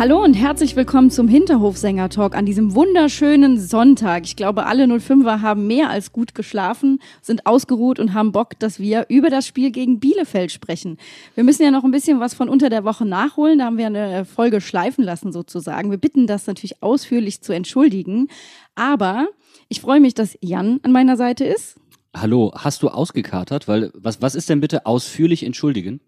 Hallo 0.00 0.24
und 0.24 0.32
herzlich 0.32 0.76
willkommen 0.76 1.10
zum 1.10 1.28
Hinterhofsänger-Talk 1.28 2.34
an 2.34 2.46
diesem 2.46 2.74
wunderschönen 2.74 3.60
Sonntag. 3.60 4.24
Ich 4.24 4.34
glaube, 4.34 4.64
alle 4.64 4.84
05er 4.84 5.42
haben 5.42 5.66
mehr 5.66 5.90
als 5.90 6.10
gut 6.10 6.34
geschlafen, 6.34 7.02
sind 7.20 7.44
ausgeruht 7.44 7.98
und 7.98 8.14
haben 8.14 8.32
Bock, 8.32 8.58
dass 8.58 8.78
wir 8.78 9.04
über 9.10 9.28
das 9.28 9.46
Spiel 9.46 9.70
gegen 9.70 10.00
Bielefeld 10.00 10.52
sprechen. 10.52 10.96
Wir 11.34 11.44
müssen 11.44 11.64
ja 11.64 11.70
noch 11.70 11.84
ein 11.84 11.90
bisschen 11.90 12.18
was 12.18 12.32
von 12.32 12.48
unter 12.48 12.70
der 12.70 12.82
Woche 12.84 13.04
nachholen. 13.04 13.58
Da 13.58 13.66
haben 13.66 13.76
wir 13.76 13.88
eine 13.88 14.24
Folge 14.24 14.62
schleifen 14.62 15.04
lassen 15.04 15.32
sozusagen. 15.32 15.90
Wir 15.90 15.98
bitten 15.98 16.26
das 16.26 16.46
natürlich 16.46 16.82
ausführlich 16.82 17.42
zu 17.42 17.52
entschuldigen. 17.52 18.28
Aber 18.76 19.28
ich 19.68 19.82
freue 19.82 20.00
mich, 20.00 20.14
dass 20.14 20.38
Jan 20.40 20.80
an 20.82 20.92
meiner 20.92 21.18
Seite 21.18 21.44
ist. 21.44 21.76
Hallo, 22.16 22.52
hast 22.56 22.82
du 22.82 22.88
ausgekatert? 22.88 23.68
Weil 23.68 23.90
was, 23.92 24.22
was 24.22 24.34
ist 24.34 24.48
denn 24.48 24.60
bitte 24.60 24.86
ausführlich 24.86 25.42
entschuldigen? 25.42 26.00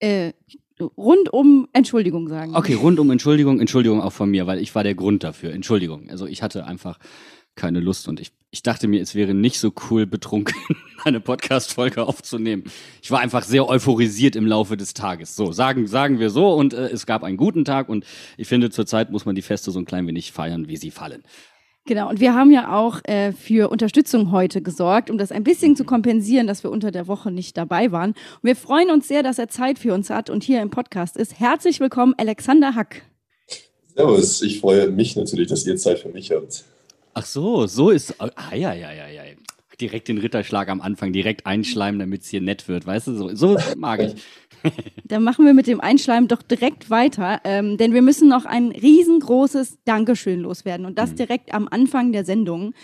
Äh, 0.00 0.32
rundum 0.80 1.68
Entschuldigung 1.72 2.28
sagen. 2.28 2.54
Okay, 2.54 2.74
rundum 2.74 3.10
Entschuldigung, 3.10 3.60
Entschuldigung 3.60 4.00
auch 4.00 4.12
von 4.12 4.30
mir, 4.30 4.46
weil 4.46 4.58
ich 4.58 4.74
war 4.74 4.82
der 4.82 4.94
Grund 4.94 5.24
dafür. 5.24 5.52
Entschuldigung. 5.52 6.08
Also 6.10 6.26
ich 6.26 6.42
hatte 6.42 6.66
einfach 6.66 6.98
keine 7.58 7.80
Lust 7.80 8.08
und 8.08 8.20
ich, 8.20 8.32
ich 8.50 8.62
dachte 8.62 8.88
mir, 8.88 9.02
es 9.02 9.14
wäre 9.14 9.34
nicht 9.34 9.58
so 9.58 9.72
cool, 9.90 10.06
betrunken 10.06 10.56
eine 11.04 11.20
Podcast-Folge 11.20 12.06
aufzunehmen. 12.06 12.64
Ich 13.02 13.10
war 13.10 13.20
einfach 13.20 13.42
sehr 13.42 13.68
euphorisiert 13.68 14.36
im 14.36 14.46
Laufe 14.46 14.76
des 14.76 14.94
Tages. 14.94 15.36
So, 15.36 15.52
sagen, 15.52 15.86
sagen 15.86 16.20
wir 16.20 16.30
so 16.30 16.54
und 16.54 16.72
äh, 16.72 16.88
es 16.88 17.04
gab 17.04 17.24
einen 17.24 17.36
guten 17.36 17.64
Tag 17.64 17.88
und 17.88 18.06
ich 18.36 18.48
finde, 18.48 18.70
zurzeit 18.70 19.10
muss 19.10 19.26
man 19.26 19.34
die 19.34 19.42
Feste 19.42 19.70
so 19.70 19.78
ein 19.78 19.84
klein 19.84 20.06
wenig 20.06 20.32
feiern, 20.32 20.68
wie 20.68 20.76
sie 20.76 20.90
fallen. 20.90 21.22
Genau, 21.88 22.10
und 22.10 22.20
wir 22.20 22.34
haben 22.34 22.50
ja 22.50 22.76
auch 22.76 23.02
äh, 23.04 23.32
für 23.32 23.70
Unterstützung 23.70 24.30
heute 24.30 24.60
gesorgt, 24.60 25.08
um 25.08 25.16
das 25.16 25.32
ein 25.32 25.42
bisschen 25.42 25.74
zu 25.74 25.84
kompensieren, 25.84 26.46
dass 26.46 26.62
wir 26.62 26.70
unter 26.70 26.90
der 26.90 27.08
Woche 27.08 27.30
nicht 27.30 27.56
dabei 27.56 27.90
waren. 27.92 28.10
Und 28.10 28.42
wir 28.42 28.56
freuen 28.56 28.90
uns 28.90 29.08
sehr, 29.08 29.22
dass 29.22 29.38
er 29.38 29.48
Zeit 29.48 29.78
für 29.78 29.94
uns 29.94 30.10
hat 30.10 30.28
und 30.28 30.44
hier 30.44 30.60
im 30.60 30.68
Podcast 30.68 31.16
ist. 31.16 31.40
Herzlich 31.40 31.80
willkommen, 31.80 32.12
Alexander 32.18 32.74
Hack. 32.74 33.04
Servus, 33.96 34.42
ich 34.42 34.60
freue 34.60 34.90
mich 34.90 35.16
natürlich, 35.16 35.48
dass 35.48 35.66
ihr 35.66 35.78
Zeit 35.78 36.00
für 36.00 36.10
mich 36.10 36.30
habt. 36.30 36.64
Ach 37.14 37.24
so, 37.24 37.66
so 37.66 37.88
ist. 37.88 38.20
Ah, 38.20 38.54
ja, 38.54 38.74
ja, 38.74 38.92
ja, 38.92 39.08
ja. 39.08 39.22
Direkt 39.80 40.08
den 40.08 40.18
Ritterschlag 40.18 40.68
am 40.68 40.80
Anfang, 40.80 41.12
direkt 41.12 41.46
einschleimen, 41.46 41.98
damit 41.98 42.22
es 42.22 42.28
hier 42.28 42.40
nett 42.40 42.66
wird. 42.68 42.86
Weißt 42.86 43.06
du, 43.06 43.14
so, 43.14 43.34
so 43.34 43.56
mag 43.76 44.00
ich. 44.00 44.14
Dann 45.04 45.22
machen 45.22 45.44
wir 45.44 45.54
mit 45.54 45.66
dem 45.66 45.80
Einschleim 45.80 46.28
doch 46.28 46.42
direkt 46.42 46.90
weiter, 46.90 47.40
ähm, 47.44 47.76
denn 47.76 47.94
wir 47.94 48.02
müssen 48.02 48.28
noch 48.28 48.44
ein 48.44 48.72
riesengroßes 48.72 49.78
Dankeschön 49.84 50.40
loswerden 50.40 50.84
und 50.84 50.98
das 50.98 51.12
mhm. 51.12 51.16
direkt 51.16 51.54
am 51.54 51.68
Anfang 51.70 52.12
der 52.12 52.24
Sendung. 52.24 52.74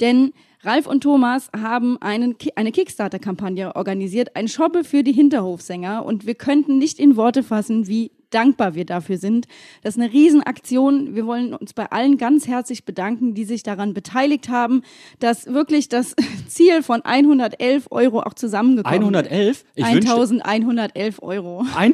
Denn 0.00 0.32
Ralf 0.60 0.86
und 0.86 1.02
Thomas 1.02 1.50
haben 1.56 1.96
einen, 2.00 2.36
eine 2.54 2.70
Kickstarter-Kampagne 2.70 3.74
organisiert, 3.74 4.36
ein 4.36 4.46
Shoppe 4.46 4.84
für 4.84 5.02
die 5.02 5.12
Hinterhofsänger 5.12 6.04
und 6.04 6.26
wir 6.26 6.34
könnten 6.34 6.78
nicht 6.78 7.00
in 7.00 7.16
Worte 7.16 7.42
fassen, 7.42 7.88
wie 7.88 8.12
dankbar 8.34 8.74
wir 8.74 8.84
dafür 8.84 9.18
sind. 9.18 9.46
Das 9.82 9.96
ist 9.96 10.02
eine 10.02 10.12
Riesenaktion. 10.12 11.14
Wir 11.14 11.26
wollen 11.26 11.54
uns 11.54 11.72
bei 11.72 11.90
allen 11.90 12.18
ganz 12.18 12.46
herzlich 12.46 12.84
bedanken, 12.84 13.34
die 13.34 13.44
sich 13.44 13.62
daran 13.62 13.94
beteiligt 13.94 14.48
haben, 14.48 14.82
dass 15.18 15.46
wirklich 15.46 15.88
das 15.88 16.14
Ziel 16.48 16.82
von 16.82 17.02
111 17.02 17.88
Euro 17.90 18.20
auch 18.20 18.34
zusammengekommen 18.34 19.14
111? 19.14 19.64
ist. 19.74 19.84
1111 19.84 21.22
Euro. 21.22 21.66
Ein, 21.76 21.92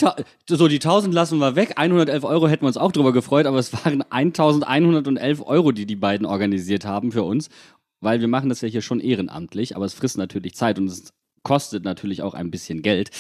so, 0.49 0.69
die 0.69 0.77
1000 0.77 1.13
lassen 1.15 1.39
wir 1.39 1.57
weg. 1.57 1.73
111 1.77 2.25
Euro 2.25 2.49
hätten 2.49 2.63
wir 2.63 2.69
uns 2.69 2.77
auch 2.77 2.93
drüber 2.93 3.13
gefreut, 3.13 3.47
aber 3.47 3.59
es 3.59 3.73
waren 3.73 4.03
1111 4.11 5.43
Euro, 5.47 5.73
die 5.73 5.87
die 5.87 5.97
beiden 5.97 6.27
organisiert 6.27 6.85
haben 6.85 7.13
für 7.13 7.23
uns. 7.23 7.49
Weil 8.01 8.21
wir 8.21 8.29
machen 8.29 8.49
das 8.49 8.61
ja 8.61 8.69
hier 8.69 8.83
schon 8.83 9.01
ehrenamtlich, 9.01 9.75
aber 9.75 9.85
es 9.85 9.95
frisst 9.95 10.19
natürlich 10.19 10.55
Zeit 10.55 10.79
und 10.79 10.87
es 10.87 11.13
kostet 11.43 11.85
natürlich 11.85 12.23
auch 12.23 12.35
ein 12.35 12.51
bisschen 12.51 12.83
Geld. 12.83 13.11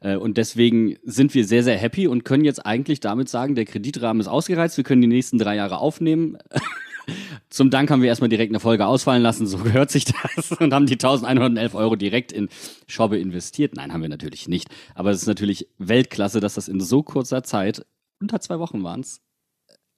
Äh, 0.00 0.16
und 0.16 0.36
deswegen 0.36 0.96
sind 1.04 1.34
wir 1.34 1.44
sehr, 1.44 1.62
sehr 1.62 1.76
happy 1.76 2.06
und 2.06 2.24
können 2.24 2.44
jetzt 2.44 2.64
eigentlich 2.64 3.00
damit 3.00 3.28
sagen, 3.28 3.54
der 3.54 3.64
Kreditrahmen 3.64 4.20
ist 4.20 4.28
ausgereizt, 4.28 4.76
wir 4.76 4.84
können 4.84 5.02
die 5.02 5.08
nächsten 5.08 5.38
drei 5.38 5.56
Jahre 5.56 5.78
aufnehmen. 5.78 6.38
Zum 7.50 7.70
Dank 7.70 7.90
haben 7.90 8.02
wir 8.02 8.08
erstmal 8.08 8.28
direkt 8.28 8.52
eine 8.52 8.60
Folge 8.60 8.86
ausfallen 8.86 9.22
lassen, 9.22 9.46
so 9.46 9.58
gehört 9.64 9.90
sich 9.90 10.04
das, 10.04 10.52
und 10.52 10.74
haben 10.74 10.86
die 10.86 10.94
1111 10.94 11.74
Euro 11.74 11.96
direkt 11.96 12.32
in 12.32 12.48
Schobbe 12.86 13.18
investiert. 13.18 13.74
Nein, 13.74 13.92
haben 13.92 14.02
wir 14.02 14.08
natürlich 14.08 14.48
nicht. 14.48 14.68
Aber 14.94 15.10
es 15.10 15.22
ist 15.22 15.28
natürlich 15.28 15.68
Weltklasse, 15.78 16.40
dass 16.40 16.54
das 16.54 16.68
in 16.68 16.80
so 16.80 17.02
kurzer 17.02 17.42
Zeit, 17.42 17.86
unter 18.20 18.40
zwei 18.40 18.58
Wochen 18.58 18.82
waren 18.82 19.00
es, 19.00 19.22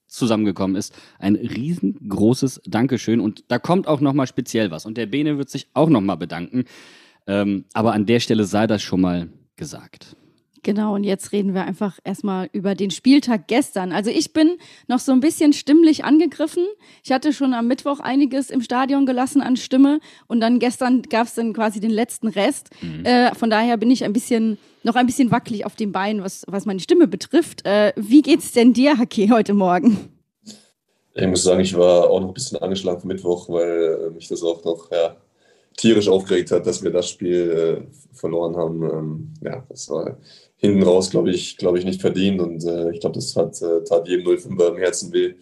zusammengekommen 0.06 0.76
ist. 0.76 0.94
Ein 1.18 1.36
riesengroßes 1.36 2.62
Dankeschön. 2.66 3.20
Und 3.20 3.44
da 3.48 3.58
kommt 3.58 3.86
auch 3.86 4.00
nochmal 4.00 4.26
speziell 4.26 4.70
was. 4.70 4.84
Und 4.84 4.96
der 4.96 5.06
Bene 5.06 5.38
wird 5.38 5.50
sich 5.50 5.68
auch 5.72 5.88
nochmal 5.88 6.16
bedanken. 6.16 6.64
Ähm, 7.26 7.64
aber 7.72 7.92
an 7.92 8.06
der 8.06 8.20
Stelle 8.20 8.44
sei 8.44 8.66
das 8.66 8.82
schon 8.82 9.00
mal 9.00 9.28
gesagt. 9.60 10.16
Genau, 10.62 10.94
und 10.94 11.04
jetzt 11.04 11.32
reden 11.32 11.54
wir 11.54 11.64
einfach 11.64 11.98
erstmal 12.04 12.50
über 12.52 12.74
den 12.74 12.90
Spieltag 12.90 13.46
gestern. 13.46 13.92
Also 13.92 14.10
ich 14.10 14.32
bin 14.32 14.58
noch 14.88 14.98
so 14.98 15.12
ein 15.12 15.20
bisschen 15.20 15.52
stimmlich 15.52 16.04
angegriffen. 16.04 16.66
Ich 17.02 17.12
hatte 17.12 17.32
schon 17.32 17.54
am 17.54 17.66
Mittwoch 17.66 18.00
einiges 18.00 18.50
im 18.50 18.60
Stadion 18.60 19.06
gelassen 19.06 19.40
an 19.40 19.56
Stimme 19.56 20.00
und 20.26 20.40
dann 20.40 20.58
gestern 20.58 21.02
gab 21.02 21.28
es 21.28 21.34
dann 21.34 21.54
quasi 21.54 21.80
den 21.80 21.90
letzten 21.90 22.28
Rest. 22.28 22.70
Mhm. 22.82 23.06
Äh, 23.06 23.34
von 23.34 23.48
daher 23.48 23.78
bin 23.78 23.90
ich 23.90 24.04
ein 24.04 24.12
bisschen 24.12 24.58
noch 24.82 24.96
ein 24.96 25.06
bisschen 25.06 25.30
wackelig 25.30 25.64
auf 25.64 25.76
den 25.76 25.92
Beinen, 25.92 26.22
was, 26.22 26.44
was 26.46 26.66
meine 26.66 26.80
Stimme 26.80 27.06
betrifft. 27.06 27.64
Äh, 27.66 27.92
wie 27.96 28.22
geht's 28.22 28.52
denn 28.52 28.72
dir, 28.74 28.98
Haki, 28.98 29.28
heute 29.28 29.54
Morgen? 29.54 30.10
Ich 31.14 31.26
muss 31.26 31.42
sagen, 31.42 31.60
ich 31.60 31.76
war 31.76 32.08
auch 32.10 32.20
noch 32.20 32.28
ein 32.28 32.34
bisschen 32.34 32.58
angeschlagen 32.58 33.00
vom 33.00 33.08
Mittwoch, 33.08 33.48
weil 33.48 34.08
äh, 34.08 34.10
mich 34.10 34.28
das 34.28 34.42
auch 34.42 34.62
noch 34.64 34.90
ja, 34.90 35.16
tierisch 35.76 36.08
aufgeregt 36.08 36.50
hat, 36.50 36.66
dass 36.66 36.82
wir 36.82 36.90
das 36.90 37.08
Spiel 37.08 37.50
äh, 37.50 38.14
verloren 38.14 38.56
haben. 38.56 38.82
Ähm, 38.82 39.34
ja, 39.40 39.64
das 39.68 39.88
war 39.88 40.18
hinten 40.56 40.82
raus, 40.82 41.10
glaube 41.10 41.30
ich, 41.30 41.56
glaube 41.56 41.78
ich, 41.78 41.84
nicht 41.84 42.00
verdient 42.00 42.40
und 42.40 42.64
äh, 42.64 42.90
ich 42.90 43.00
glaube, 43.00 43.14
das 43.14 43.34
hat, 43.34 43.60
äh, 43.62 43.82
tat 43.84 44.06
jedem 44.06 44.26
05er 44.26 44.68
im 44.68 44.76
Herzen 44.76 45.12
weh. 45.12 45.34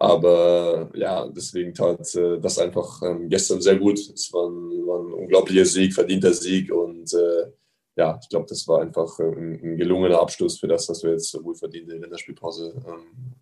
Aber 0.00 0.90
ja, 0.94 1.26
deswegen 1.28 1.74
tat 1.74 2.14
äh, 2.14 2.38
das 2.38 2.58
einfach 2.58 3.02
ähm, 3.02 3.28
gestern 3.28 3.60
sehr 3.60 3.76
gut. 3.76 3.98
Es 3.98 4.32
war 4.32 4.48
ein, 4.48 4.86
war 4.86 5.00
ein, 5.00 5.12
unglaublicher 5.12 5.64
Sieg, 5.64 5.92
verdienter 5.92 6.32
Sieg 6.32 6.72
und 6.72 7.12
äh, 7.14 7.50
ja, 7.96 8.18
ich 8.22 8.28
glaube, 8.28 8.46
das 8.48 8.68
war 8.68 8.80
einfach 8.80 9.18
ein, 9.18 9.60
ein, 9.60 9.76
gelungener 9.76 10.20
Abschluss 10.20 10.60
für 10.60 10.68
das, 10.68 10.88
was 10.88 11.02
wir 11.02 11.12
jetzt 11.12 11.34
wohl 11.42 11.56
verdiente 11.56 11.96
Länderspielpause 11.96 12.80
ähm, 12.86 13.34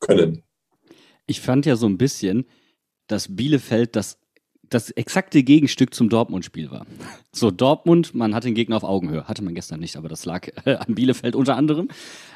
können. 0.00 0.42
Ich 1.26 1.40
fand 1.40 1.64
ja 1.64 1.76
so 1.76 1.86
ein 1.86 1.96
bisschen, 1.96 2.44
dass 3.06 3.34
Bielefeld 3.34 3.96
das 3.96 4.18
das 4.74 4.90
exakte 4.90 5.42
Gegenstück 5.42 5.94
zum 5.94 6.08
Dortmund-Spiel 6.08 6.70
war. 6.70 6.86
So, 7.32 7.50
Dortmund, 7.50 8.14
man 8.14 8.34
hat 8.34 8.44
den 8.44 8.54
Gegner 8.54 8.76
auf 8.76 8.84
Augenhöhe. 8.84 9.28
Hatte 9.28 9.44
man 9.44 9.54
gestern 9.54 9.80
nicht, 9.80 9.96
aber 9.96 10.08
das 10.08 10.24
lag 10.24 10.48
äh, 10.64 10.74
an 10.74 10.94
Bielefeld 10.94 11.36
unter 11.36 11.56
anderem. 11.56 11.88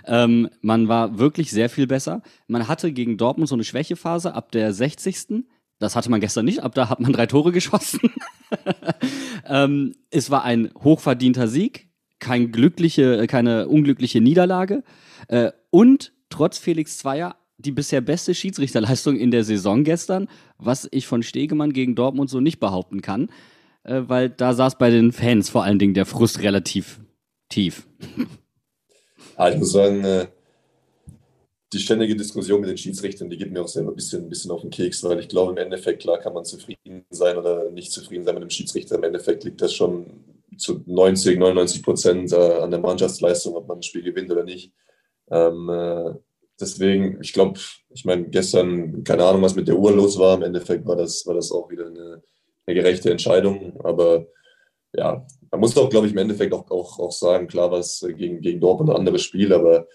Ähm, 0.05 0.49
man 0.61 0.89
war 0.89 1.19
wirklich 1.19 1.51
sehr 1.51 1.69
viel 1.69 1.87
besser. 1.87 2.23
Man 2.47 2.69
hatte 2.69 2.93
gegen 2.93 3.17
Dortmund 3.17 3.49
so 3.49 3.55
eine 3.55 3.65
Schwächephase 3.65 4.35
ab 4.35 4.53
der 4.53 4.73
60. 4.73 5.45
Das 5.79 5.97
hatte 5.97 6.11
man 6.11 6.21
gestern 6.21 6.47
nicht, 6.47 6.63
ab 6.63 6.75
da 6.75 6.89
hat 6.89 7.01
man 7.01 7.13
drei 7.13 7.27
Tore 7.27 7.53
geschossen. 7.53 8.01
ähm, 9.47 9.95
es 10.11 10.31
war 10.31 10.43
ein 10.43 10.71
hochverdienter 10.83 11.49
Sieg, 11.49 11.91
kein 12.19 12.51
glückliche, 12.51 13.27
keine 13.27 13.69
unglückliche 13.69 14.21
Niederlage. 14.21 14.83
Äh, 15.28 15.53
und 15.71 16.13
trotz 16.31 16.59
Felix 16.59 16.99
Zweier 16.99 17.37
die 17.59 17.73
bisher 17.73 18.01
beste 18.01 18.35
Schiedsrichterleistung 18.35 19.17
in 19.17 19.31
der 19.31 19.45
Saison 19.45 19.85
gestern, 19.85 20.29
was 20.59 20.89
ich 20.91 21.07
von 21.07 21.23
Stegemann 21.23 21.73
gegen 21.73 21.95
Dortmund 21.95 22.31
so 22.31 22.41
nicht 22.41 22.61
behaupten 22.61 23.03
kann, 23.03 23.31
äh, 23.85 24.03
weil 24.07 24.31
da 24.31 24.55
saß 24.55 24.79
bei 24.79 24.91
den 24.91 25.13
Fans 25.13 25.49
vor 25.49 25.65
allen 25.65 25.79
Dingen 25.79 25.95
der 25.95 26.07
Frust 26.07 26.41
relativ 26.41 27.01
tief. 27.49 27.87
Ja, 29.39 29.51
ich 29.51 29.59
muss 29.59 29.73
sagen, 29.73 30.29
die 31.73 31.79
ständige 31.79 32.17
Diskussion 32.17 32.61
mit 32.61 32.71
den 32.71 32.79
Schiedsrichtern, 32.79 33.29
die 33.29 33.37
geht 33.37 33.53
mir 33.53 33.63
auch 33.63 33.69
selber 33.69 33.91
ein 33.91 33.97
bisschen, 33.97 34.25
ein 34.25 34.29
bisschen 34.29 34.51
auf 34.51 34.63
den 34.63 34.71
Keks, 34.71 35.03
weil 35.05 35.19
ich 35.19 35.29
glaube, 35.29 35.53
im 35.53 35.59
Endeffekt, 35.59 36.03
klar 36.03 36.19
kann 36.19 36.33
man 36.33 36.45
zufrieden 36.45 37.05
sein 37.11 37.37
oder 37.37 37.71
nicht 37.71 37.93
zufrieden 37.93 38.25
sein 38.25 38.35
mit 38.35 38.45
dem 38.45 38.51
Schiedsrichter. 38.51 38.97
Im 38.97 39.05
Endeffekt 39.05 39.45
liegt 39.45 39.61
das 39.61 39.75
schon 39.75 40.07
zu 40.57 40.83
90, 40.87 41.39
99 41.39 41.83
Prozent 41.83 42.33
äh, 42.33 42.37
an 42.37 42.71
der 42.71 42.81
Mannschaftsleistung, 42.81 43.55
ob 43.57 43.69
man 43.69 43.79
ein 43.79 43.83
Spiel 43.83 44.03
gewinnt 44.03 44.31
oder 44.31 44.45
nicht. 44.45 44.73
Ähm, 45.29 45.69
äh, 45.69 46.15
deswegen, 46.61 47.19
ich 47.21 47.33
glaube, 47.33 47.59
ich 47.91 48.05
meine, 48.05 48.29
gestern, 48.29 49.05
keine 49.05 49.25
Ahnung, 49.25 49.43
was 49.43 49.55
mit 49.55 49.69
der 49.69 49.79
Uhr 49.79 49.93
los 49.93 50.19
war. 50.19 50.37
Im 50.37 50.43
Endeffekt 50.43 50.87
war 50.87 50.97
das, 50.97 51.27
war 51.27 51.35
das 51.35 51.53
auch 51.53 51.71
wieder 51.71 51.87
eine, 51.87 52.23
eine 52.67 52.75
gerechte 52.75 53.11
Entscheidung. 53.11 53.81
Aber 53.83 54.27
ja, 54.95 55.27
man 55.51 55.61
muss 55.61 55.77
auch, 55.77 55.89
glaube 55.89 56.07
ich, 56.07 56.13
im 56.13 56.19
Endeffekt 56.19 56.53
auch, 56.53 56.71
auch, 56.71 56.99
auch 56.99 57.13
sagen, 57.13 57.47
klar, 57.47 57.71
was 57.71 58.05
gegen, 58.17 58.41
gegen 58.41 58.61
Dortmund 58.61 58.91
ein 58.91 58.97
anderes 58.97 59.23
Spiel, 59.23 59.53
aber 59.53 59.87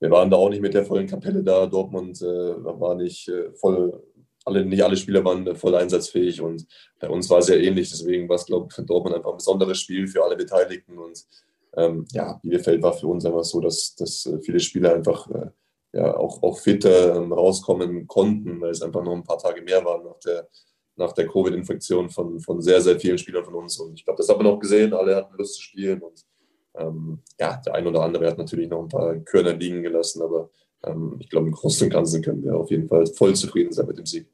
wir 0.00 0.10
waren 0.10 0.30
da 0.30 0.36
auch 0.36 0.48
nicht 0.48 0.62
mit 0.62 0.74
der 0.74 0.84
vollen 0.84 1.06
Kapelle 1.06 1.42
da. 1.42 1.66
Dortmund 1.66 2.22
äh, 2.22 2.24
war 2.24 2.94
nicht 2.94 3.28
äh, 3.28 3.52
voll, 3.54 4.00
alle, 4.44 4.64
nicht 4.64 4.82
alle 4.82 4.96
Spieler 4.96 5.24
waren 5.24 5.56
voll 5.56 5.74
einsatzfähig 5.74 6.40
und 6.40 6.66
bei 7.00 7.08
uns 7.08 7.28
war 7.30 7.38
es 7.38 7.48
ja 7.48 7.56
ähnlich. 7.56 7.90
Deswegen 7.90 8.28
war 8.28 8.36
es, 8.36 8.46
glaube 8.46 8.68
ich, 8.68 8.74
für 8.74 8.82
Dortmund 8.82 9.16
einfach 9.16 9.30
ein 9.30 9.38
besonderes 9.38 9.78
Spiel 9.78 10.06
für 10.06 10.22
alle 10.22 10.36
Beteiligten 10.36 10.98
und 10.98 11.24
ähm, 11.76 12.06
ja, 12.12 12.38
Bielefeld 12.42 12.82
war 12.82 12.92
für 12.92 13.06
uns 13.08 13.24
einfach 13.24 13.44
so, 13.44 13.60
dass, 13.60 13.94
dass 13.96 14.26
äh, 14.26 14.38
viele 14.40 14.60
Spieler 14.60 14.94
einfach 14.94 15.28
äh, 15.30 15.50
ja, 15.92 16.16
auch, 16.16 16.42
auch 16.42 16.58
fitter 16.58 17.16
ähm, 17.16 17.32
rauskommen 17.32 18.06
konnten, 18.06 18.60
weil 18.60 18.70
es 18.70 18.82
einfach 18.82 19.02
noch 19.02 19.14
ein 19.14 19.24
paar 19.24 19.38
Tage 19.38 19.62
mehr 19.62 19.84
waren 19.84 20.04
nach 20.04 20.18
der, 20.18 20.48
nach 20.96 21.12
der 21.12 21.26
Covid-Infektion 21.26 22.10
von, 22.10 22.40
von 22.40 22.60
sehr, 22.60 22.80
sehr 22.80 22.98
vielen 22.98 23.18
Spielern 23.18 23.44
von 23.44 23.54
uns. 23.54 23.78
Und 23.78 23.94
ich 23.94 24.04
glaube, 24.04 24.18
das 24.18 24.28
haben 24.28 24.40
wir 24.40 24.50
noch 24.50 24.58
gesehen. 24.58 24.92
Alle 24.92 25.16
hatten 25.16 25.36
Lust 25.36 25.54
zu 25.54 25.62
spielen. 25.62 26.02
Und 26.02 26.24
ähm, 26.76 27.22
ja, 27.38 27.60
der 27.64 27.74
ein 27.74 27.86
oder 27.86 28.02
andere 28.02 28.26
hat 28.26 28.38
natürlich 28.38 28.68
noch 28.68 28.82
ein 28.82 28.88
paar 28.88 29.16
Körner 29.20 29.54
liegen 29.54 29.82
gelassen. 29.82 30.22
Aber 30.22 30.50
ähm, 30.84 31.16
ich 31.20 31.30
glaube, 31.30 31.46
im 31.46 31.52
Großen 31.52 31.86
und 31.86 31.92
Ganzen 31.92 32.22
können 32.22 32.44
wir 32.44 32.56
auf 32.56 32.70
jeden 32.70 32.88
Fall 32.88 33.06
voll 33.06 33.34
zufrieden 33.34 33.72
sein 33.72 33.86
mit 33.86 33.98
dem 33.98 34.06
Sieg. 34.06 34.28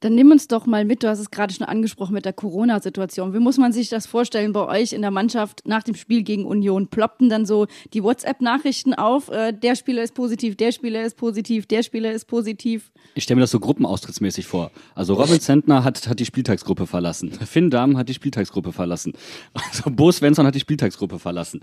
Dann 0.00 0.14
nimm 0.14 0.30
uns 0.30 0.48
doch 0.48 0.64
mal 0.64 0.86
mit, 0.86 1.02
du 1.02 1.08
hast 1.08 1.18
es 1.18 1.30
gerade 1.30 1.52
schon 1.52 1.66
angesprochen 1.66 2.14
mit 2.14 2.24
der 2.24 2.32
Corona-Situation. 2.32 3.34
Wie 3.34 3.38
muss 3.38 3.58
man 3.58 3.72
sich 3.72 3.90
das 3.90 4.06
vorstellen 4.06 4.54
bei 4.54 4.66
euch 4.66 4.94
in 4.94 5.02
der 5.02 5.10
Mannschaft 5.10 5.66
nach 5.66 5.82
dem 5.82 5.94
Spiel 5.94 6.22
gegen 6.22 6.46
Union? 6.46 6.88
Ploppten 6.88 7.28
dann 7.28 7.44
so 7.44 7.66
die 7.92 8.02
WhatsApp-Nachrichten 8.02 8.94
auf, 8.94 9.28
äh, 9.28 9.52
der 9.52 9.76
Spieler 9.76 10.02
ist 10.02 10.14
positiv, 10.14 10.56
der 10.56 10.72
Spieler 10.72 11.04
ist 11.04 11.18
positiv, 11.18 11.66
der 11.66 11.82
Spieler 11.82 12.12
ist 12.12 12.24
positiv? 12.24 12.90
Ich 13.14 13.24
stelle 13.24 13.36
mir 13.36 13.42
das 13.42 13.50
so 13.50 13.60
gruppenaustrittsmäßig 13.60 14.46
vor. 14.46 14.70
Also 14.94 15.14
Robin 15.14 15.38
Zentner 15.38 15.84
hat, 15.84 16.08
hat 16.08 16.18
die 16.18 16.24
Spieltagsgruppe 16.24 16.86
verlassen. 16.86 17.32
Finn 17.44 17.68
Dahm 17.68 17.98
hat 17.98 18.08
die 18.08 18.14
Spieltagsgruppe 18.14 18.72
verlassen. 18.72 19.12
Also 19.52 19.90
Bo 19.90 20.10
Svensson 20.10 20.46
hat 20.46 20.54
die 20.54 20.60
Spieltagsgruppe 20.60 21.18
verlassen. 21.18 21.60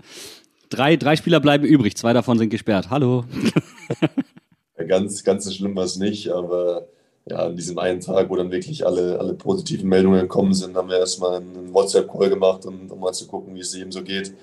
Drei, 0.70 0.96
drei 0.96 1.16
Spieler 1.16 1.40
bleiben 1.40 1.64
übrig, 1.64 1.96
zwei 1.96 2.12
davon 2.12 2.38
sind 2.38 2.50
gesperrt. 2.50 2.88
Hallo. 2.88 3.24
ganz, 4.86 5.24
ganz 5.24 5.44
so 5.44 5.50
schlimm 5.50 5.74
war 5.74 5.84
es 5.84 5.96
nicht, 5.96 6.28
aber 6.30 6.86
ja, 7.30 7.38
an 7.38 7.56
diesem 7.56 7.78
einen 7.78 8.00
Tag, 8.00 8.30
wo 8.30 8.36
dann 8.36 8.50
wirklich 8.50 8.86
alle, 8.86 9.18
alle 9.18 9.34
positiven 9.34 9.88
Meldungen 9.88 10.22
gekommen 10.22 10.54
sind, 10.54 10.76
haben 10.76 10.88
wir 10.88 10.98
erstmal 10.98 11.36
einen 11.36 11.72
WhatsApp-Call 11.74 12.30
gemacht, 12.30 12.64
um, 12.66 12.90
um 12.90 13.00
mal 13.00 13.12
zu 13.12 13.26
gucken, 13.26 13.54
wie 13.54 13.60
es 13.60 13.74
ihm 13.74 13.92
so 13.92 14.02
geht. 14.02 14.34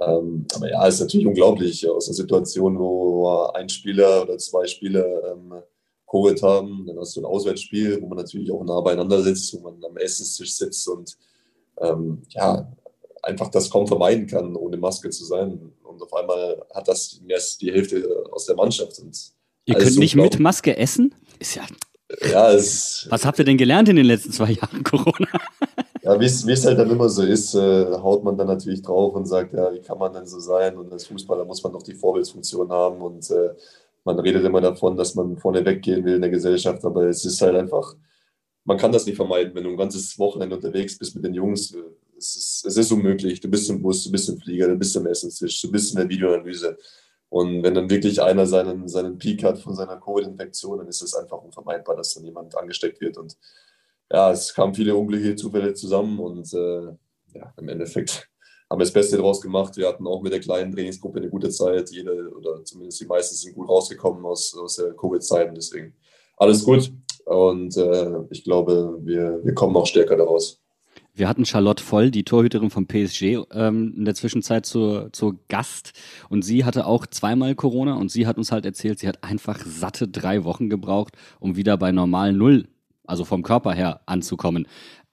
Ähm, 0.00 0.46
aber 0.54 0.70
ja, 0.70 0.86
ist 0.86 1.00
natürlich 1.00 1.26
unglaublich 1.26 1.88
aus 1.88 2.08
einer 2.08 2.14
Situation, 2.14 2.78
wo 2.78 3.50
ein 3.54 3.68
Spieler 3.68 4.22
oder 4.22 4.38
zwei 4.38 4.66
Spieler 4.66 5.32
ähm, 5.32 5.54
Covid 6.08 6.42
haben. 6.42 6.84
Dann 6.86 6.98
hast 6.98 7.16
du 7.16 7.20
ein 7.20 7.24
Auswärtsspiel, 7.24 8.00
wo 8.00 8.06
man 8.06 8.18
natürlich 8.18 8.50
auch 8.52 8.62
nah 8.62 8.80
beieinander 8.80 9.22
sitzt, 9.22 9.54
wo 9.54 9.70
man 9.70 9.82
am 9.84 9.96
Essenstisch 9.96 10.54
sitzt 10.54 10.88
und 10.88 11.16
ähm, 11.80 12.22
ja, 12.30 12.70
einfach 13.22 13.48
das 13.48 13.70
kaum 13.70 13.86
vermeiden 13.86 14.26
kann, 14.26 14.54
ohne 14.54 14.76
Maske 14.76 15.10
zu 15.10 15.24
sein. 15.24 15.72
Und 15.82 16.02
auf 16.02 16.12
einmal 16.14 16.62
hat 16.74 16.86
das 16.86 17.20
erst 17.26 17.60
die 17.60 17.72
Hälfte 17.72 18.24
aus 18.30 18.46
der 18.46 18.56
Mannschaft. 18.56 18.98
Und 19.00 19.32
Ihr 19.64 19.74
könnt 19.74 19.98
nicht 19.98 20.14
mit 20.14 20.38
Maske 20.38 20.76
essen? 20.76 21.14
Ist 21.38 21.56
ja 21.56 21.66
ja, 22.30 22.52
es, 22.52 23.06
Was 23.10 23.24
habt 23.24 23.38
ihr 23.38 23.44
denn 23.44 23.58
gelernt 23.58 23.88
in 23.88 23.96
den 23.96 24.06
letzten 24.06 24.32
zwei 24.32 24.52
Jahren 24.52 24.82
Corona? 24.84 25.28
Ja, 26.00 26.18
wie 26.18 26.24
es 26.24 26.64
halt 26.64 26.78
dann 26.78 26.90
immer 26.90 27.10
so 27.10 27.22
ist, 27.22 27.54
äh, 27.54 27.92
haut 27.98 28.24
man 28.24 28.38
dann 28.38 28.46
natürlich 28.46 28.80
drauf 28.80 29.14
und 29.14 29.26
sagt, 29.26 29.52
ja, 29.52 29.70
wie 29.74 29.80
kann 29.80 29.98
man 29.98 30.10
denn 30.10 30.24
so 30.24 30.40
sein? 30.40 30.78
Und 30.78 30.90
als 30.90 31.06
Fußballer 31.06 31.44
muss 31.44 31.62
man 31.62 31.74
doch 31.74 31.82
die 31.82 31.92
Vorbildsfunktion 31.92 32.70
haben 32.70 33.02
und 33.02 33.30
äh, 33.30 33.50
man 34.04 34.18
redet 34.18 34.42
immer 34.42 34.62
davon, 34.62 34.96
dass 34.96 35.14
man 35.14 35.36
vorne 35.36 35.62
weggehen 35.66 36.02
will 36.06 36.14
in 36.14 36.22
der 36.22 36.30
Gesellschaft, 36.30 36.82
aber 36.82 37.08
es 37.08 37.26
ist 37.26 37.42
halt 37.42 37.56
einfach, 37.56 37.94
man 38.64 38.78
kann 38.78 38.90
das 38.90 39.04
nicht 39.04 39.16
vermeiden, 39.16 39.54
wenn 39.54 39.64
du 39.64 39.70
ein 39.70 39.76
ganzes 39.76 40.18
Wochenende 40.18 40.56
unterwegs 40.56 40.96
bist 40.96 41.14
mit 41.14 41.24
den 41.24 41.34
Jungs. 41.34 41.74
Es 42.16 42.36
ist, 42.36 42.66
es 42.66 42.76
ist 42.78 42.90
unmöglich. 42.90 43.40
Du 43.40 43.48
bist 43.48 43.68
im 43.68 43.82
Bus, 43.82 44.04
du 44.04 44.10
bist 44.10 44.30
im 44.30 44.38
Flieger, 44.38 44.68
du 44.68 44.76
bist 44.76 44.96
im 44.96 45.06
Essenstisch, 45.06 45.60
du 45.60 45.70
bist 45.70 45.92
in 45.92 45.98
der 45.98 46.08
Videoanalyse. 46.08 46.78
Und 47.30 47.62
wenn 47.62 47.74
dann 47.74 47.90
wirklich 47.90 48.22
einer 48.22 48.46
seinen, 48.46 48.88
seinen 48.88 49.18
Peak 49.18 49.44
hat 49.44 49.58
von 49.58 49.74
seiner 49.74 50.00
Covid-Infektion, 50.00 50.78
dann 50.78 50.88
ist 50.88 51.02
es 51.02 51.14
einfach 51.14 51.38
unvermeidbar, 51.42 51.96
dass 51.96 52.14
dann 52.14 52.24
jemand 52.24 52.56
angesteckt 52.56 53.00
wird. 53.00 53.18
Und 53.18 53.36
ja, 54.10 54.32
es 54.32 54.54
kamen 54.54 54.74
viele 54.74 54.96
unglückliche 54.96 55.36
Zufälle 55.36 55.74
zusammen 55.74 56.18
und 56.18 56.52
äh, 56.54 56.86
ja, 57.34 57.52
im 57.58 57.68
Endeffekt 57.68 58.28
haben 58.70 58.78
wir 58.78 58.84
das 58.84 58.92
Beste 58.92 59.16
daraus 59.16 59.40
gemacht. 59.40 59.76
Wir 59.76 59.88
hatten 59.88 60.06
auch 60.06 60.22
mit 60.22 60.32
der 60.32 60.40
kleinen 60.40 60.72
Trainingsgruppe 60.72 61.18
eine 61.18 61.28
gute 61.28 61.50
Zeit. 61.50 61.90
Jede 61.90 62.30
oder 62.30 62.64
zumindest 62.64 63.00
die 63.00 63.06
meisten 63.06 63.36
sind 63.36 63.54
gut 63.54 63.68
rausgekommen 63.68 64.24
aus, 64.24 64.56
aus 64.56 64.76
der 64.76 64.94
Covid-Zeit. 64.94 65.54
Deswegen 65.54 65.94
alles 66.38 66.64
gut. 66.64 66.90
Und 67.26 67.76
äh, 67.76 68.22
ich 68.30 68.42
glaube, 68.44 68.98
wir, 69.02 69.44
wir 69.44 69.54
kommen 69.54 69.76
auch 69.76 69.86
stärker 69.86 70.16
daraus. 70.16 70.62
Wir 71.18 71.28
hatten 71.28 71.44
Charlotte 71.44 71.82
Voll, 71.82 72.12
die 72.12 72.22
Torhüterin 72.22 72.70
vom 72.70 72.86
PSG, 72.86 73.38
ähm, 73.52 73.92
in 73.96 74.04
der 74.04 74.14
Zwischenzeit 74.14 74.66
zur, 74.66 75.12
zur 75.12 75.36
Gast. 75.48 75.92
Und 76.28 76.42
sie 76.42 76.64
hatte 76.64 76.86
auch 76.86 77.06
zweimal 77.06 77.56
Corona 77.56 77.94
und 77.94 78.08
sie 78.10 78.26
hat 78.26 78.38
uns 78.38 78.52
halt 78.52 78.64
erzählt, 78.64 79.00
sie 79.00 79.08
hat 79.08 79.24
einfach 79.24 79.58
satte 79.66 80.06
drei 80.06 80.44
Wochen 80.44 80.70
gebraucht, 80.70 81.14
um 81.40 81.56
wieder 81.56 81.76
bei 81.76 81.90
normal 81.90 82.32
Null, 82.32 82.68
also 83.04 83.24
vom 83.24 83.42
Körper 83.42 83.74
her, 83.74 84.00
anzukommen. 84.06 84.68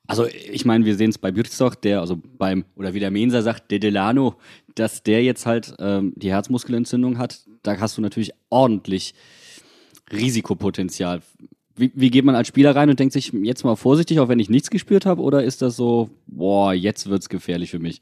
Also 0.06 0.28
ich 0.28 0.64
meine, 0.64 0.86
wir 0.86 0.96
sehen 0.96 1.10
es 1.10 1.18
bei 1.18 1.32
Bürzog, 1.32 1.82
der, 1.82 2.02
also 2.02 2.22
beim, 2.38 2.66
oder 2.76 2.94
wie 2.94 3.00
der 3.00 3.10
Mensa 3.10 3.42
sagt, 3.42 3.72
der 3.72 3.80
Delano, 3.80 4.36
dass 4.76 5.02
der 5.02 5.24
jetzt 5.24 5.48
halt 5.48 5.74
ähm, 5.80 6.14
die 6.16 6.30
Herzmuskelentzündung 6.30 7.18
hat. 7.18 7.40
Da 7.64 7.80
hast 7.80 7.98
du 7.98 8.02
natürlich 8.02 8.32
ordentlich 8.52 9.16
Risikopotenzial. 10.12 11.22
Wie, 11.76 11.92
wie 11.94 12.10
geht 12.10 12.26
man 12.26 12.36
als 12.36 12.48
Spieler 12.48 12.76
rein 12.76 12.90
und 12.90 13.00
denkt 13.00 13.14
sich 13.14 13.34
jetzt 13.34 13.64
mal 13.64 13.76
vorsichtig, 13.76 14.20
auch 14.20 14.30
wenn 14.30 14.40
ich 14.40 14.50
nichts 14.50 14.70
gespürt 14.70 15.06
habe? 15.06 15.22
Oder 15.22 15.44
ist 15.44 15.62
das 15.62 15.76
so, 15.76 16.10
boah, 16.28 16.74
jetzt 16.74 17.10
wird 17.10 17.22
es 17.22 17.30
gefährlich 17.30 17.72
für 17.72 17.80
mich? 17.80 18.02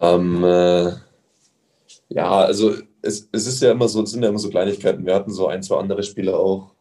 Ähm, 0.00 0.44
äh, 0.44 0.92
ja, 2.08 2.30
also 2.30 2.74
es, 3.00 3.28
es 3.32 3.46
ist 3.46 3.62
ja 3.62 3.72
immer 3.72 3.88
so, 3.88 4.02
es 4.02 4.10
sind 4.10 4.22
ja 4.22 4.28
immer 4.28 4.38
so 4.38 4.50
Kleinigkeiten. 4.50 5.06
Wir 5.06 5.14
hatten 5.14 5.32
so 5.32 5.46
ein, 5.46 5.62
zwei 5.62 5.76
andere 5.78 6.02
Spieler 6.02 6.38
auch. 6.38 6.74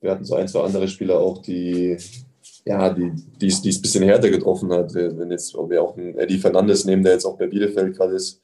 Wir 0.00 0.10
hatten 0.10 0.24
so 0.24 0.34
ein, 0.34 0.48
zwei 0.48 0.62
andere 0.62 0.88
Spieler 0.88 1.18
auch, 1.18 1.42
die 1.42 1.96
ja, 2.64 2.90
die, 2.90 3.46
es 3.46 3.64
ein 3.64 3.82
bisschen 3.82 4.04
härter 4.04 4.30
getroffen 4.30 4.72
hat. 4.72 4.94
Wenn 4.94 5.30
jetzt 5.30 5.54
wir 5.54 5.82
auch 5.82 5.96
einen 5.96 6.18
Eddie 6.18 6.38
Fernandes 6.38 6.84
nehmen, 6.84 7.02
der 7.02 7.14
jetzt 7.14 7.24
auch 7.24 7.38
bei 7.38 7.46
Bielefeld 7.46 7.96
gerade 7.96 8.14
ist 8.14 8.42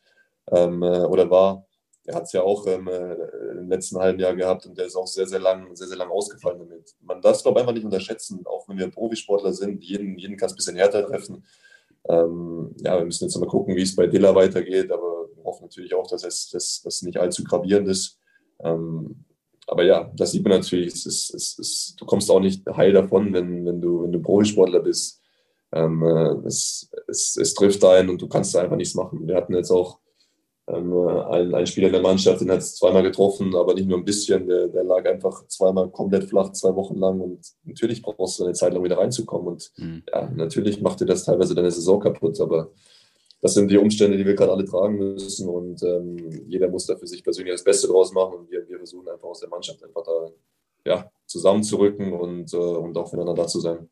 ähm, 0.51 0.83
äh, 0.83 1.05
oder 1.05 1.31
war, 1.31 1.67
der 2.07 2.15
hat 2.15 2.25
es 2.25 2.33
ja 2.33 2.43
auch 2.43 2.67
ähm, 2.67 2.87
äh, 2.89 3.15
im 3.59 3.69
letzten 3.69 3.99
halben 3.99 4.21
Jahr 4.21 4.35
gehabt 4.35 4.65
und 4.67 4.79
der 4.79 4.87
ist 4.87 4.97
auch 4.97 5.07
sehr, 5.07 5.27
sehr 5.27 5.41
lang, 5.41 5.75
sehr, 5.75 5.89
sehr 5.89 5.97
lang 5.97 6.11
ausgefallen 6.11 6.59
damit. 6.61 6.95
Man 7.03 7.21
darf 7.21 7.37
es, 7.37 7.43
glaube 7.43 7.59
ich, 7.59 7.63
einfach 7.63 7.75
nicht 7.75 7.85
unterschätzen, 7.85 8.47
auch 8.47 8.69
wenn 8.69 8.79
wir 8.79 8.89
Profisportler 8.91 9.53
sind, 9.53 9.83
jeden, 9.83 10.17
jeden 10.17 10.37
kann 10.37 10.47
es 10.47 10.53
ein 10.53 10.57
bisschen 10.57 10.77
härter 10.77 11.07
treffen. 11.07 11.45
Ähm, 12.09 12.75
ja, 12.79 12.97
wir 12.97 13.05
müssen 13.05 13.25
jetzt 13.25 13.37
mal 13.37 13.49
gucken, 13.49 13.75
wie 13.75 13.83
es 13.83 13.97
bei 13.97 14.07
Dilla 14.07 14.35
weitergeht, 14.35 14.93
aber 14.93 15.29
wir 15.35 15.45
hoffen 15.45 15.65
natürlich 15.65 15.95
auch, 15.95 16.07
dass 16.07 16.25
es 16.25 16.51
dass, 16.51 16.83
dass 16.83 17.03
nicht 17.03 17.19
allzu 17.19 17.43
gravierend 17.43 17.89
ist. 17.89 18.21
Ähm, 18.61 19.25
aber 19.67 19.83
ja, 19.83 20.13
das 20.15 20.31
sieht 20.31 20.45
man 20.45 20.61
natürlich, 20.61 20.95
es 20.95 21.07
ist, 21.07 21.35
es 21.35 21.59
ist, 21.59 21.97
du 21.99 22.07
kommst 22.07 22.31
auch 22.31 22.39
nicht 22.39 22.65
heil 22.77 22.93
davon, 22.93 23.33
wenn, 23.33 23.67
wenn, 23.67 23.81
du, 23.81 24.05
wenn 24.05 24.13
du 24.13 24.23
Profisportler 24.23 24.81
bist. 24.81 25.21
Ähm, 25.73 26.05
äh, 26.05 26.47
es, 26.47 26.89
es, 27.09 27.37
es 27.37 27.55
trifft 27.55 27.85
ein 27.85 28.09
und 28.09 28.23
du 28.23 28.29
kannst 28.29 28.55
da 28.55 28.61
einfach 28.63 28.77
nichts 28.77 28.95
machen. 28.95 29.27
Wir 29.27 29.35
hatten 29.35 29.55
jetzt 29.55 29.73
auch 29.73 29.99
ein, 30.67 31.55
ein 31.55 31.67
Spieler 31.67 31.87
in 31.87 31.93
der 31.93 32.03
Mannschaft, 32.03 32.41
den 32.41 32.51
hat 32.51 32.59
es 32.59 32.75
zweimal 32.75 33.05
getroffen, 33.05 33.55
aber 33.55 33.75
nicht 33.75 33.89
nur 33.89 33.99
ein 33.99 34.05
bisschen. 34.05 34.49
Der, 34.49 34.67
der, 34.67 34.83
lag 34.83 35.07
einfach 35.07 35.47
zweimal 35.47 35.89
komplett 35.91 36.25
flach, 36.25 36.51
zwei 36.53 36.75
Wochen 36.75 36.97
lang. 36.97 37.21
Und 37.21 37.47
natürlich 37.65 38.03
brauchst 38.03 38.41
du 38.41 38.45
eine 38.45 38.53
Zeit 38.53 38.75
lang 38.75 38.83
wieder 38.83 38.99
reinzukommen. 38.99 39.47
Und 39.47 39.71
mhm. 39.77 40.03
ja, 40.13 40.29
natürlich 40.35 40.81
macht 40.81 41.01
dir 41.01 41.07
das 41.07 41.25
teilweise 41.25 41.55
deine 41.55 41.71
Saison 41.71 42.01
kaputt. 42.01 42.41
Aber 42.41 42.73
das 43.41 43.55
sind 43.55 43.71
die 43.71 43.79
Umstände, 43.79 44.17
die 44.17 44.27
wir 44.27 44.35
gerade 44.35 44.53
alle 44.53 44.65
tragen 44.65 44.99
müssen. 44.99 45.49
Und 45.49 45.83
ähm, 45.85 46.17
jeder 46.49 46.69
muss 46.69 46.87
da 46.87 46.97
für 46.97 47.07
sich 47.07 47.23
persönlich 47.23 47.55
das 47.55 47.65
Beste 47.65 47.87
draus 47.87 48.13
machen. 48.13 48.41
Und 48.41 48.51
wir, 48.51 48.69
wir 48.69 48.79
versuchen 48.79 49.09
einfach 49.09 49.29
aus 49.29 49.41
der 49.41 49.49
Mannschaft 49.49 49.85
einfach 49.85 50.03
da 50.03 50.31
ja, 50.85 51.11
zusammenzurücken 51.27 52.13
und, 52.13 52.53
äh, 52.53 52.57
und 52.57 52.97
auch 52.97 53.09
füreinander 53.09 53.35
da 53.35 53.47
zu 53.47 53.61
sein. 53.61 53.89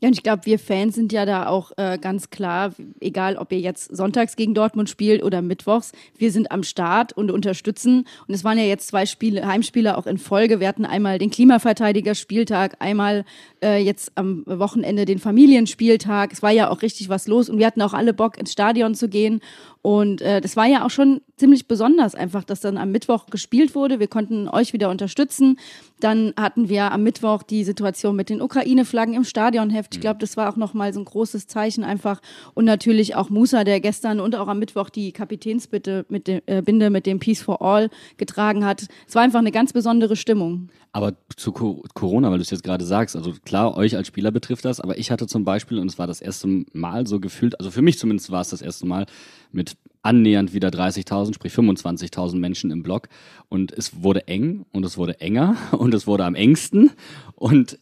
Ja, 0.00 0.08
und 0.08 0.14
ich 0.14 0.22
glaube, 0.22 0.44
wir 0.44 0.58
Fans 0.58 0.94
sind 0.94 1.12
ja 1.12 1.24
da 1.24 1.46
auch 1.46 1.72
äh, 1.76 1.98
ganz 1.98 2.30
klar, 2.30 2.74
egal 3.00 3.36
ob 3.36 3.52
ihr 3.52 3.60
jetzt 3.60 3.96
sonntags 3.96 4.36
gegen 4.36 4.54
Dortmund 4.54 4.90
spielt 4.90 5.22
oder 5.22 5.40
mittwochs, 5.40 5.92
wir 6.18 6.30
sind 6.30 6.52
am 6.52 6.62
Start 6.62 7.12
und 7.12 7.30
unterstützen. 7.30 8.06
Und 8.26 8.34
es 8.34 8.44
waren 8.44 8.58
ja 8.58 8.64
jetzt 8.64 8.88
zwei 8.88 9.06
Spiele, 9.06 9.46
Heimspiele 9.46 9.96
auch 9.96 10.06
in 10.06 10.18
Folge. 10.18 10.60
Wir 10.60 10.68
hatten 10.68 10.84
einmal 10.84 11.18
den 11.18 11.30
Klimaverteidiger-Spieltag, 11.30 12.76
einmal 12.80 13.24
äh, 13.62 13.82
jetzt 13.82 14.12
am 14.16 14.42
Wochenende 14.46 15.04
den 15.04 15.18
Familienspieltag. 15.18 16.32
Es 16.32 16.42
war 16.42 16.50
ja 16.50 16.70
auch 16.70 16.82
richtig 16.82 17.08
was 17.08 17.26
los 17.26 17.48
und 17.48 17.58
wir 17.58 17.66
hatten 17.66 17.82
auch 17.82 17.94
alle 17.94 18.12
Bock, 18.12 18.36
ins 18.38 18.52
Stadion 18.52 18.94
zu 18.94 19.08
gehen. 19.08 19.40
Und 19.80 20.22
äh, 20.22 20.40
das 20.40 20.56
war 20.56 20.66
ja 20.66 20.84
auch 20.86 20.90
schon 20.90 21.20
ziemlich 21.36 21.68
besonders, 21.68 22.14
einfach, 22.14 22.44
dass 22.44 22.60
dann 22.60 22.78
am 22.78 22.90
Mittwoch 22.90 23.26
gespielt 23.26 23.74
wurde. 23.74 24.00
Wir 24.00 24.08
konnten 24.08 24.48
euch 24.48 24.72
wieder 24.72 24.88
unterstützen. 24.88 25.58
Dann 26.04 26.34
hatten 26.36 26.68
wir 26.68 26.92
am 26.92 27.02
Mittwoch 27.02 27.42
die 27.42 27.64
Situation 27.64 28.14
mit 28.14 28.28
den 28.28 28.42
Ukraine-Flaggen 28.42 29.14
im 29.14 29.24
Stadionheft. 29.24 29.94
Ich 29.94 30.02
glaube, 30.02 30.18
das 30.18 30.36
war 30.36 30.52
auch 30.52 30.56
nochmal 30.56 30.92
so 30.92 31.00
ein 31.00 31.06
großes 31.06 31.46
Zeichen 31.46 31.82
einfach. 31.82 32.20
Und 32.52 32.66
natürlich 32.66 33.16
auch 33.16 33.30
Musa, 33.30 33.64
der 33.64 33.80
gestern 33.80 34.20
und 34.20 34.36
auch 34.36 34.48
am 34.48 34.58
Mittwoch 34.58 34.90
die 34.90 35.12
Kapitänsbinde 35.12 36.04
mit 36.10 36.28
dem, 36.28 36.42
äh, 36.44 36.60
Binde 36.60 36.90
mit 36.90 37.06
dem 37.06 37.20
Peace 37.20 37.40
for 37.40 37.62
All 37.62 37.88
getragen 38.18 38.66
hat. 38.66 38.86
Es 39.08 39.14
war 39.14 39.22
einfach 39.22 39.38
eine 39.38 39.50
ganz 39.50 39.72
besondere 39.72 40.14
Stimmung. 40.14 40.68
Aber 40.92 41.14
zu 41.36 41.52
Corona, 41.52 42.30
weil 42.30 42.36
du 42.36 42.42
es 42.42 42.50
jetzt 42.50 42.64
gerade 42.64 42.84
sagst, 42.84 43.16
also 43.16 43.32
klar, 43.42 43.74
euch 43.74 43.96
als 43.96 44.06
Spieler 44.06 44.30
betrifft 44.30 44.66
das, 44.66 44.80
aber 44.80 44.98
ich 44.98 45.10
hatte 45.10 45.26
zum 45.26 45.46
Beispiel, 45.46 45.78
und 45.78 45.86
es 45.90 45.98
war 45.98 46.06
das 46.06 46.20
erste 46.20 46.66
Mal 46.74 47.06
so 47.06 47.18
gefühlt, 47.18 47.58
also 47.58 47.70
für 47.70 47.80
mich 47.80 47.98
zumindest 47.98 48.30
war 48.30 48.42
es 48.42 48.50
das 48.50 48.60
erste 48.60 48.86
Mal, 48.86 49.06
mit 49.52 49.78
annähernd 50.04 50.52
wieder 50.52 50.68
30.000, 50.68 51.34
sprich 51.34 51.52
25.000 51.52 52.36
Menschen 52.36 52.70
im 52.70 52.82
Block. 52.82 53.08
Und 53.48 53.72
es 53.72 54.02
wurde 54.02 54.28
eng 54.28 54.66
und 54.72 54.84
es 54.84 54.96
wurde 54.96 55.20
enger 55.20 55.56
und 55.72 55.94
es 55.94 56.06
wurde 56.06 56.24
am 56.24 56.34
engsten. 56.34 56.90
Und 57.34 57.78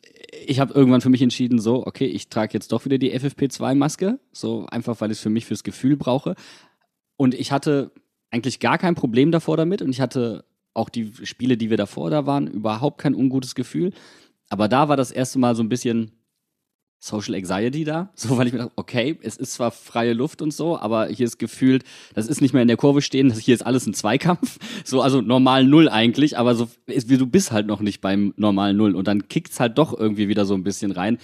ich 0.46 0.60
habe 0.60 0.72
irgendwann 0.72 1.00
für 1.00 1.10
mich 1.10 1.22
entschieden, 1.22 1.58
so, 1.58 1.86
okay, 1.86 2.06
ich 2.06 2.28
trage 2.28 2.54
jetzt 2.54 2.72
doch 2.72 2.84
wieder 2.84 2.98
die 2.98 3.12
FFP2-Maske, 3.12 4.18
so 4.32 4.66
einfach, 4.66 5.00
weil 5.00 5.10
ich 5.10 5.18
es 5.18 5.22
für 5.22 5.30
mich 5.30 5.46
fürs 5.46 5.64
Gefühl 5.64 5.96
brauche. 5.96 6.34
Und 7.16 7.34
ich 7.34 7.52
hatte 7.52 7.92
eigentlich 8.30 8.60
gar 8.60 8.78
kein 8.78 8.94
Problem 8.94 9.30
davor 9.30 9.56
damit 9.56 9.82
und 9.82 9.90
ich 9.90 10.00
hatte 10.00 10.44
auch 10.74 10.88
die 10.88 11.12
Spiele, 11.24 11.56
die 11.56 11.68
wir 11.68 11.76
davor 11.76 12.08
da 12.08 12.24
waren, 12.24 12.46
überhaupt 12.46 12.98
kein 12.98 13.14
ungutes 13.14 13.54
Gefühl. 13.54 13.92
Aber 14.48 14.68
da 14.68 14.88
war 14.88 14.96
das 14.96 15.10
erste 15.10 15.38
Mal 15.38 15.54
so 15.54 15.62
ein 15.62 15.68
bisschen, 15.68 16.12
Social 17.02 17.34
Anxiety 17.34 17.82
da. 17.82 18.10
So, 18.22 18.38
weil 18.38 18.46
ich 18.46 18.52
mir 18.52 18.60
dachte, 18.60 18.72
okay, 18.76 19.18
es 19.22 19.36
ist 19.36 19.54
zwar 19.54 19.72
freie 19.72 20.12
Luft 20.12 20.40
und 20.40 20.54
so, 20.54 20.78
aber 20.78 21.08
hier 21.08 21.26
ist 21.26 21.38
gefühlt, 21.38 21.82
das 22.14 22.28
ist 22.28 22.40
nicht 22.40 22.54
mehr 22.54 22.62
in 22.62 22.68
der 22.68 22.76
Kurve 22.76 23.02
stehen, 23.02 23.28
das 23.28 23.40
hier 23.40 23.54
ist 23.54 23.66
alles 23.66 23.86
ein 23.86 23.94
Zweikampf. 23.94 24.58
So, 24.84 25.00
also 25.00 25.20
normal 25.20 25.64
Null 25.64 25.88
eigentlich, 25.88 26.38
aber 26.38 26.54
so, 26.54 26.68
ist, 26.86 27.10
du 27.10 27.26
bist 27.26 27.50
halt 27.50 27.66
noch 27.66 27.80
nicht 27.80 28.00
beim 28.00 28.32
normalen 28.36 28.76
Null 28.76 28.94
und 28.94 29.08
dann 29.08 29.28
kickt's 29.28 29.58
halt 29.58 29.78
doch 29.78 29.98
irgendwie 29.98 30.28
wieder 30.28 30.44
so 30.44 30.54
ein 30.54 30.62
bisschen 30.62 30.92
rein. 30.92 31.18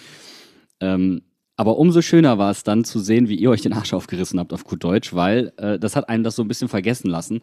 Ähm, 0.81 1.23
aber 1.57 1.77
umso 1.77 2.03
schöner 2.03 2.39
war 2.39 2.51
es 2.51 2.63
dann 2.63 2.85
zu 2.85 2.99
sehen, 3.01 3.29
wie 3.29 3.37
ihr 3.37 3.51
euch 3.51 3.63
den 3.63 3.73
Arsch 3.73 3.93
aufgerissen 3.93 4.39
habt 4.39 4.53
auf 4.53 4.65
gut 4.65 4.83
Deutsch, 4.83 5.15
weil 5.15 5.53
äh, 5.57 5.79
das 5.79 5.97
hat 5.97 6.09
einen 6.09 6.25
das 6.25 6.37
so 6.37 6.43
ein 6.43 6.49
bisschen 6.49 6.69
vergessen 6.69 7.09
lassen. 7.09 7.41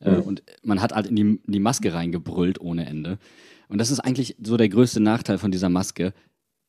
Äh, 0.00 0.12
mhm. 0.12 0.22
Und 0.22 0.42
man 0.62 0.80
hat 0.82 0.92
halt 0.92 1.06
in 1.06 1.16
die, 1.16 1.22
in 1.22 1.40
die 1.46 1.60
Maske 1.60 1.94
reingebrüllt 1.94 2.60
ohne 2.60 2.86
Ende. 2.86 3.18
Und 3.68 3.78
das 3.78 3.90
ist 3.90 4.00
eigentlich 4.00 4.36
so 4.42 4.56
der 4.56 4.68
größte 4.68 5.00
Nachteil 5.00 5.38
von 5.38 5.50
dieser 5.50 5.68
Maske 5.68 6.12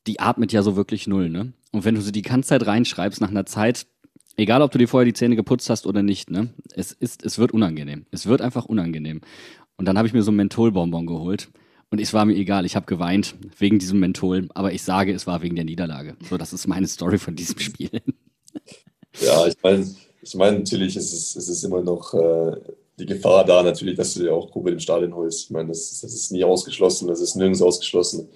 die 0.06 0.20
atmet 0.20 0.52
ja 0.52 0.62
so 0.62 0.76
wirklich 0.76 1.06
null, 1.06 1.30
ne? 1.30 1.52
Und 1.72 1.84
wenn 1.84 1.94
du 1.94 2.00
sie 2.00 2.12
die 2.12 2.22
ganze 2.22 2.50
Zeit 2.50 2.66
reinschreibst, 2.66 3.20
nach 3.20 3.30
einer 3.30 3.46
Zeit, 3.46 3.86
egal 4.36 4.62
ob 4.62 4.70
du 4.70 4.78
dir 4.78 4.88
vorher 4.88 5.06
die 5.06 5.12
Zähne 5.12 5.36
geputzt 5.36 5.70
hast 5.70 5.86
oder 5.86 6.02
nicht, 6.02 6.30
ne? 6.30 6.50
Es 6.74 6.92
ist, 6.92 7.24
es 7.24 7.38
wird 7.38 7.52
unangenehm. 7.52 8.06
Es 8.10 8.26
wird 8.26 8.40
einfach 8.40 8.66
unangenehm. 8.66 9.20
Und 9.76 9.86
dann 9.86 9.98
habe 9.98 10.06
ich 10.06 10.14
mir 10.14 10.22
so 10.22 10.30
ein 10.30 10.36
Mentholbonbon 10.36 11.06
geholt. 11.06 11.48
Und 11.90 12.00
es 12.00 12.12
war 12.12 12.24
mir 12.24 12.34
egal, 12.34 12.64
ich 12.64 12.76
habe 12.76 12.86
geweint 12.86 13.34
wegen 13.58 13.78
diesem 13.78 14.00
Menthol, 14.00 14.48
aber 14.54 14.72
ich 14.72 14.82
sage, 14.82 15.12
es 15.12 15.26
war 15.26 15.42
wegen 15.42 15.54
der 15.54 15.64
Niederlage. 15.64 16.16
So, 16.28 16.36
das 16.36 16.52
ist 16.52 16.66
meine 16.66 16.88
Story 16.88 17.18
von 17.18 17.36
diesem 17.36 17.58
Spiel. 17.58 17.90
Ja, 19.20 19.46
ich 19.46 19.54
meine, 19.62 19.86
ich 20.22 20.34
mein, 20.34 20.58
natürlich 20.58 20.96
ist 20.96 21.12
es, 21.12 21.36
ist 21.36 21.62
immer 21.62 21.82
noch 21.82 22.12
äh, 22.14 22.56
die 22.98 23.06
Gefahr 23.06 23.44
da, 23.44 23.62
natürlich, 23.62 23.96
dass 23.96 24.14
du 24.14 24.20
dir 24.20 24.34
auch 24.34 24.50
Kuba 24.50 24.70
im 24.70 24.80
Stadion 24.80 25.14
holst. 25.14 25.44
Ich 25.44 25.50
meine, 25.50 25.68
das, 25.68 26.00
das 26.00 26.12
ist 26.12 26.32
nie 26.32 26.42
ausgeschlossen, 26.44 27.08
das 27.08 27.20
ist 27.20 27.36
nirgends 27.36 27.62
ausgeschlossen. 27.62 28.28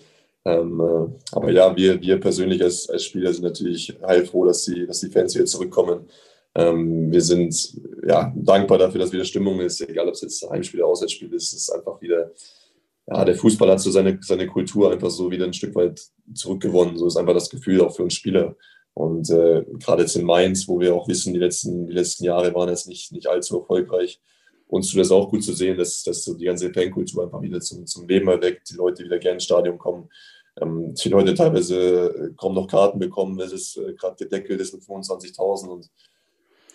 Ähm, 0.48 0.80
äh, 0.80 1.34
aber 1.34 1.50
ja, 1.50 1.76
wir, 1.76 2.00
wir 2.00 2.18
persönlich 2.18 2.62
als, 2.62 2.88
als 2.88 3.04
Spieler 3.04 3.32
sind 3.32 3.44
natürlich 3.44 3.96
heilfroh, 4.06 4.46
dass 4.46 4.64
die, 4.64 4.86
dass 4.86 5.00
die 5.00 5.10
Fans 5.10 5.34
wieder 5.34 5.44
zurückkommen. 5.44 6.08
Ähm, 6.54 7.12
wir 7.12 7.20
sind 7.20 7.74
ja, 8.06 8.32
dankbar 8.34 8.78
dafür, 8.78 9.00
dass 9.00 9.12
wieder 9.12 9.24
Stimmung 9.24 9.60
ist, 9.60 9.80
egal 9.82 10.08
ob 10.08 10.14
es 10.14 10.22
jetzt 10.22 10.48
Heimspiel 10.48 10.80
oder 10.80 10.90
Auswärtsspiel 10.90 11.32
ist. 11.34 11.52
Es 11.52 11.62
ist 11.62 11.70
einfach 11.70 12.00
wieder, 12.00 12.32
ja, 13.06 13.24
der 13.24 13.34
Fußball 13.34 13.70
hat 13.70 13.80
so 13.80 13.90
seine, 13.90 14.18
seine 14.22 14.46
Kultur 14.46 14.90
einfach 14.90 15.10
so 15.10 15.30
wieder 15.30 15.44
ein 15.44 15.52
Stück 15.52 15.74
weit 15.74 16.00
zurückgewonnen. 16.34 16.96
So 16.96 17.06
ist 17.06 17.16
einfach 17.16 17.34
das 17.34 17.50
Gefühl 17.50 17.82
auch 17.82 17.94
für 17.94 18.04
uns 18.04 18.14
Spieler. 18.14 18.56
Und 18.94 19.30
äh, 19.30 19.64
gerade 19.78 20.02
jetzt 20.02 20.16
in 20.16 20.24
Mainz, 20.24 20.66
wo 20.66 20.80
wir 20.80 20.94
auch 20.94 21.06
wissen, 21.08 21.32
die 21.32 21.38
letzten, 21.38 21.86
die 21.86 21.92
letzten 21.92 22.24
Jahre 22.24 22.54
waren 22.54 22.68
jetzt 22.68 22.88
nicht, 22.88 23.12
nicht 23.12 23.28
allzu 23.28 23.60
erfolgreich, 23.60 24.20
uns 24.68 24.90
tut 24.90 25.00
das 25.00 25.10
auch 25.10 25.30
gut 25.30 25.42
zu 25.42 25.52
sehen, 25.52 25.78
dass, 25.78 26.02
dass 26.02 26.24
so 26.24 26.34
die 26.34 26.44
ganze 26.44 26.72
Fankultur 26.72 27.24
einfach 27.24 27.40
wieder 27.40 27.60
zum, 27.60 27.86
zum 27.86 28.06
Leben 28.06 28.28
erweckt, 28.28 28.70
die 28.70 28.74
Leute 28.74 29.02
wieder 29.02 29.18
gerne 29.18 29.34
ins 29.34 29.44
Stadion 29.44 29.78
kommen. 29.78 30.08
Ähm, 30.60 30.94
die 30.94 31.08
Leute 31.08 31.34
teilweise 31.34 32.08
äh, 32.08 32.30
kaum 32.36 32.54
noch 32.54 32.66
Karten 32.66 32.98
bekommen, 32.98 33.38
es 33.40 33.52
ist 33.52 33.76
äh, 33.76 33.94
gerade 33.94 34.16
gedeckelt 34.16 34.60
ist 34.60 34.74
mit 34.74 34.82
25.000 34.82 35.68
und 35.68 35.90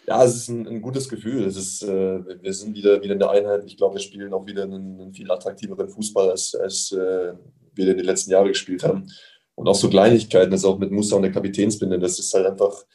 ja, 0.05 0.23
es 0.23 0.35
ist 0.35 0.49
ein, 0.49 0.67
ein 0.67 0.81
gutes 0.81 1.07
Gefühl. 1.07 1.45
Es 1.45 1.55
ist, 1.55 1.83
äh, 1.83 2.41
wir 2.41 2.53
sind 2.53 2.75
wieder, 2.75 3.01
wieder 3.01 3.13
in 3.13 3.19
der 3.19 3.29
Einheit. 3.29 3.63
Ich 3.65 3.77
glaube, 3.77 3.95
wir 3.95 4.01
spielen 4.01 4.33
auch 4.33 4.45
wieder 4.45 4.63
einen, 4.63 4.99
einen 4.99 5.13
viel 5.13 5.31
attraktiveren 5.31 5.87
Fußball, 5.87 6.31
als, 6.31 6.55
als 6.55 6.91
äh, 6.91 7.33
wir 7.73 7.87
in 7.91 7.97
den 7.97 8.05
letzten 8.05 8.31
Jahren 8.31 8.49
gespielt 8.49 8.83
haben. 8.83 9.09
Und 9.55 9.67
auch 9.67 9.75
so 9.75 9.89
Kleinigkeiten, 9.89 10.51
das 10.51 10.65
auch 10.65 10.77
mit 10.77 10.91
Musa 10.91 11.15
und 11.15 11.21
der 11.21 11.31
Kapitänsbinde, 11.31 11.99
das 11.99 12.19
ist 12.19 12.33
halt 12.33 12.47
einfach, 12.47 12.85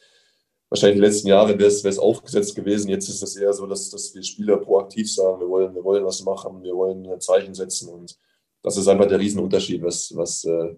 wahrscheinlich 0.69 0.97
die 0.97 1.05
letzten 1.05 1.27
Jahre 1.29 1.57
wäre 1.57 1.69
es 1.69 1.99
aufgesetzt 1.99 2.55
gewesen. 2.55 2.89
Jetzt 2.89 3.09
ist 3.09 3.23
es 3.23 3.35
eher 3.35 3.53
so, 3.53 3.65
dass, 3.65 3.89
dass 3.89 4.13
wir 4.13 4.21
Spieler 4.21 4.57
proaktiv 4.57 5.11
sagen, 5.11 5.39
wir 5.39 5.49
wollen, 5.49 5.73
wir 5.73 5.83
wollen 5.83 6.05
was 6.05 6.21
machen, 6.23 6.61
wir 6.61 6.75
wollen 6.75 7.07
ein 7.07 7.21
Zeichen 7.21 7.55
setzen 7.55 7.89
und 7.89 8.19
das 8.61 8.77
ist 8.77 8.87
einfach 8.87 9.07
der 9.07 9.19
Riesenunterschied, 9.19 9.81
was, 9.83 10.13
was, 10.15 10.43
äh, 10.45 10.75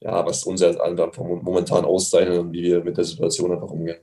ja, 0.00 0.24
was 0.26 0.44
uns 0.44 0.62
momentan 1.42 1.84
auszeichnet 1.84 2.38
und 2.38 2.52
wie 2.52 2.62
wir 2.62 2.82
mit 2.82 2.96
der 2.96 3.04
Situation 3.04 3.52
einfach 3.52 3.70
umgehen. 3.70 4.00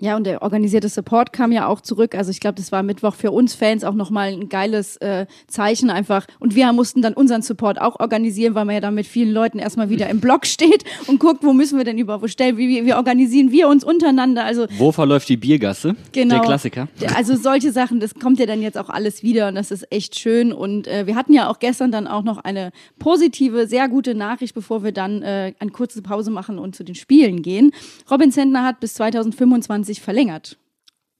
Ja, 0.00 0.16
und 0.16 0.24
der 0.24 0.42
organisierte 0.42 0.88
Support 0.88 1.32
kam 1.32 1.52
ja 1.52 1.68
auch 1.68 1.80
zurück. 1.80 2.16
Also 2.16 2.32
ich 2.32 2.40
glaube, 2.40 2.56
das 2.56 2.72
war 2.72 2.82
Mittwoch 2.82 3.14
für 3.14 3.30
uns 3.30 3.54
Fans 3.54 3.84
auch 3.84 3.94
nochmal 3.94 4.32
ein 4.32 4.48
geiles 4.48 4.96
äh, 4.96 5.26
Zeichen 5.46 5.88
einfach. 5.88 6.26
Und 6.40 6.56
wir 6.56 6.72
mussten 6.72 7.00
dann 7.00 7.14
unseren 7.14 7.42
Support 7.42 7.80
auch 7.80 8.00
organisieren, 8.00 8.56
weil 8.56 8.64
man 8.64 8.74
ja 8.74 8.80
dann 8.80 8.96
mit 8.96 9.06
vielen 9.06 9.32
Leuten 9.32 9.60
erstmal 9.60 9.90
wieder 9.90 10.08
im 10.10 10.18
Block 10.18 10.46
steht 10.46 10.82
und 11.06 11.20
guckt, 11.20 11.44
wo 11.44 11.52
müssen 11.52 11.78
wir 11.78 11.84
denn 11.84 11.96
überhaupt 11.96 12.24
wo 12.24 12.26
stellen, 12.26 12.56
wie, 12.56 12.68
wie, 12.68 12.84
wie 12.84 12.92
organisieren 12.92 13.52
wir 13.52 13.68
uns 13.68 13.84
untereinander. 13.84 14.44
Also 14.44 14.66
Wo 14.78 14.90
verläuft 14.90 15.28
die 15.28 15.36
Biergasse? 15.36 15.94
Genau. 16.10 16.36
Der 16.36 16.44
Klassiker. 16.44 16.88
Also 17.14 17.36
solche 17.36 17.70
Sachen, 17.70 18.00
das 18.00 18.14
kommt 18.14 18.40
ja 18.40 18.46
dann 18.46 18.62
jetzt 18.62 18.76
auch 18.76 18.88
alles 18.88 19.22
wieder 19.22 19.46
und 19.46 19.54
das 19.54 19.70
ist 19.70 19.86
echt 19.92 20.18
schön. 20.18 20.52
Und 20.52 20.88
äh, 20.88 21.06
wir 21.06 21.14
hatten 21.14 21.32
ja 21.32 21.48
auch 21.48 21.60
gestern 21.60 21.92
dann 21.92 22.08
auch 22.08 22.24
noch 22.24 22.38
eine 22.38 22.72
positive, 22.98 23.68
sehr 23.68 23.88
gute 23.88 24.16
Nachricht, 24.16 24.56
bevor 24.56 24.82
wir 24.82 24.90
dann 24.90 25.22
äh, 25.22 25.54
eine 25.60 25.70
kurze 25.70 26.02
Pause 26.02 26.32
machen 26.32 26.58
und 26.58 26.74
zu 26.74 26.82
den 26.82 26.96
Spielen 26.96 27.42
gehen. 27.42 27.70
Robin 28.10 28.32
Sentner 28.32 28.64
hat 28.64 28.80
bis 28.80 28.94
2025 28.94 29.83
sich 29.84 30.00
verlängert. 30.00 30.58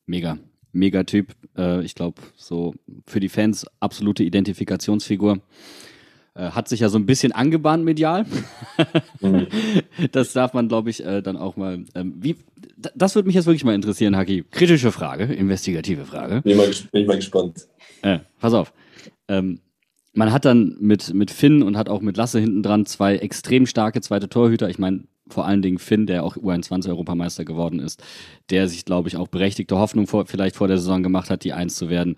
Mega. 0.07 0.39
Mega 0.73 1.05
Typ. 1.05 1.35
Äh, 1.57 1.85
ich 1.85 1.95
glaube, 1.95 2.21
so 2.37 2.75
für 3.07 3.21
die 3.21 3.29
Fans 3.29 3.67
absolute 3.81 4.25
Identifikationsfigur. 4.25 5.41
Äh, 6.37 6.51
hat 6.51 6.69
sich 6.69 6.81
ja 6.81 6.89
so 6.89 6.99
ein 6.99 7.07
bisschen 7.07 7.31
angebahnt 7.31 7.85
medial. 7.85 8.27
Mhm. 9.21 9.47
das 10.13 10.33
darf 10.33 10.53
man, 10.53 10.69
glaube 10.69 10.91
ich, 10.91 11.05
äh, 11.05 11.23
dann 11.23 11.37
auch 11.37 11.57
mal. 11.57 11.85
Ähm, 11.95 12.15
wie, 12.19 12.37
das 12.95 13.15
würde 13.15 13.27
mich 13.27 13.37
jetzt 13.37 13.47
wirklich 13.47 13.65
mal 13.65 13.75
interessieren, 13.75 14.17
Haki. 14.17 14.45
Kritische 14.51 14.91
Frage, 14.91 15.25
investigative 15.25 16.05
Frage. 16.05 16.43
Bin, 16.43 16.57
mal, 16.57 16.67
bin 16.67 17.03
ich 17.03 17.07
mal 17.07 17.17
gespannt. 17.17 17.69
Äh, 18.03 18.19
pass 18.41 18.53
auf. 18.53 18.73
Ähm, 19.29 19.61
man 20.13 20.33
hat 20.33 20.45
dann 20.45 20.77
mit, 20.81 21.15
mit 21.15 21.31
Finn 21.31 21.63
und 21.63 21.77
hat 21.77 21.89
auch 21.89 22.01
mit 22.01 22.17
Lasse 22.17 22.41
hinten 22.41 22.63
dran 22.63 22.85
zwei 22.85 23.17
extrem 23.17 23.67
starke 23.67 24.01
zweite 24.01 24.29
Torhüter. 24.29 24.69
Ich 24.69 24.79
meine, 24.79 25.05
vor 25.29 25.47
allen 25.47 25.63
Dingen 25.63 25.79
Finn, 25.79 26.07
der 26.07 26.25
auch 26.25 26.37
U21-Europameister 26.37 27.45
geworden 27.45 27.81
ist, 27.81 28.03
der 28.51 28.69
sich, 28.69 28.85
glaube 28.85 29.09
ich, 29.09 29.17
auch 29.17 29.29
berechtigte 29.29 29.79
Hoffnung 29.79 30.07
vor, 30.07 30.27
vielleicht 30.27 30.57
vor 30.57 30.69
der 30.69 30.79
Saison 30.79 31.03
gemacht 31.03 31.31
hat, 31.31 31.45
die 31.45 31.53
Eins 31.53 31.77
zu 31.77 31.89
werden. 31.89 32.17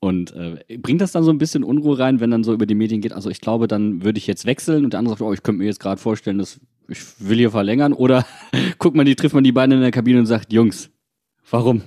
Und 0.00 0.32
äh, 0.36 0.78
bringt 0.78 1.00
das 1.00 1.12
dann 1.12 1.24
so 1.24 1.30
ein 1.30 1.38
bisschen 1.38 1.64
Unruhe 1.64 1.98
rein, 1.98 2.20
wenn 2.20 2.30
dann 2.30 2.44
so 2.44 2.52
über 2.52 2.66
die 2.66 2.76
Medien 2.76 3.00
geht? 3.00 3.12
Also 3.12 3.30
ich 3.30 3.40
glaube, 3.40 3.66
dann 3.66 4.04
würde 4.04 4.18
ich 4.18 4.26
jetzt 4.26 4.46
wechseln 4.46 4.84
und 4.84 4.92
der 4.92 4.98
andere 4.98 5.14
sagt, 5.14 5.22
oh, 5.22 5.32
ich 5.32 5.42
könnte 5.42 5.58
mir 5.58 5.66
jetzt 5.66 5.80
gerade 5.80 6.00
vorstellen, 6.00 6.38
dass 6.38 6.60
ich 6.88 7.00
will 7.18 7.38
hier 7.38 7.50
verlängern. 7.50 7.92
Oder 7.92 8.24
guckt 8.78 8.96
man 8.96 9.06
die, 9.06 9.16
trifft 9.16 9.34
man 9.34 9.44
die 9.44 9.52
beiden 9.52 9.74
in 9.74 9.80
der 9.80 9.90
Kabine 9.90 10.20
und 10.20 10.26
sagt, 10.26 10.52
Jungs, 10.52 10.90
warum? 11.50 11.82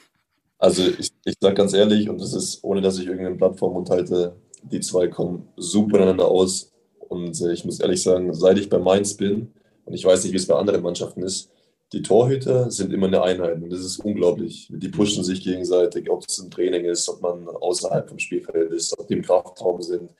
also 0.58 0.82
ich, 0.98 1.10
ich 1.24 1.34
sage 1.40 1.54
ganz 1.54 1.72
ehrlich, 1.72 2.10
und 2.10 2.20
das 2.20 2.34
ist, 2.34 2.62
ohne 2.62 2.82
dass 2.82 2.98
ich 2.98 3.06
irgendeine 3.06 3.36
Plattform 3.36 3.74
unterhalte, 3.74 4.36
die 4.62 4.80
zwei 4.80 5.08
kommen 5.08 5.48
super 5.56 5.98
miteinander 5.98 6.28
aus. 6.28 6.72
Und 7.08 7.40
äh, 7.40 7.52
ich 7.52 7.64
muss 7.64 7.80
ehrlich 7.80 8.02
sagen, 8.02 8.34
seit 8.34 8.58
ich 8.58 8.68
bei 8.68 8.78
Mainz 8.78 9.14
bin, 9.14 9.52
und 9.86 9.94
ich 9.94 10.04
weiß 10.04 10.24
nicht, 10.24 10.32
wie 10.32 10.36
es 10.36 10.46
bei 10.46 10.54
anderen 10.54 10.82
Mannschaften 10.82 11.22
ist. 11.22 11.50
Die 11.92 12.02
Torhüter 12.02 12.70
sind 12.70 12.92
immer 12.92 13.06
eine 13.06 13.22
Einheit 13.22 13.62
und 13.62 13.70
das 13.70 13.80
ist 13.80 14.00
unglaublich. 14.00 14.68
Die 14.70 14.88
pushen 14.88 15.22
sich 15.22 15.42
gegenseitig, 15.42 16.10
ob 16.10 16.24
es 16.28 16.38
ein 16.38 16.50
Training 16.50 16.84
ist, 16.84 17.08
ob 17.08 17.22
man 17.22 17.48
außerhalb 17.48 18.08
vom 18.08 18.18
Spielfeld 18.18 18.72
ist, 18.72 18.98
ob 18.98 19.06
die 19.06 19.14
im 19.14 19.22
Kraftraum 19.22 19.80
sind. 19.80 20.10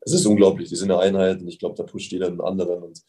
Es 0.00 0.12
ist 0.12 0.24
unglaublich. 0.24 0.68
Die 0.68 0.76
sind 0.76 0.92
eine 0.92 1.00
Einheit 1.00 1.40
und 1.40 1.48
ich 1.48 1.58
glaube, 1.58 1.74
da 1.74 1.82
pusht 1.82 2.12
jeder 2.12 2.30
den 2.30 2.40
anderen. 2.40 2.80
Und 2.84 3.02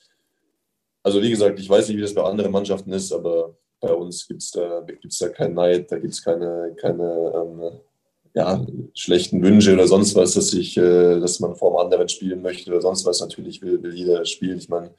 also 1.04 1.22
wie 1.22 1.30
gesagt, 1.30 1.60
ich 1.60 1.70
weiß 1.70 1.88
nicht, 1.88 1.98
wie 1.98 2.02
das 2.02 2.16
bei 2.16 2.24
anderen 2.24 2.52
Mannschaften 2.52 2.92
ist, 2.92 3.14
aber 3.14 3.56
bei 3.80 3.94
uns 3.94 4.28
gibt 4.28 4.42
es 4.42 4.50
da, 4.50 4.82
gibt's 4.82 5.20
da 5.20 5.30
keinen 5.30 5.54
Neid, 5.54 5.92
da 5.92 6.00
gibt 6.00 6.14
es 6.14 6.24
keine, 6.24 6.76
keine 6.82 7.32
ähm, 7.36 7.80
ja, 8.34 8.66
schlechten 8.96 9.44
Wünsche 9.44 9.74
oder 9.74 9.88
sonst 9.88 10.16
was, 10.16 10.34
dass, 10.34 10.54
ich, 10.54 10.76
äh, 10.78 11.20
dass 11.20 11.40
man 11.40 11.56
vor 11.56 11.72
dem 11.72 11.86
anderen 11.86 12.10
spielen 12.10 12.42
möchte 12.42 12.72
oder 12.72 12.82
sonst 12.82 13.06
was. 13.06 13.22
Natürlich 13.22 13.62
will, 13.62 13.82
will 13.84 13.94
jeder 13.94 14.26
spielen. 14.26 14.58
Ich 14.58 14.70
meine, 14.70 14.92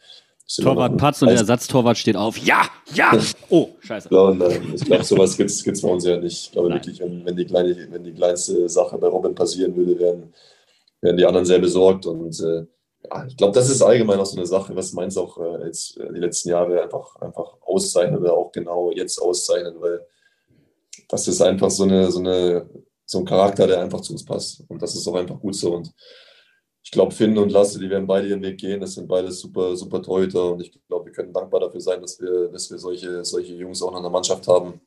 Torwart 0.57 0.97
Patz 0.97 1.21
und 1.21 1.28
der 1.28 1.38
Ersatztorwart 1.38 1.99
steht 1.99 2.17
auf. 2.17 2.38
Ja, 2.38 2.69
ja! 2.95 3.12
Oh, 3.50 3.69
scheiße. 3.81 4.09
Ja, 4.11 4.21
und, 4.21 4.40
äh, 4.40 4.61
ich 4.75 4.85
glaube, 4.85 5.05
sowas 5.05 5.37
gibt 5.37 5.50
es 5.50 5.83
bei 5.83 5.88
uns 5.88 6.05
ja 6.05 6.17
nicht. 6.17 6.47
Ich 6.47 6.52
glaube 6.52 6.69
Nein. 6.69 6.78
wirklich, 6.78 7.00
wenn, 7.00 7.25
wenn, 7.25 7.37
die 7.37 7.45
kleine, 7.45 7.76
wenn 7.90 8.05
die 8.05 8.12
kleinste 8.12 8.69
Sache 8.69 8.99
bei 8.99 9.09
Robin 9.09 9.35
passieren 9.35 9.76
würde, 9.76 9.99
wären, 9.99 10.33
wären 11.00 11.17
die 11.17 11.26
anderen 11.26 11.45
sehr 11.47 11.59
besorgt. 11.59 12.07
Und 12.07 12.38
äh, 12.40 12.67
ja, 13.05 13.26
ich 13.26 13.37
glaube, 13.37 13.55
das 13.55 13.71
ist 13.71 13.83
allgemein 13.83 14.19
auch 14.19 14.26
so 14.26 14.37
eine 14.37 14.47
Sache, 14.47 14.75
was 14.75 14.93
Mainz 14.93 15.17
auch 15.17 15.38
äh, 15.38 15.67
jetzt 15.67 15.99
äh, 15.99 16.12
die 16.12 16.21
letzten 16.21 16.50
Jahre 16.50 16.83
einfach, 16.83 17.17
einfach 17.17 17.57
auszeichnet 17.62 18.21
oder 18.21 18.35
auch 18.35 18.50
genau 18.52 18.90
jetzt 18.90 19.21
auszeichnet, 19.21 19.76
weil 19.81 20.07
das 21.09 21.28
ist 21.28 21.40
einfach 21.40 21.71
so, 21.71 21.85
eine, 21.85 22.11
so, 22.11 22.19
eine, 22.19 22.69
so 23.05 23.19
ein 23.19 23.25
Charakter, 23.25 23.67
der 23.67 23.81
einfach 23.81 24.00
zu 24.00 24.12
uns 24.12 24.25
passt. 24.25 24.64
Und 24.69 24.83
das 24.83 24.95
ist 24.95 25.07
auch 25.07 25.14
einfach 25.14 25.38
gut 25.40 25.55
so. 25.55 25.75
Und 25.75 25.93
ich 26.83 26.91
glaube, 26.91 27.13
Finn 27.15 27.37
und 27.37 27.53
Lasse, 27.53 27.79
die 27.79 27.91
werden 27.91 28.07
beide 28.07 28.29
ihren 28.29 28.43
Weg 28.43 28.59
gehen. 28.59 28.81
Das 28.81 28.95
sind 28.95 29.09
beide 29.09 29.31
super, 29.31 29.77
super 29.77 30.03
Torhüter 30.03 30.53
und 30.53 30.63
ich 30.63 30.73
glaube, 30.89 31.07
wir 31.07 31.13
können 31.13 31.33
dankbar 31.33 31.61
dafür 31.61 31.81
sein, 31.81 32.01
dass 32.01 32.21
wir, 32.21 32.49
dass 32.49 32.71
wir 32.71 32.79
solche, 32.79 33.25
solche 33.25 33.55
Jungs 33.55 33.83
auch 33.83 33.91
noch 33.91 33.99
in 33.99 34.05
der 34.05 34.13
Mannschaft 34.13 34.49
haben. 34.49 34.81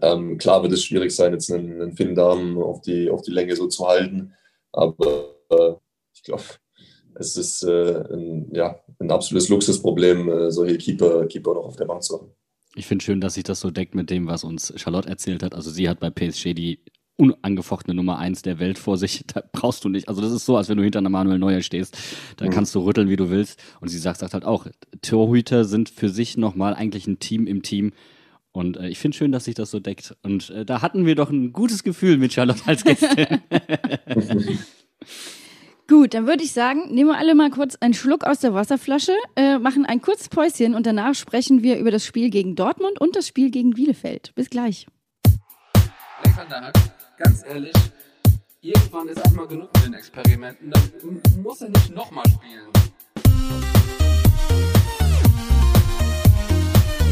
Ähm, 0.00 0.38
klar 0.38 0.62
wird 0.62 0.72
es 0.72 0.84
schwierig 0.84 1.14
sein, 1.14 1.32
jetzt 1.32 1.50
einen, 1.50 1.80
einen 1.80 1.96
Finn 1.96 2.14
Damen 2.14 2.56
auf 2.62 2.80
die, 2.80 3.10
auf 3.10 3.22
die 3.22 3.32
Länge 3.32 3.54
so 3.56 3.66
zu 3.66 3.86
halten, 3.86 4.34
aber 4.72 5.34
äh, 5.50 5.74
ich 6.14 6.22
glaube, 6.22 6.44
es 7.14 7.36
ist 7.36 7.62
äh, 7.62 8.02
ein, 8.12 8.48
ja, 8.54 8.80
ein 8.98 9.10
absolutes 9.10 9.48
Luxusproblem, 9.48 10.28
äh, 10.28 10.50
solche 10.50 10.78
Keeper, 10.78 11.26
Keeper 11.26 11.54
noch 11.54 11.64
auf 11.64 11.76
der 11.76 11.84
Bank 11.84 12.02
zu 12.02 12.20
haben. 12.20 12.32
Ich 12.74 12.86
finde 12.86 13.04
schön, 13.04 13.20
dass 13.20 13.34
sich 13.34 13.44
das 13.44 13.60
so 13.60 13.70
deckt 13.70 13.94
mit 13.94 14.08
dem, 14.08 14.26
was 14.26 14.44
uns 14.44 14.72
Charlotte 14.76 15.08
erzählt 15.08 15.42
hat. 15.42 15.54
Also 15.54 15.70
sie 15.70 15.88
hat 15.88 16.00
bei 16.00 16.08
PSG 16.08 16.54
die 16.54 16.80
unangefochtene 17.16 17.94
Nummer 17.94 18.18
eins 18.18 18.42
der 18.42 18.58
Welt 18.58 18.78
vor 18.78 18.96
sich. 18.96 19.24
Da 19.26 19.42
brauchst 19.52 19.84
du 19.84 19.88
nicht. 19.88 20.08
Also 20.08 20.20
das 20.20 20.32
ist 20.32 20.44
so, 20.44 20.56
als 20.56 20.68
wenn 20.68 20.76
du 20.76 20.82
hinter 20.82 20.98
einer 20.98 21.08
Manuel 21.08 21.38
Neuer 21.38 21.62
stehst. 21.62 21.96
Da 22.36 22.46
mhm. 22.46 22.50
kannst 22.50 22.74
du 22.74 22.80
rütteln, 22.80 23.08
wie 23.08 23.16
du 23.16 23.30
willst. 23.30 23.62
Und 23.80 23.88
sie 23.88 23.98
sagt, 23.98 24.18
sagt 24.20 24.34
halt 24.34 24.44
auch, 24.44 24.66
Torhüter 25.02 25.64
sind 25.64 25.88
für 25.88 26.08
sich 26.08 26.36
nochmal 26.36 26.74
eigentlich 26.74 27.06
ein 27.06 27.18
Team 27.18 27.46
im 27.46 27.62
Team. 27.62 27.92
Und 28.52 28.76
äh, 28.76 28.88
ich 28.88 28.98
finde 28.98 29.16
schön, 29.16 29.32
dass 29.32 29.44
sich 29.44 29.54
das 29.54 29.70
so 29.70 29.80
deckt. 29.80 30.14
Und 30.22 30.50
äh, 30.50 30.64
da 30.64 30.82
hatten 30.82 31.06
wir 31.06 31.14
doch 31.14 31.30
ein 31.30 31.52
gutes 31.52 31.82
Gefühl 31.84 32.18
mit 32.18 32.32
Charlotte 32.32 32.62
als 32.66 32.84
Gästin. 32.84 33.40
Gut, 35.88 36.14
dann 36.14 36.26
würde 36.26 36.44
ich 36.44 36.52
sagen, 36.52 36.94
nehmen 36.94 37.10
wir 37.10 37.18
alle 37.18 37.34
mal 37.34 37.50
kurz 37.50 37.76
einen 37.76 37.92
Schluck 37.92 38.24
aus 38.24 38.38
der 38.38 38.54
Wasserflasche, 38.54 39.12
äh, 39.36 39.58
machen 39.58 39.84
ein 39.84 40.00
kurzes 40.00 40.28
Päuschen 40.28 40.74
und 40.74 40.86
danach 40.86 41.14
sprechen 41.14 41.62
wir 41.62 41.78
über 41.78 41.90
das 41.90 42.06
Spiel 42.06 42.30
gegen 42.30 42.54
Dortmund 42.54 43.00
und 43.00 43.16
das 43.16 43.26
Spiel 43.26 43.50
gegen 43.50 43.70
Bielefeld. 43.70 44.32
Bis 44.34 44.48
gleich. 44.48 44.86
Alexander 46.22 46.72
ganz 47.22 47.44
ehrlich, 47.46 47.72
irgendwann 48.60 49.08
ist 49.08 49.24
auch 49.24 49.30
mal 49.32 49.46
genug 49.46 49.70
mit 49.74 49.84
den 49.84 49.94
Experimenten. 49.94 50.70
Dann 50.70 51.42
muss 51.42 51.60
er 51.60 51.68
nicht 51.68 51.94
nochmal 51.94 52.24
spielen. 52.28 52.68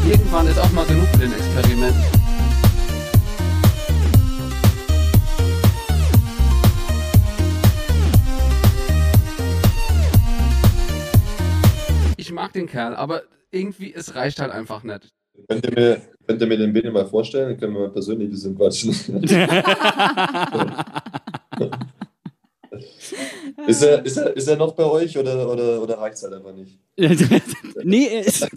Irgendwann 0.05 0.47
ist 0.47 0.59
auch 0.59 0.71
mal 0.71 0.85
genug 0.85 1.09
mit 1.13 1.21
den 1.21 1.33
Experimenten. 1.33 2.03
Ich 12.17 12.31
mag 12.31 12.53
den 12.53 12.67
Kerl, 12.67 12.95
aber 12.95 13.23
irgendwie, 13.51 13.93
es 13.93 14.15
reicht 14.15 14.39
halt 14.39 14.51
einfach 14.51 14.83
nicht. 14.83 15.09
Könnt 15.47 15.65
ihr 15.65 15.71
mir, 15.71 16.01
könnt 16.27 16.41
ihr 16.41 16.47
mir 16.47 16.57
den 16.57 16.73
Bene 16.73 16.91
mal 16.91 17.05
vorstellen? 17.05 17.49
Dann 17.49 17.59
können 17.59 17.73
wir 17.73 17.81
mal 17.81 17.91
persönlich 17.91 18.27
ein 18.27 18.31
bisschen 18.31 18.57
quatschen. 18.57 18.91
ist, 23.67 23.83
er, 23.83 24.05
ist, 24.05 24.17
er, 24.17 24.35
ist 24.35 24.47
er 24.47 24.57
noch 24.57 24.73
bei 24.73 24.85
euch 24.85 25.17
oder, 25.17 25.49
oder, 25.49 25.81
oder 25.81 25.97
reicht 25.97 26.17
es 26.17 26.23
halt 26.23 26.33
einfach 26.33 26.53
nicht? 26.53 26.77
nee, 27.83 28.07
er 28.07 28.25
ist. 28.25 28.47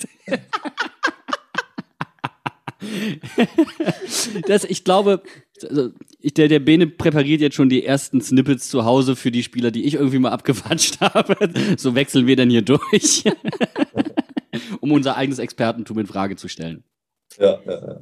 das, 4.47 4.65
ich 4.65 4.85
glaube, 4.85 5.23
also 5.63 5.91
ich, 6.21 6.35
der, 6.35 6.49
der 6.49 6.61
Bene 6.61 6.87
präpariert 6.87 7.41
jetzt 7.41 7.55
schon 7.55 7.69
die 7.69 7.85
ersten 7.85 8.21
Snippets 8.21 8.69
zu 8.69 8.85
Hause 8.85 9.17
für 9.17 9.31
die 9.31 9.43
Spieler, 9.43 9.71
die 9.71 9.85
ich 9.85 9.95
irgendwie 9.95 10.19
mal 10.19 10.31
abgewatscht 10.31 11.01
habe. 11.01 11.37
So 11.77 11.95
wechseln 11.95 12.27
wir 12.27 12.37
dann 12.37 12.51
hier 12.51 12.63
durch 12.63 13.25
um 14.81 14.93
unser 14.93 15.17
eigenes 15.17 15.39
Expertentum 15.39 15.99
in 15.99 16.07
Frage 16.07 16.37
zu 16.37 16.49
stellen. 16.49 16.85
Ja, 17.39 17.59
ja, 17.67 17.87
ja. 17.87 18.01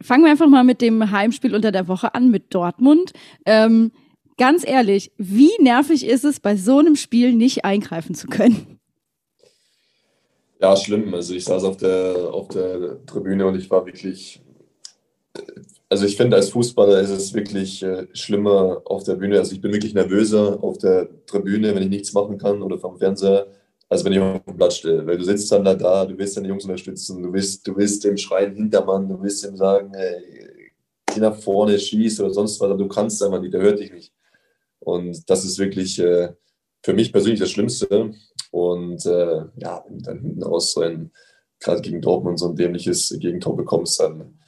Fangen 0.00 0.24
wir 0.24 0.30
einfach 0.30 0.48
mal 0.48 0.64
mit 0.64 0.80
dem 0.80 1.10
Heimspiel 1.10 1.54
unter 1.54 1.72
der 1.72 1.88
Woche 1.88 2.14
an, 2.14 2.30
mit 2.30 2.54
Dortmund. 2.54 3.12
Ähm, 3.46 3.92
ganz 4.36 4.66
ehrlich, 4.66 5.12
wie 5.16 5.52
nervig 5.60 6.06
ist 6.06 6.24
es, 6.24 6.40
bei 6.40 6.56
so 6.56 6.78
einem 6.78 6.96
Spiel 6.96 7.32
nicht 7.32 7.64
eingreifen 7.64 8.14
zu 8.14 8.26
können? 8.26 8.78
Ja, 10.60 10.76
schlimm. 10.76 11.12
Also 11.14 11.34
ich 11.34 11.44
saß 11.44 11.64
auf 11.64 11.76
der, 11.76 12.32
auf 12.32 12.48
der 12.48 13.04
Tribüne 13.06 13.46
und 13.46 13.56
ich 13.56 13.70
war 13.70 13.84
wirklich, 13.86 14.40
also 15.88 16.06
ich 16.06 16.16
finde 16.16 16.36
als 16.36 16.50
Fußballer 16.50 17.00
ist 17.00 17.10
es 17.10 17.34
wirklich 17.34 17.82
äh, 17.82 18.06
schlimmer 18.12 18.82
auf 18.84 19.04
der 19.04 19.16
Bühne. 19.16 19.38
Also 19.38 19.52
ich 19.52 19.60
bin 19.60 19.72
wirklich 19.72 19.94
nervöser 19.94 20.62
auf 20.62 20.78
der 20.78 21.08
Tribüne, 21.26 21.74
wenn 21.74 21.82
ich 21.82 21.90
nichts 21.90 22.12
machen 22.12 22.38
kann 22.38 22.62
oder 22.62 22.78
vom 22.78 22.98
Fernseher, 22.98 23.46
als 23.88 24.04
wenn 24.04 24.12
ich 24.12 24.18
auf 24.18 24.44
dem 24.44 24.56
Platz 24.56 24.76
stehe. 24.76 25.06
Weil 25.06 25.18
du 25.18 25.24
sitzt 25.24 25.50
dann 25.52 25.64
da, 25.64 25.74
da 25.74 26.04
du 26.04 26.16
willst 26.16 26.36
deine 26.36 26.48
Jungs 26.48 26.64
unterstützen, 26.64 27.22
du 27.22 27.32
willst, 27.32 27.66
du 27.66 27.76
willst 27.76 28.04
dem 28.04 28.16
schreien 28.16 28.54
Hintermann, 28.54 29.08
du 29.08 29.22
willst 29.22 29.44
ihm 29.44 29.56
sagen, 29.56 29.92
ey, 29.94 30.72
geh 31.06 31.20
nach 31.20 31.36
vorne, 31.36 31.78
schieß 31.78 32.20
oder 32.20 32.32
sonst 32.32 32.60
was, 32.60 32.70
aber 32.70 32.78
du 32.78 32.88
kannst 32.88 33.22
einfach 33.22 33.40
nicht, 33.40 33.54
der 33.54 33.62
hört 33.62 33.78
dich 33.78 33.92
nicht. 33.92 34.12
Und 34.80 35.28
das 35.30 35.44
ist 35.44 35.58
wirklich 35.58 35.98
äh, 35.98 36.32
für 36.82 36.92
mich 36.92 37.12
persönlich 37.12 37.40
das 37.40 37.50
Schlimmste. 37.50 38.12
Und 38.50 39.04
äh, 39.06 39.44
ja, 39.56 39.84
wenn 39.86 39.98
du 39.98 40.04
dann 40.04 40.20
hinten 40.20 40.42
raus 40.42 40.72
so 40.72 40.82
ein, 40.82 41.10
gerade 41.60 41.80
gegen 41.80 42.00
Dortmund 42.00 42.38
so 42.38 42.48
ein 42.48 42.56
dämliches 42.56 43.16
Gegentor 43.18 43.56
bekommst, 43.56 43.98
dann 44.00 44.38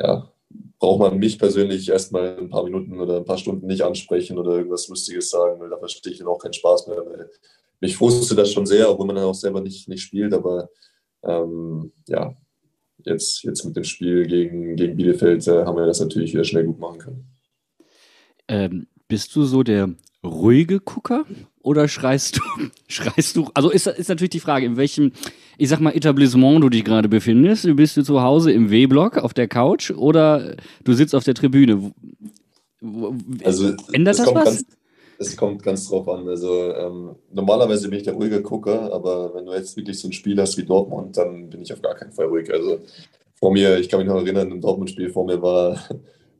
ja, 0.00 0.32
braucht 0.78 1.00
man 1.00 1.18
mich 1.18 1.38
persönlich 1.38 1.88
erstmal 1.88 2.38
ein 2.38 2.48
paar 2.48 2.64
Minuten 2.64 3.00
oder 3.00 3.18
ein 3.18 3.24
paar 3.24 3.38
Stunden 3.38 3.66
nicht 3.66 3.82
ansprechen 3.82 4.38
oder 4.38 4.52
irgendwas 4.52 4.88
Lustiges 4.88 5.30
sagen, 5.30 5.60
weil 5.60 5.68
da 5.68 5.76
verstehe 5.76 6.12
ich 6.12 6.18
dann 6.18 6.28
auch 6.28 6.38
keinen 6.38 6.54
Spaß 6.54 6.86
mehr. 6.86 7.04
Weil 7.04 7.30
mich 7.80 7.96
frustet 7.96 8.38
das 8.38 8.52
schon 8.52 8.66
sehr, 8.66 8.90
obwohl 8.90 9.06
man 9.06 9.16
dann 9.16 9.24
auch 9.24 9.34
selber 9.34 9.60
nicht, 9.60 9.88
nicht 9.88 10.02
spielt. 10.02 10.32
Aber 10.34 10.68
ähm, 11.22 11.92
ja, 12.06 12.34
jetzt, 13.04 13.42
jetzt 13.44 13.64
mit 13.64 13.76
dem 13.76 13.84
Spiel 13.84 14.26
gegen, 14.26 14.76
gegen 14.76 14.96
Bielefeld 14.96 15.46
äh, 15.46 15.64
haben 15.64 15.76
wir 15.76 15.86
das 15.86 16.00
natürlich 16.00 16.32
wieder 16.32 16.44
schnell 16.44 16.64
gut 16.64 16.78
machen 16.78 16.98
können. 16.98 17.26
Ähm, 18.48 18.86
bist 19.08 19.34
du 19.36 19.44
so 19.44 19.62
der 19.62 19.90
ruhige 20.24 20.80
Gucker 20.80 21.24
oder 21.60 21.88
schreist 21.88 22.38
du, 22.38 22.42
schreist 22.88 23.36
du, 23.36 23.48
also 23.54 23.70
ist, 23.70 23.86
ist 23.86 24.08
natürlich 24.08 24.30
die 24.30 24.40
Frage, 24.40 24.66
in 24.66 24.76
welchem, 24.76 25.12
ich 25.56 25.68
sag 25.68 25.80
mal, 25.80 25.94
Etablissement 25.94 26.62
du 26.62 26.68
dich 26.68 26.84
gerade 26.84 27.08
befindest. 27.08 27.68
Bist 27.76 27.96
du 27.96 28.02
zu 28.02 28.22
Hause 28.22 28.52
im 28.52 28.70
W-Block 28.70 29.18
auf 29.18 29.34
der 29.34 29.48
Couch 29.48 29.90
oder 29.90 30.56
du 30.84 30.92
sitzt 30.92 31.14
auf 31.14 31.24
der 31.24 31.34
Tribüne? 31.34 31.92
Also, 33.44 33.74
ändert 33.92 34.18
das 34.18 34.34
was? 34.34 34.44
Ganz, 34.44 34.66
es 35.18 35.36
kommt 35.36 35.62
ganz 35.62 35.88
drauf 35.88 36.08
an. 36.08 36.28
Also 36.28 36.72
ähm, 36.74 37.16
normalerweise 37.32 37.88
bin 37.88 37.98
ich 37.98 38.04
der 38.04 38.14
ruhige 38.14 38.40
Gucker, 38.40 38.92
aber 38.92 39.34
wenn 39.34 39.46
du 39.46 39.52
jetzt 39.52 39.76
wirklich 39.76 39.98
so 39.98 40.08
ein 40.08 40.12
Spiel 40.12 40.40
hast 40.40 40.56
wie 40.56 40.64
Dortmund, 40.64 41.16
dann 41.16 41.50
bin 41.50 41.62
ich 41.62 41.72
auf 41.72 41.82
gar 41.82 41.94
keinen 41.94 42.12
Fall 42.12 42.26
ruhig. 42.26 42.52
Also 42.52 42.80
vor 43.34 43.52
mir, 43.52 43.78
ich 43.78 43.88
kann 43.88 44.00
mich 44.00 44.08
noch 44.08 44.16
erinnern, 44.16 44.50
im 44.50 44.60
Dortmund-Spiel 44.60 45.10
vor 45.10 45.26
mir 45.26 45.40
war, 45.42 45.78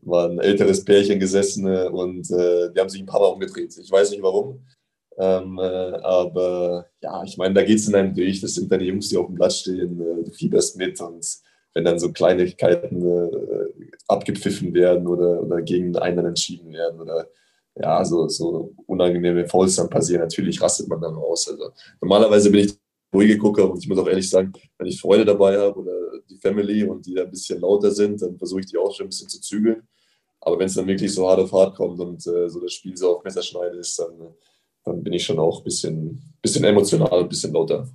war 0.02 0.28
ein 0.28 0.38
älteres 0.38 0.84
Pärchen 0.84 1.18
gesessen 1.18 1.66
äh, 1.66 1.88
und 1.88 2.30
äh, 2.30 2.72
die 2.72 2.80
haben 2.80 2.88
sich 2.88 3.00
ein 3.00 3.06
paar 3.06 3.20
Mal 3.20 3.26
umgedreht. 3.26 3.76
Ich 3.76 3.90
weiß 3.90 4.10
nicht 4.10 4.22
warum. 4.22 4.64
Ähm, 5.18 5.58
äh, 5.58 5.62
aber 5.62 6.86
ja, 7.02 7.24
ich 7.24 7.36
meine, 7.36 7.54
da 7.54 7.64
geht 7.64 7.78
es 7.78 7.88
in 7.88 7.96
einem 7.96 8.14
durch. 8.14 8.40
Das 8.40 8.54
sind 8.54 8.70
deine 8.70 8.84
Jungs, 8.84 9.08
die 9.08 9.16
auf 9.16 9.26
dem 9.26 9.34
Platz 9.34 9.56
stehen. 9.58 10.00
Äh, 10.00 10.24
du 10.24 10.30
fieberst 10.30 10.76
mit 10.76 11.00
und 11.00 11.26
wenn 11.74 11.84
dann 11.84 11.98
so 11.98 12.12
Kleinigkeiten 12.12 13.04
äh, 13.04 13.90
abgepfiffen 14.06 14.72
werden 14.74 15.06
oder, 15.08 15.42
oder 15.42 15.62
gegen 15.62 15.96
einen 15.96 16.26
entschieden 16.26 16.72
werden 16.72 17.00
oder 17.00 17.28
ja, 17.80 18.04
so, 18.04 18.28
so 18.28 18.74
unangenehme 18.86 19.46
Fouls 19.46 19.76
dann 19.76 19.88
passieren, 19.88 20.22
natürlich 20.22 20.60
rastet 20.60 20.88
man 20.88 21.00
dann 21.00 21.14
aus. 21.14 21.48
Also 21.48 21.70
normalerweise 22.00 22.50
bin 22.50 22.66
ich 22.66 22.74
ruhige 23.14 23.38
Gucker 23.38 23.70
und 23.70 23.78
ich 23.78 23.88
muss 23.88 23.98
auch 23.98 24.08
ehrlich 24.08 24.28
sagen, 24.28 24.52
wenn 24.78 24.86
ich 24.86 25.00
Freude 25.00 25.24
dabei 25.24 25.58
habe 25.58 25.78
oder 25.78 25.92
die 26.28 26.36
Family 26.36 26.84
und 26.84 27.06
die 27.06 27.14
da 27.14 27.22
ein 27.22 27.30
bisschen 27.30 27.60
lauter 27.60 27.90
sind, 27.90 28.20
dann 28.20 28.36
versuche 28.36 28.60
ich 28.60 28.66
die 28.66 28.76
auch 28.76 28.94
schon 28.94 29.06
ein 29.06 29.10
bisschen 29.10 29.28
zu 29.28 29.40
zügeln. 29.40 29.82
Aber 30.40 30.58
wenn 30.58 30.66
es 30.66 30.74
dann 30.74 30.86
wirklich 30.86 31.12
so 31.12 31.28
hart 31.28 31.40
auf 31.40 31.52
hart 31.52 31.76
kommt 31.76 31.98
und 32.00 32.26
äh, 32.26 32.48
so 32.48 32.60
das 32.60 32.72
Spiel 32.72 32.96
so 32.96 33.16
auf 33.16 33.24
Messerschneide 33.24 33.76
ist, 33.78 33.98
dann, 33.98 34.34
dann 34.84 35.02
bin 35.02 35.12
ich 35.12 35.24
schon 35.24 35.38
auch 35.38 35.58
ein 35.58 35.64
bisschen, 35.64 36.22
bisschen 36.42 36.64
emotional, 36.64 37.20
ein 37.20 37.28
bisschen 37.28 37.52
lauter. 37.52 37.88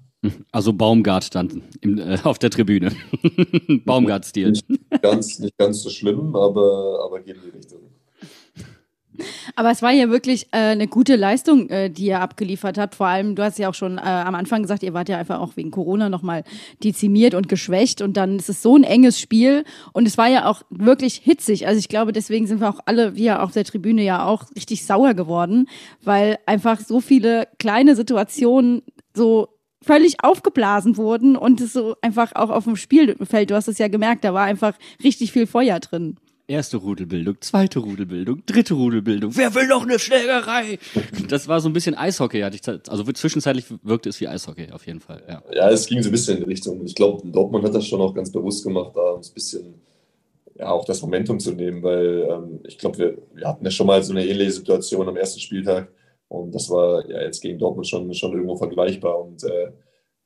Also 0.51 0.71
Baumgart 0.71 1.35
dann 1.35 1.63
im, 1.81 1.97
äh, 1.97 2.17
auf 2.23 2.39
der 2.39 2.49
Tribüne. 2.49 2.91
Baumgart-Stil. 3.85 4.51
Nicht 4.51 5.01
ganz, 5.01 5.39
nicht 5.39 5.57
ganz 5.57 5.81
so 5.81 5.89
schlimm, 5.89 6.35
aber, 6.35 7.01
aber 7.03 7.19
geht 7.19 7.35
in 7.35 7.41
die 7.43 7.57
Richtung. 7.57 7.81
Aber 9.55 9.71
es 9.71 9.81
war 9.81 9.91
ja 9.91 10.09
wirklich 10.09 10.47
äh, 10.51 10.57
eine 10.57 10.87
gute 10.87 11.15
Leistung, 11.15 11.69
äh, 11.69 11.89
die 11.89 12.05
ihr 12.05 12.21
abgeliefert 12.21 12.77
habt. 12.77 12.95
Vor 12.95 13.07
allem, 13.07 13.35
du 13.35 13.43
hast 13.43 13.59
ja 13.59 13.69
auch 13.69 13.73
schon 13.73 13.97
äh, 13.97 14.01
am 14.01 14.35
Anfang 14.35 14.61
gesagt, 14.61 14.83
ihr 14.83 14.93
wart 14.93 15.09
ja 15.09 15.17
einfach 15.17 15.39
auch 15.39 15.55
wegen 15.55 15.71
Corona 15.71 16.09
nochmal 16.09 16.43
dezimiert 16.83 17.33
und 17.33 17.49
geschwächt. 17.49 18.01
Und 18.01 18.17
dann 18.17 18.37
ist 18.37 18.49
es 18.49 18.61
so 18.61 18.75
ein 18.75 18.83
enges 18.83 19.19
Spiel. 19.19 19.63
Und 19.91 20.07
es 20.07 20.17
war 20.17 20.27
ja 20.27 20.45
auch 20.45 20.63
wirklich 20.69 21.15
hitzig. 21.15 21.67
Also 21.67 21.79
ich 21.79 21.89
glaube, 21.89 22.13
deswegen 22.13 22.47
sind 22.47 22.61
wir 22.61 22.69
auch 22.69 22.79
alle, 22.85 23.15
wir 23.15 23.43
auf 23.43 23.51
der 23.51 23.65
Tribüne 23.65 24.03
ja 24.03 24.25
auch 24.25 24.45
richtig 24.55 24.85
sauer 24.85 25.13
geworden, 25.13 25.67
weil 26.03 26.39
einfach 26.45 26.79
so 26.79 26.99
viele 26.99 27.47
kleine 27.59 27.95
Situationen 27.95 28.81
so 29.15 29.49
völlig 29.83 30.23
aufgeblasen 30.23 30.97
wurden 30.97 31.35
und 31.35 31.61
es 31.61 31.73
so 31.73 31.95
einfach 32.01 32.33
auch 32.35 32.49
auf 32.49 32.63
dem 32.63 32.75
Spielfeld, 32.75 33.51
du 33.51 33.55
hast 33.55 33.67
es 33.67 33.77
ja 33.77 33.89
gemerkt, 33.89 34.23
da 34.23 34.33
war 34.33 34.45
einfach 34.45 34.73
richtig 35.03 35.31
viel 35.31 35.45
Feuer 35.45 35.79
drin. 35.79 36.17
Erste 36.53 36.77
Rudelbildung, 36.77 37.37
zweite 37.41 37.79
Rudelbildung, 37.79 38.43
dritte 38.45 38.75
Rudelbildung. 38.75 39.35
Wer 39.35 39.55
will 39.55 39.65
noch 39.65 39.81
eine 39.81 39.97
Schlägerei? 39.97 40.77
Das 41.27 41.47
war 41.47 41.59
so 41.59 41.67
ein 41.67 41.73
bisschen 41.73 41.95
Eishockey, 41.95 42.41
hatte 42.41 42.55
ich 42.55 42.91
also 42.91 43.03
zwischenzeitlich 43.11 43.65
wirkte 43.81 44.09
es 44.09 44.21
wie 44.21 44.27
Eishockey 44.27 44.71
auf 44.71 44.85
jeden 44.85 44.99
Fall. 44.99 45.23
Ja, 45.27 45.41
ja 45.51 45.69
es 45.71 45.87
ging 45.87 46.03
so 46.03 46.09
ein 46.09 46.11
bisschen 46.11 46.37
in 46.37 46.43
die 46.43 46.49
Richtung. 46.51 46.85
Ich 46.85 46.93
glaube, 46.93 47.27
Dortmund 47.27 47.65
hat 47.65 47.73
das 47.73 47.87
schon 47.87 47.99
auch 48.01 48.13
ganz 48.13 48.31
bewusst 48.31 48.63
gemacht, 48.63 48.91
da 48.93 49.15
ein 49.15 49.33
bisschen 49.33 49.81
ja, 50.53 50.69
auch 50.69 50.85
das 50.85 51.01
Momentum 51.01 51.39
zu 51.39 51.53
nehmen, 51.53 51.81
weil 51.81 52.27
ähm, 52.29 52.59
ich 52.67 52.77
glaube, 52.77 52.99
wir, 52.99 53.17
wir, 53.33 53.47
hatten 53.47 53.65
ja 53.65 53.71
schon 53.71 53.87
mal 53.87 54.03
so 54.03 54.13
eine 54.13 54.23
ähnliche 54.23 54.51
Situation 54.51 55.09
am 55.09 55.17
ersten 55.17 55.39
Spieltag 55.39 55.91
und 56.27 56.53
das 56.53 56.69
war 56.69 57.09
ja 57.09 57.19
jetzt 57.23 57.41
gegen 57.41 57.57
Dortmund 57.57 57.87
schon, 57.87 58.13
schon 58.13 58.31
irgendwo 58.31 58.57
vergleichbar 58.57 59.19
und 59.19 59.43
äh, 59.43 59.71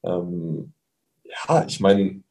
ähm, 0.04 0.74
ja, 1.24 1.64
ich 1.66 1.80
meine, 1.80 2.22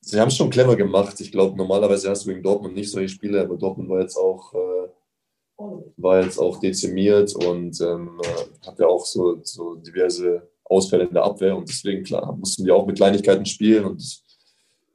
sie 0.00 0.20
haben 0.20 0.28
es 0.28 0.36
schon 0.36 0.50
clever 0.50 0.76
gemacht. 0.76 1.20
Ich 1.20 1.32
glaube, 1.32 1.56
normalerweise 1.56 2.10
hast 2.10 2.24
du 2.24 2.30
gegen 2.30 2.42
Dortmund 2.42 2.74
nicht 2.74 2.90
solche 2.90 3.08
Spiele, 3.08 3.40
aber 3.40 3.56
Dortmund 3.56 3.88
war 3.88 4.00
jetzt 4.00 4.16
auch, 4.16 4.54
äh, 4.54 4.88
war 5.96 6.22
jetzt 6.22 6.38
auch 6.38 6.60
dezimiert 6.60 7.34
und 7.34 7.80
ähm, 7.80 8.20
hat 8.66 8.78
ja 8.78 8.86
auch 8.86 9.04
so, 9.04 9.38
so 9.42 9.76
diverse 9.76 10.48
Ausfälle 10.64 11.04
in 11.04 11.14
der 11.14 11.24
Abwehr 11.24 11.56
und 11.56 11.68
deswegen, 11.68 12.02
klar, 12.02 12.34
mussten 12.36 12.64
die 12.64 12.70
auch 12.70 12.86
mit 12.86 12.96
Kleinigkeiten 12.96 13.46
spielen 13.46 13.84
und 13.84 14.22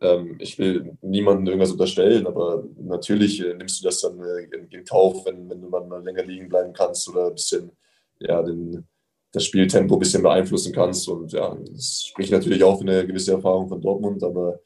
ähm, 0.01 0.37
ich 0.39 0.57
will 0.57 0.97
niemandem 1.01 1.47
irgendwas 1.47 1.71
unterstellen, 1.71 2.25
aber 2.27 2.63
natürlich 2.79 3.39
äh, 3.39 3.53
nimmst 3.53 3.79
du 3.79 3.85
das 3.85 4.01
dann 4.01 4.19
äh, 4.19 4.55
in, 4.55 4.67
in, 4.69 4.83
Kauf, 4.83 5.25
wenn, 5.25 5.49
wenn 5.49 5.61
du 5.61 5.69
mal 5.69 6.03
länger 6.03 6.23
liegen 6.23 6.49
bleiben 6.49 6.73
kannst 6.73 7.07
oder 7.09 7.27
ein 7.27 7.35
bisschen 7.35 7.71
ja, 8.19 8.41
den, 8.41 8.87
das 9.31 9.45
Spieltempo 9.45 9.95
ein 9.95 9.99
bisschen 9.99 10.23
beeinflussen 10.23 10.73
kannst. 10.73 11.07
Und 11.07 11.31
ja, 11.31 11.55
das 11.71 12.05
spricht 12.07 12.31
natürlich 12.31 12.63
auch 12.63 12.77
für 12.77 12.87
eine 12.87 13.05
gewisse 13.05 13.33
Erfahrung 13.33 13.67
von 13.67 13.81
Dortmund, 13.81 14.23
aber 14.23 14.59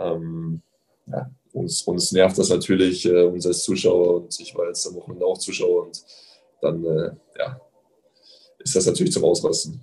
ähm, 0.00 0.62
ja, 1.06 1.30
uns, 1.52 1.82
uns 1.82 2.12
nervt 2.12 2.38
das 2.38 2.48
natürlich, 2.48 3.06
äh, 3.06 3.24
uns 3.24 3.46
als 3.46 3.62
Zuschauer 3.62 4.22
und 4.22 4.40
ich 4.40 4.54
war 4.54 4.66
jetzt 4.66 4.86
am 4.86 4.94
Wochenende 4.94 5.26
auch 5.26 5.38
Zuschauer 5.38 5.86
und 5.86 6.02
dann 6.60 6.84
äh, 6.84 7.10
ja, 7.38 7.60
ist 8.58 8.76
das 8.76 8.86
natürlich 8.86 9.12
zum 9.12 9.24
Ausrasten. 9.24 9.80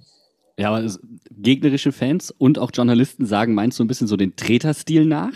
Ja, 0.59 0.71
aber 0.71 0.89
gegnerische 1.31 1.91
Fans 1.91 2.31
und 2.31 2.57
auch 2.57 2.71
Journalisten 2.73 3.25
sagen, 3.25 3.53
meinst 3.53 3.77
du 3.77 3.83
ein 3.83 3.87
bisschen 3.87 4.07
so 4.07 4.17
den 4.17 4.35
Treterstil 4.35 5.05
nach? 5.05 5.33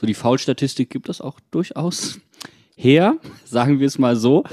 So 0.00 0.06
die 0.06 0.14
Foulstatistik 0.14 0.88
gibt 0.88 1.08
es 1.08 1.20
auch 1.20 1.38
durchaus 1.50 2.20
her, 2.74 3.18
sagen 3.44 3.80
wir 3.80 3.86
es 3.86 3.98
mal 3.98 4.16
so. 4.16 4.44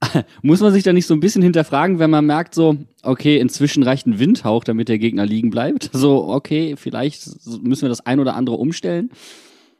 Muss 0.42 0.60
man 0.60 0.72
sich 0.72 0.82
da 0.82 0.92
nicht 0.92 1.06
so 1.06 1.14
ein 1.14 1.20
bisschen 1.20 1.42
hinterfragen, 1.42 1.98
wenn 1.98 2.10
man 2.10 2.24
merkt, 2.24 2.54
so, 2.54 2.76
okay, 3.02 3.38
inzwischen 3.38 3.82
reicht 3.82 4.06
ein 4.06 4.18
Windhauch, 4.18 4.64
damit 4.64 4.88
der 4.88 4.98
Gegner 4.98 5.26
liegen 5.26 5.50
bleibt? 5.50 5.90
So, 6.00 6.28
okay, 6.28 6.76
vielleicht 6.76 7.26
müssen 7.62 7.82
wir 7.82 7.88
das 7.90 8.06
ein 8.06 8.20
oder 8.20 8.34
andere 8.34 8.56
umstellen. 8.56 9.10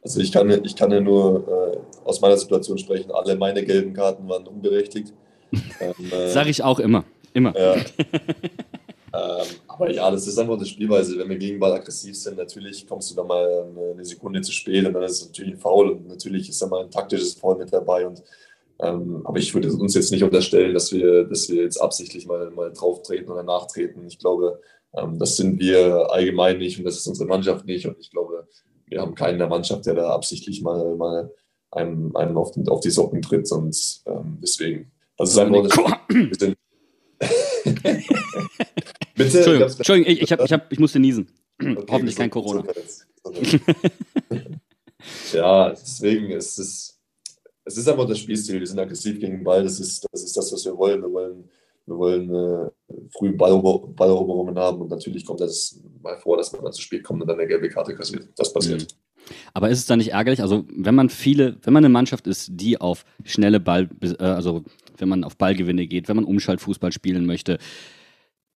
Also 0.03 0.21
ich 0.21 0.33
kann, 0.33 0.51
ich 0.65 0.77
kann 0.77 0.91
ja 0.91 1.01
nur 1.01 1.49
äh, 1.49 2.07
aus 2.07 2.21
meiner 2.21 2.37
Situation 2.37 2.77
sprechen. 2.77 3.11
Alle 3.11 3.37
meine 3.37 3.65
gelben 3.65 3.95
Karten 3.95 4.29
waren 4.29 4.47
unberechtigt. 4.47 5.13
Ähm, 5.81 5.95
äh, 6.13 6.29
Sag 6.29 6.47
ich 6.47 6.63
auch 6.63 6.79
immer. 6.79 7.05
Immer. 7.33 7.59
Ja. 7.59 7.75
ähm, 7.75 9.47
aber 9.67 9.91
ja, 9.91 10.09
das 10.09 10.29
ist 10.29 10.39
einfach 10.39 10.57
eine 10.57 10.65
Spielweise. 10.65 11.19
Wenn 11.19 11.29
wir 11.29 11.39
gegen 11.39 11.59
Ball 11.59 11.73
aggressiv 11.73 12.17
sind, 12.17 12.37
natürlich 12.37 12.87
kommst 12.87 13.11
du 13.11 13.17
da 13.17 13.25
mal 13.25 13.67
eine 13.93 14.05
Sekunde 14.05 14.43
zu 14.43 14.53
spät 14.53 14.87
und 14.87 14.93
dann 14.93 15.03
ist 15.03 15.23
es 15.23 15.27
natürlich 15.27 15.55
ein 15.55 15.59
Foul 15.59 15.91
und 15.91 16.07
natürlich 16.07 16.49
ist 16.49 16.63
da 16.63 16.69
mal 16.69 16.85
ein 16.85 16.91
taktisches 16.91 17.35
Foul 17.35 17.57
mit 17.59 17.73
dabei 17.73 18.07
und 18.07 18.23
ähm, 18.83 19.23
aber 19.25 19.39
ich 19.39 19.55
würde 19.55 19.73
uns 19.73 19.95
jetzt 19.95 20.11
nicht 20.11 20.25
unterstellen, 20.25 20.75
dass 20.75 20.93
wir, 20.93 21.25
dass 21.25 21.49
wir 21.51 21.63
jetzt 21.63 21.79
absichtlich 21.79 22.27
mal, 22.27 22.51
mal 22.51 22.73
drauf 22.73 23.03
treten 23.03 23.31
oder 23.31 23.43
nachtreten. 23.43 24.07
Ich 24.07 24.19
glaube, 24.19 24.61
ähm, 24.97 25.19
das 25.19 25.37
sind 25.37 25.61
wir 25.61 26.11
allgemein 26.11 26.59
nicht 26.59 26.79
und 26.79 26.85
das 26.85 26.97
ist 26.97 27.07
unsere 27.07 27.29
Mannschaft 27.29 27.67
nicht. 27.67 27.87
Und 27.87 27.99
ich 27.99 28.11
glaube, 28.11 28.49
wir 28.87 29.01
haben 29.01 29.15
keinen 29.15 29.39
der 29.39 29.49
Mannschaft, 29.49 29.87
der 29.87 29.95
da 29.95 30.11
absichtlich 30.11 30.63
mal, 30.63 30.97
mal 30.97 31.31
einem, 31.71 32.15
einem 32.17 32.37
auf, 32.39 32.53
den, 32.53 32.69
auf 32.69 32.81
die 32.81 32.91
Socken 32.91 33.23
tritt. 33.23 33.51
Und 33.53 34.03
ähm, 34.07 34.39
deswegen, 34.43 34.91
das 35.17 35.31
ist 35.31 35.39
einfach. 35.39 36.01
Sind, 36.09 36.57
Bitte? 39.15 39.39
Entschuldigung, 39.39 39.69
Entschuldigung 39.69 40.13
ich, 40.13 40.23
ich, 40.23 40.33
hab, 40.33 40.43
ich, 40.43 40.53
hab, 40.53 40.73
ich 40.73 40.79
musste 40.79 40.99
niesen. 40.99 41.29
Okay, 41.61 41.85
Hoffentlich 41.91 42.17
kein 42.17 42.31
Corona. 42.31 42.65
ja, 45.35 45.71
deswegen 45.71 46.31
ist 46.31 46.59
es 46.59 47.00
es 47.71 47.79
ist 47.79 47.89
einfach 47.89 48.07
das 48.07 48.19
Spielstil. 48.19 48.59
Wir 48.59 48.67
sind 48.67 48.79
aggressiv 48.79 49.21
gegen 49.21 49.37
den 49.37 49.45
Ball. 49.45 49.63
Das 49.63 49.79
ist 49.79 50.05
das, 50.11 50.25
ist 50.25 50.37
das 50.37 50.53
was 50.53 50.65
wir 50.65 50.77
wollen. 50.77 51.01
Wir 51.03 51.13
wollen, 51.13 51.45
wir 51.87 51.97
wollen 51.97 52.35
äh, 52.35 52.71
früh 53.17 53.33
Balleroberungen 53.33 54.59
haben. 54.59 54.81
Und 54.83 54.91
natürlich 54.91 55.25
kommt 55.25 55.41
das 55.41 55.81
mal 56.03 56.19
vor, 56.19 56.37
dass 56.37 56.53
man 56.53 56.63
dann 56.63 56.73
zu 56.73 56.83
spät 56.83 57.05
kommt 57.05 57.23
und 57.23 57.29
dann 57.29 57.39
eine 57.39 57.47
gelbe 57.47 57.69
Karte 57.69 57.95
kassiert. 57.95 58.29
Das 58.37 58.53
passiert. 58.53 58.83
Mhm. 58.83 59.35
Aber 59.55 59.71
ist 59.71 59.79
es 59.79 59.87
dann 59.87 59.99
nicht 59.99 60.13
ärgerlich? 60.13 60.43
Also, 60.43 60.65
wenn 60.75 60.97
man 60.97 61.11
viele, 61.11 61.59
wenn 61.63 61.73
man 61.73 61.85
eine 61.85 61.93
Mannschaft 61.93 62.27
ist, 62.27 62.51
die 62.53 62.81
auf 62.81 63.05
schnelle 63.25 63.61
Ball, 63.61 63.89
äh, 64.03 64.25
also 64.25 64.65
wenn 64.99 65.09
man 65.09 65.23
auf 65.23 65.37
Ballgewinne 65.37 65.87
geht, 65.87 66.09
wenn 66.09 66.17
man 66.17 66.25
Umschaltfußball 66.25 66.91
spielen 66.91 67.25
möchte, 67.25 67.59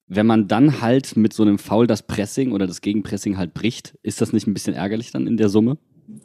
wenn 0.09 0.27
man 0.27 0.49
dann 0.49 0.81
halt 0.81 1.17
mit 1.17 1.33
so 1.33 1.45
einem 1.45 1.59
Foul 1.59 1.87
das 1.87 2.03
Pressing 2.03 2.53
oder 2.53 2.67
das 2.67 2.81
Gegenpressing 2.81 3.39
halt 3.39 3.55
bricht, 3.55 3.97
ist 4.03 4.21
das 4.21 4.33
nicht 4.33 4.47
ein 4.47 4.55
bisschen 4.55 4.75
ärgerlich 4.75 5.13
dann 5.13 5.27
in 5.27 5.37
der 5.37 5.49
Summe? 5.49 5.79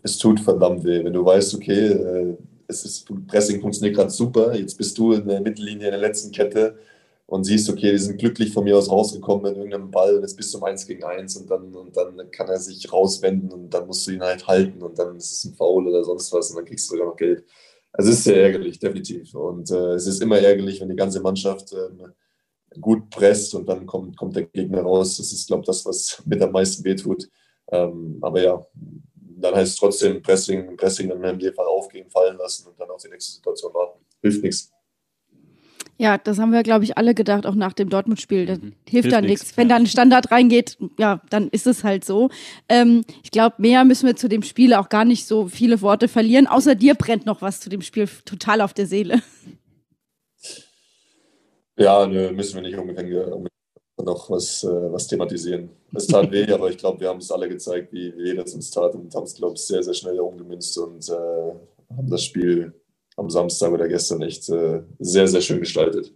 Es 0.03 0.17
tut 0.17 0.39
verdammt 0.39 0.83
weh, 0.83 1.03
wenn 1.03 1.13
du 1.13 1.23
weißt, 1.23 1.55
okay, 1.55 1.87
äh, 1.87 2.37
es 2.69 2.85
ist, 2.85 3.09
Pressing 3.27 3.59
funktioniert 3.61 3.95
gerade 3.95 4.09
super, 4.09 4.55
jetzt 4.55 4.77
bist 4.77 4.97
du 4.97 5.13
in 5.13 5.27
der 5.27 5.41
Mittellinie 5.41 5.87
in 5.87 5.91
der 5.91 5.99
letzten 5.99 6.31
Kette 6.31 6.77
und 7.25 7.43
siehst, 7.43 7.69
okay, 7.69 7.91
die 7.91 7.97
sind 7.97 8.19
glücklich 8.19 8.53
von 8.53 8.63
mir 8.63 8.77
aus 8.77 8.89
rausgekommen 8.89 9.43
mit 9.43 9.55
irgendeinem 9.55 9.91
Ball 9.91 10.15
und 10.15 10.21
jetzt 10.21 10.37
bist 10.37 10.53
du 10.53 10.59
um 10.59 10.63
eins 10.63 10.85
gegen 10.85 11.03
eins 11.03 11.35
und 11.35 11.49
dann, 11.49 11.73
und 11.75 11.95
dann 11.95 12.31
kann 12.31 12.47
er 12.47 12.59
sich 12.59 12.91
rauswenden 12.91 13.51
und 13.51 13.73
dann 13.73 13.87
musst 13.87 14.07
du 14.07 14.11
ihn 14.11 14.21
halt 14.21 14.47
halten 14.47 14.81
und 14.81 14.97
dann 14.97 15.17
ist 15.17 15.31
es 15.31 15.43
ein 15.45 15.55
Foul 15.55 15.87
oder 15.87 16.03
sonst 16.03 16.31
was 16.31 16.51
und 16.51 16.57
dann 16.57 16.65
kriegst 16.65 16.89
du 16.89 16.95
sogar 16.95 17.09
noch 17.09 17.17
Geld. 17.17 17.43
Also 17.91 18.11
es 18.11 18.17
ist 18.17 18.23
sehr 18.25 18.41
ärgerlich, 18.43 18.79
definitiv. 18.79 19.33
Und 19.33 19.71
äh, 19.71 19.93
es 19.93 20.05
ist 20.07 20.21
immer 20.21 20.39
ärgerlich, 20.39 20.79
wenn 20.79 20.89
die 20.89 20.95
ganze 20.95 21.21
Mannschaft 21.21 21.73
ähm, 21.73 22.13
gut 22.79 23.09
presst 23.09 23.55
und 23.55 23.67
dann 23.67 23.85
kommt, 23.85 24.15
kommt 24.15 24.35
der 24.35 24.45
Gegner 24.45 24.81
raus. 24.83 25.17
Das 25.17 25.31
ist, 25.31 25.47
glaube 25.47 25.61
ich, 25.61 25.67
das, 25.67 25.85
was 25.85 26.21
mit 26.25 26.41
am 26.41 26.51
meisten 26.51 26.83
wehtut. 26.83 27.27
Ähm, 27.71 28.19
aber 28.21 28.41
ja, 28.41 28.65
dann 29.41 29.55
heißt 29.55 29.73
es 29.73 29.77
trotzdem 29.77 30.21
Pressing, 30.21 30.75
Pressing 30.77 31.09
dann 31.09 31.23
in 31.23 31.39
dem 31.39 31.53
Fall 31.53 31.65
aufgehen, 31.65 32.09
fallen 32.09 32.37
lassen 32.37 32.67
und 32.67 32.79
dann 32.79 32.89
auf 32.89 33.01
die 33.01 33.09
nächste 33.09 33.33
Situation 33.33 33.73
warten. 33.73 33.99
Hilft 34.21 34.43
nichts. 34.43 34.71
Ja, 35.97 36.17
das 36.17 36.39
haben 36.39 36.53
wir, 36.53 36.63
glaube 36.63 36.85
ich, 36.85 36.97
alle 36.97 37.13
gedacht, 37.13 37.45
auch 37.45 37.55
nach 37.55 37.73
dem 37.73 37.89
Dortmund-Spiel. 37.89 38.45
Das 38.45 38.59
mhm. 38.59 38.73
hilft, 38.87 39.11
da 39.11 39.19
nichts. 39.19 39.57
Wenn 39.57 39.67
da 39.67 39.75
ein 39.75 39.85
Standard 39.85 40.31
reingeht, 40.31 40.77
ja, 40.97 41.21
dann 41.29 41.49
ist 41.49 41.67
es 41.67 41.83
halt 41.83 42.05
so. 42.05 42.29
Ähm, 42.69 43.03
ich 43.21 43.31
glaube, 43.31 43.55
mehr 43.57 43.83
müssen 43.83 44.07
wir 44.07 44.15
zu 44.15 44.29
dem 44.29 44.41
Spiel 44.41 44.73
auch 44.73 44.87
gar 44.87 45.03
nicht 45.03 45.27
so 45.27 45.47
viele 45.47 45.81
Worte 45.81 46.07
verlieren. 46.07 46.47
Außer 46.47 46.75
dir 46.75 46.95
brennt 46.95 47.25
noch 47.25 47.41
was 47.41 47.59
zu 47.59 47.69
dem 47.69 47.81
Spiel 47.81 48.07
total 48.23 48.61
auf 48.61 48.73
der 48.73 48.85
Seele. 48.85 49.21
Ja, 51.75 52.05
nö, 52.07 52.31
müssen 52.31 52.55
wir 52.55 52.61
nicht 52.61 52.77
unbedingt, 52.77 53.09
noch 54.03 54.29
was, 54.29 54.63
äh, 54.63 54.91
was 54.91 55.07
thematisieren. 55.07 55.69
Es 55.93 56.07
tat 56.07 56.31
weh, 56.31 56.51
aber 56.51 56.69
ich 56.69 56.77
glaube, 56.77 56.99
wir 56.99 57.09
haben 57.09 57.19
es 57.19 57.31
alle 57.31 57.49
gezeigt, 57.49 57.91
wie 57.91 58.15
weh 58.15 58.35
das 58.35 58.53
uns 58.53 58.71
tat 58.71 58.95
und 58.95 59.13
haben 59.13 59.23
es, 59.23 59.35
glaube 59.35 59.55
ich, 59.55 59.61
sehr, 59.61 59.83
sehr 59.83 59.93
schnell 59.93 60.19
umgemünzt 60.19 60.77
und 60.77 61.07
äh, 61.09 61.95
haben 61.95 62.09
das 62.09 62.23
Spiel 62.23 62.73
am 63.17 63.29
Samstag 63.29 63.71
oder 63.71 63.87
gestern 63.87 64.21
echt 64.21 64.49
äh, 64.49 64.81
sehr, 64.99 65.27
sehr 65.27 65.41
schön 65.41 65.59
gestaltet. 65.59 66.13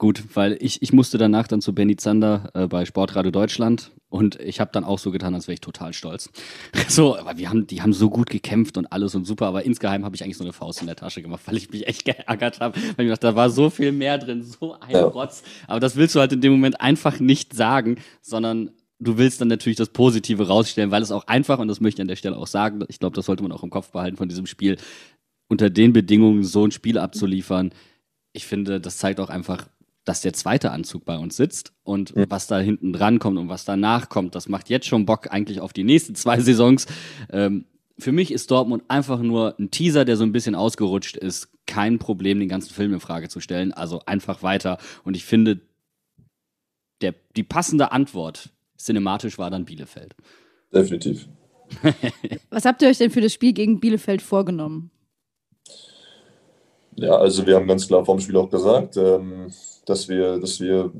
Gut, 0.00 0.24
weil 0.32 0.56
ich, 0.62 0.80
ich 0.80 0.94
musste 0.94 1.18
danach 1.18 1.46
dann 1.46 1.60
zu 1.60 1.74
Benny 1.74 1.94
Zander 1.94 2.50
äh, 2.54 2.66
bei 2.66 2.86
Sportradio 2.86 3.30
Deutschland 3.30 3.90
und 4.08 4.40
ich 4.40 4.58
habe 4.58 4.70
dann 4.72 4.82
auch 4.82 4.98
so 4.98 5.10
getan, 5.10 5.34
als 5.34 5.46
wäre 5.46 5.52
ich 5.52 5.60
total 5.60 5.92
stolz. 5.92 6.30
So, 6.88 7.18
aber 7.18 7.36
wir 7.36 7.50
haben, 7.50 7.66
die 7.66 7.82
haben 7.82 7.92
so 7.92 8.08
gut 8.08 8.30
gekämpft 8.30 8.78
und 8.78 8.90
alles 8.90 9.14
und 9.14 9.26
super, 9.26 9.46
aber 9.46 9.66
insgeheim 9.66 10.06
habe 10.06 10.16
ich 10.16 10.24
eigentlich 10.24 10.38
so 10.38 10.44
eine 10.44 10.54
Faust 10.54 10.80
in 10.80 10.86
der 10.86 10.96
Tasche 10.96 11.20
gemacht, 11.20 11.42
weil 11.44 11.58
ich 11.58 11.70
mich 11.70 11.86
echt 11.86 12.04
geärgert 12.06 12.60
habe, 12.60 12.80
weil 12.96 13.04
ich 13.04 13.12
dachte, 13.12 13.26
da 13.26 13.36
war 13.36 13.50
so 13.50 13.68
viel 13.68 13.92
mehr 13.92 14.16
drin, 14.16 14.42
so 14.42 14.74
ein. 14.80 14.96
Rotz. 14.96 15.42
Aber 15.66 15.80
das 15.80 15.96
willst 15.96 16.14
du 16.14 16.20
halt 16.20 16.32
in 16.32 16.40
dem 16.40 16.52
Moment 16.52 16.80
einfach 16.80 17.20
nicht 17.20 17.52
sagen, 17.52 17.96
sondern 18.22 18.70
du 19.00 19.18
willst 19.18 19.42
dann 19.42 19.48
natürlich 19.48 19.76
das 19.76 19.90
Positive 19.90 20.46
rausstellen, 20.46 20.90
weil 20.90 21.02
es 21.02 21.12
auch 21.12 21.26
einfach, 21.26 21.58
und 21.58 21.68
das 21.68 21.82
möchte 21.82 22.00
ich 22.00 22.04
an 22.04 22.08
der 22.08 22.16
Stelle 22.16 22.38
auch 22.38 22.46
sagen, 22.46 22.82
ich 22.88 23.00
glaube, 23.00 23.16
das 23.16 23.26
sollte 23.26 23.42
man 23.42 23.52
auch 23.52 23.64
im 23.64 23.70
Kopf 23.70 23.90
behalten 23.90 24.16
von 24.16 24.30
diesem 24.30 24.46
Spiel, 24.46 24.78
unter 25.48 25.68
den 25.68 25.92
Bedingungen 25.92 26.42
so 26.42 26.64
ein 26.64 26.70
Spiel 26.70 26.96
abzuliefern. 26.96 27.72
Ich 28.32 28.46
finde, 28.46 28.80
das 28.80 28.96
zeigt 28.96 29.20
auch 29.20 29.28
einfach, 29.28 29.66
dass 30.10 30.22
der 30.22 30.32
zweite 30.32 30.72
Anzug 30.72 31.04
bei 31.04 31.16
uns 31.16 31.36
sitzt 31.36 31.72
und 31.84 32.16
mhm. 32.16 32.26
was 32.28 32.48
da 32.48 32.58
hinten 32.58 32.92
dran 32.92 33.20
kommt 33.20 33.38
und 33.38 33.48
was 33.48 33.64
danach 33.64 34.08
kommt, 34.08 34.34
das 34.34 34.48
macht 34.48 34.68
jetzt 34.68 34.88
schon 34.88 35.06
Bock 35.06 35.32
eigentlich 35.32 35.60
auf 35.60 35.72
die 35.72 35.84
nächsten 35.84 36.16
zwei 36.16 36.40
Saisons. 36.40 36.88
Ähm, 37.30 37.66
für 37.96 38.10
mich 38.10 38.32
ist 38.32 38.50
Dortmund 38.50 38.82
einfach 38.88 39.20
nur 39.20 39.54
ein 39.60 39.70
Teaser, 39.70 40.04
der 40.04 40.16
so 40.16 40.24
ein 40.24 40.32
bisschen 40.32 40.56
ausgerutscht 40.56 41.16
ist. 41.16 41.48
Kein 41.64 42.00
Problem, 42.00 42.40
den 42.40 42.48
ganzen 42.48 42.74
Film 42.74 42.92
in 42.92 42.98
Frage 42.98 43.28
zu 43.28 43.38
stellen. 43.38 43.72
Also 43.72 44.02
einfach 44.04 44.42
weiter. 44.42 44.78
Und 45.04 45.16
ich 45.16 45.24
finde, 45.24 45.60
der, 47.02 47.14
die 47.36 47.44
passende 47.44 47.92
Antwort 47.92 48.50
cinematisch 48.76 49.38
war 49.38 49.48
dann 49.48 49.64
Bielefeld. 49.64 50.16
Definitiv. 50.74 51.28
was 52.50 52.64
habt 52.64 52.82
ihr 52.82 52.88
euch 52.88 52.98
denn 52.98 53.12
für 53.12 53.20
das 53.20 53.32
Spiel 53.32 53.52
gegen 53.52 53.78
Bielefeld 53.78 54.22
vorgenommen? 54.22 54.90
Ja, 56.96 57.14
also 57.16 57.46
wir 57.46 57.54
haben 57.54 57.68
ganz 57.68 57.86
klar 57.86 58.04
vom 58.04 58.18
Spiel 58.18 58.36
auch 58.36 58.50
gesagt, 58.50 58.96
ähm, 58.96 59.52
dass 59.90 60.08
wir, 60.08 60.38
dass 60.38 60.60
wir 60.60 60.92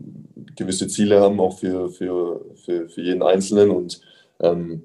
gewisse 0.56 0.88
Ziele 0.88 1.20
haben, 1.20 1.40
auch 1.40 1.58
für, 1.58 1.88
für, 1.88 2.44
für, 2.56 2.88
für 2.88 3.00
jeden 3.00 3.22
Einzelnen. 3.22 3.70
Und 3.70 4.00
ähm, 4.40 4.84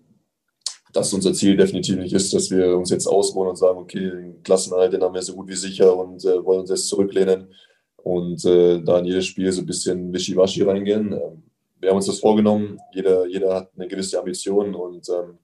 dass 0.94 1.14
unser 1.14 1.34
Ziel 1.34 1.58
definitiv 1.58 1.98
nicht 1.98 2.14
ist, 2.14 2.34
dass 2.34 2.50
wir 2.50 2.78
uns 2.78 2.90
jetzt 2.90 3.08
ausruhen 3.08 3.50
und 3.50 3.58
sagen, 3.58 3.78
okay, 3.78 4.12
den 4.12 4.44
Klassenhalt, 4.44 4.94
den 4.94 5.02
haben 5.02 5.14
wir 5.14 5.22
so 5.22 5.36
gut 5.36 5.50
wie 5.50 5.56
sicher 5.56 5.96
und 5.98 6.24
äh, 6.24 6.44
wollen 6.46 6.62
uns 6.62 6.70
jetzt 6.70 6.88
zurücklehnen 6.88 7.54
und 7.98 8.46
äh, 8.46 8.82
da 8.82 9.00
in 9.00 9.06
jedes 9.06 9.26
Spiel 9.26 9.52
so 9.52 9.62
ein 9.62 9.66
bisschen 9.66 10.14
wischiwaschi 10.14 10.64
reingehen. 10.64 11.12
Ähm, 11.12 11.44
wir 11.82 11.90
haben 11.90 11.98
uns 11.98 12.06
das 12.06 12.20
vorgenommen, 12.20 12.80
jeder, 12.94 13.28
jeder 13.28 13.56
hat 13.56 13.72
eine 13.76 13.88
gewisse 13.88 14.18
Ambition 14.18 14.74
und 14.74 15.08
ähm, 15.10 15.38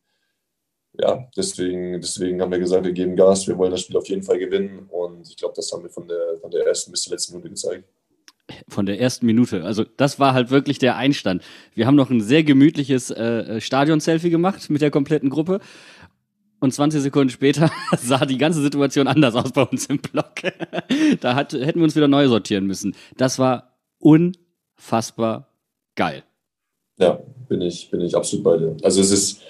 ja, 1.00 1.28
deswegen, 1.36 2.00
deswegen 2.00 2.42
haben 2.42 2.52
wir 2.52 2.60
gesagt, 2.60 2.86
wir 2.86 2.94
geben 2.94 3.16
Gas, 3.16 3.48
wir 3.48 3.58
wollen 3.58 3.72
das 3.72 3.82
Spiel 3.82 3.98
auf 3.98 4.08
jeden 4.08 4.24
Fall 4.24 4.40
gewinnen 4.40 4.88
und 4.90 5.28
ich 5.28 5.36
glaube, 5.36 5.54
das 5.56 5.72
haben 5.72 5.84
wir 5.84 5.90
von 5.90 6.08
der, 6.08 6.38
von 6.40 6.50
der 6.50 6.66
ersten 6.66 6.92
bis 6.92 7.02
zur 7.02 7.12
letzten 7.12 7.34
Minute 7.34 7.50
gezeigt 7.50 7.86
von 8.68 8.86
der 8.86 9.00
ersten 9.00 9.26
Minute. 9.26 9.64
Also 9.64 9.84
das 9.98 10.20
war 10.20 10.34
halt 10.34 10.50
wirklich 10.52 10.80
der 10.80 10.96
Einstand. 10.96 11.44
Wir 11.76 11.88
haben 11.88 11.96
noch 11.96 12.10
ein 12.10 12.22
sehr 12.22 12.44
gemütliches 12.44 13.12
äh, 13.12 13.60
Stadion-Selfie 13.60 14.30
gemacht 14.30 14.70
mit 14.70 14.82
der 14.82 14.92
kompletten 14.92 15.30
Gruppe. 15.30 15.60
Und 16.60 16.74
20 16.74 17.02
Sekunden 17.02 17.30
später 17.30 17.72
sah 17.98 18.26
die 18.26 18.38
ganze 18.38 18.62
Situation 18.62 19.08
anders 19.08 19.36
aus 19.36 19.52
bei 19.52 19.64
uns 19.64 19.88
im 19.88 19.98
Block. 19.98 20.36
da 21.22 21.36
hat, 21.36 21.54
hätten 21.54 21.80
wir 21.80 21.86
uns 21.86 21.96
wieder 21.96 22.08
neu 22.08 22.28
sortieren 22.28 22.68
müssen. 22.68 22.96
Das 23.18 23.40
war 23.40 23.74
unfassbar 23.98 25.48
geil. 25.96 26.24
Ja, 26.98 27.20
bin 27.50 27.62
ich, 27.62 27.90
bin 27.90 28.02
ich 28.02 28.16
absolut 28.16 28.44
bei 28.44 28.58
dir. 28.58 28.78
Also 28.84 29.02
es 29.02 29.12
ist, 29.12 29.42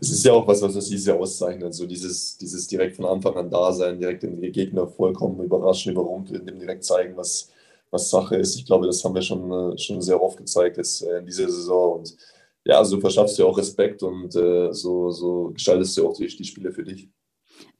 es 0.00 0.10
ist 0.10 0.24
ja 0.24 0.32
auch 0.32 0.46
was, 0.46 0.60
was 0.60 0.74
uns 0.74 0.88
dieses 0.88 1.06
Jahr 1.06 1.18
auszeichnet. 1.18 1.72
So 1.72 1.86
dieses, 1.86 2.36
dieses 2.36 2.66
direkt 2.66 2.96
von 2.96 3.06
Anfang 3.06 3.36
an 3.36 3.48
da 3.48 3.72
sein, 3.72 3.98
direkt 3.98 4.24
den 4.24 4.40
Gegner 4.52 4.88
vollkommen 4.88 5.40
überraschen, 5.42 5.92
überrumpeln, 5.92 6.44
dem 6.44 6.58
direkt 6.58 6.84
zeigen, 6.84 7.16
was, 7.16 7.50
was 7.96 8.10
Sache 8.10 8.36
ist. 8.36 8.56
Ich 8.56 8.66
glaube, 8.66 8.86
das 8.86 9.02
haben 9.04 9.14
wir 9.14 9.22
schon, 9.22 9.50
äh, 9.50 9.78
schon 9.78 10.00
sehr 10.00 10.22
oft 10.22 10.38
gezeigt 10.38 10.76
jetzt 10.76 11.02
äh, 11.02 11.18
in 11.18 11.26
dieser 11.26 11.50
Saison. 11.50 12.00
Und 12.00 12.16
ja, 12.64 12.84
so 12.84 13.00
verschaffst 13.00 13.38
du 13.38 13.46
auch 13.46 13.58
Respekt 13.58 14.02
und 14.02 14.34
äh, 14.36 14.72
so, 14.72 15.10
so 15.10 15.50
gestaltest 15.54 15.96
du 15.96 16.08
auch 16.08 16.16
die, 16.16 16.26
die 16.26 16.44
Spiele 16.44 16.72
für 16.72 16.84
dich. 16.84 17.08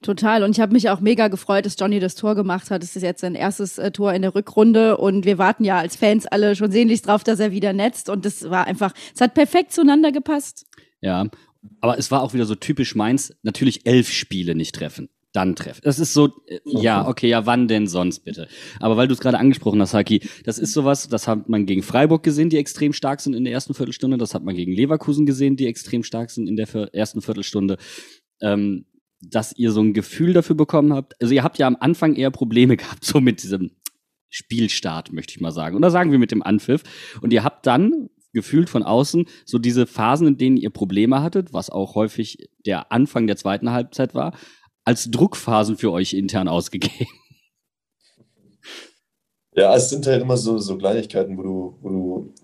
Total. 0.03 0.43
Und 0.43 0.53
ich 0.53 0.61
habe 0.61 0.73
mich 0.73 0.89
auch 0.89 1.01
mega 1.01 1.29
gefreut, 1.29 1.67
dass 1.67 1.77
Johnny 1.79 2.01
das 2.01 2.15
Tor 2.15 2.35
gemacht 2.35 2.71
hat. 2.71 2.83
Es 2.83 2.97
ist 2.97 3.03
jetzt 3.03 3.21
sein 3.21 3.35
erstes 3.35 3.79
äh, 3.79 3.91
Tor 3.91 4.13
in 4.15 4.23
der 4.23 4.35
Rückrunde 4.35 4.97
und 4.97 5.25
wir 5.25 5.39
warten 5.39 5.65
ja 5.65 5.79
als 5.79 5.97
Fans 5.97 6.27
alle 6.27 6.57
schon 6.57 6.71
sehnlichst 6.71 7.07
drauf, 7.07 7.25
dass 7.25 7.41
er 7.41 7.53
wieder 7.53 7.73
netzt. 7.73 8.09
Und 8.09 8.25
das 8.25 8.49
war 8.49 8.67
einfach, 8.67 8.93
es 9.15 9.21
hat 9.21 9.35
perfekt 9.35 9.73
zueinander 9.73 10.13
gepasst. 10.13 10.67
Ja, 11.01 11.27
aber 11.81 11.99
es 11.99 12.11
war 12.11 12.23
auch 12.23 12.33
wieder 12.33 12.47
so 12.47 12.55
typisch 12.55 12.95
meins, 12.95 13.35
natürlich 13.43 13.87
elf 13.87 14.11
Spiele 14.11 14.55
nicht 14.55 14.75
treffen 14.75 15.09
dann 15.37 15.55
treffen. 15.55 15.81
Das 15.85 15.99
ist 15.99 16.15
so, 16.15 16.31
äh, 16.47 16.61
ja, 16.65 17.07
okay, 17.07 17.29
ja, 17.29 17.47
wann 17.47 17.69
denn 17.69 17.87
sonst 17.87 18.21
bitte? 18.21 18.49
Aber 18.81 18.97
weil 18.97 19.07
du 19.07 19.15
es 19.15 19.21
gerade 19.21 19.39
angesprochen 19.39 19.81
hast, 19.81 19.95
Haki, 19.95 20.23
das 20.45 20.59
ist 20.59 20.73
sowas, 20.73 21.09
das 21.09 21.29
hat 21.29 21.49
man 21.49 21.67
gegen 21.67 21.83
Freiburg 21.83 22.23
gesehen, 22.23 22.49
die 22.49 22.57
extrem 22.57 22.93
stark 22.93 23.21
sind 23.21 23.35
in 23.35 23.45
der 23.45 23.53
ersten 23.53 23.75
Viertelstunde. 23.75 24.17
Das 24.17 24.35
hat 24.35 24.45
man 24.45 24.57
gegen 24.57 24.73
Leverkusen 24.73 25.27
gesehen, 25.27 25.57
die 25.57 25.67
extrem 25.67 26.03
stark 26.03 26.31
sind 26.31 26.49
in 26.49 26.57
der 26.57 26.69
ersten 26.95 27.21
Viertelstunde. 27.21 27.77
Ähm, 28.41 28.87
dass 29.21 29.57
ihr 29.57 29.73
so 29.73 29.81
ein 29.81 29.95
Gefühl 29.95 30.33
dafür 30.33 30.57
bekommen 30.57 30.93
habt. 30.93 31.21
Also 31.21 31.35
ihr 31.35 31.43
habt 31.43 31.59
ja 31.59 31.67
am 31.67 31.77
Anfang 31.81 32.15
eher 32.15 32.31
Probleme 32.31 32.77
gehabt, 32.77 33.05
so 33.05 33.21
mit 33.21 33.43
diesem 33.43 33.73
Spielstart, 34.29 35.13
möchte 35.13 35.35
ich 35.35 35.41
mal 35.41 35.53
sagen. 35.53 35.77
Oder 35.77 35.91
sagen 35.91 36.13
wir 36.13 36.19
mit 36.19 36.31
dem 36.31 36.43
Anpfiff. 36.43 36.83
Und 37.21 37.33
ihr 37.33 37.45
habt 37.45 37.67
dann 37.67 38.09
gefühlt 38.33 38.69
von 38.69 38.83
außen 38.83 39.25
so 39.47 39.59
diese 39.59 39.87
Phasen, 39.87 40.27
in 40.29 40.37
denen 40.37 40.57
ihr 40.59 40.71
Probleme 40.71 41.23
hattet, 41.23 41.55
was 41.55 41.71
auch 41.71 41.95
häufig 41.95 42.51
der 42.67 42.93
Anfang 42.93 43.27
der 43.27 43.37
zweiten 43.37 43.71
Halbzeit 43.71 44.15
war, 44.15 44.37
als 44.87 45.11
Druckphasen 45.11 45.77
für 45.77 45.93
euch 45.93 46.15
intern 46.15 46.49
ausgegeben? 46.49 47.07
Ja, 49.53 49.75
es 49.75 49.89
sind 49.89 50.07
halt 50.07 50.21
immer 50.23 50.37
so, 50.37 50.59
so 50.59 50.77
Kleinigkeiten, 50.77 51.37
wo 51.37 51.43
du, 51.43 51.79
wo 51.81 51.89
du 51.89 52.35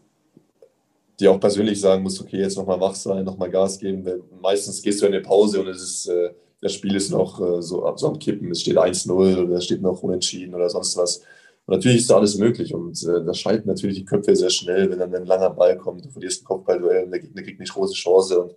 dir 1.21 1.31
auch 1.31 1.39
persönlich 1.39 1.79
sagen 1.79 2.03
musst, 2.03 2.21
okay, 2.21 2.39
jetzt 2.39 2.57
nochmal 2.57 2.81
wach 2.81 2.95
sein, 2.95 3.25
nochmal 3.25 3.51
Gas 3.51 3.79
geben. 3.79 4.05
Meistens 4.41 4.83
gehst 4.83 5.03
du 5.03 5.07
in 5.07 5.13
eine 5.13 5.23
Pause 5.23 5.61
und 5.61 5.69
es 5.69 5.83
ist, 5.83 6.07
äh, 6.09 6.31
das 6.63 6.73
Spiel 6.73 6.97
ist 6.97 7.11
noch 7.11 7.39
äh, 7.39 7.61
so, 7.61 7.93
so 7.97 8.09
am 8.09 8.19
Kippen. 8.19 8.51
Es 8.51 8.63
steht 8.63 8.79
1-0 8.79 9.11
oder 9.13 9.57
es 9.57 9.65
steht 9.65 9.83
noch 9.83 10.03
unentschieden 10.03 10.55
oder 10.55 10.71
sonst 10.71 10.97
was. 10.97 11.19
Und 11.67 11.77
natürlich 11.77 11.99
ist 11.99 12.11
da 12.11 12.17
alles 12.17 12.39
möglich 12.39 12.73
und 12.75 13.01
äh, 13.05 13.25
da 13.25 13.35
schalten 13.35 13.69
natürlich 13.69 13.99
die 13.99 14.05
Köpfe 14.05 14.35
sehr 14.35 14.51
schnell, 14.51 14.91
wenn 14.91 14.99
dann 14.99 15.15
ein 15.15 15.27
langer 15.27 15.51
Ball 15.51 15.77
kommt, 15.77 16.05
du 16.05 16.11
verlierst 16.11 16.43
ein 16.43 16.47
Kopfballduell 16.47 17.05
und 17.05 17.11
der 17.11 17.21
Gegner 17.21 17.43
kriegt 17.43 17.61
nicht 17.61 17.75
große 17.75 17.95
Chance. 17.95 18.41
Und 18.41 18.55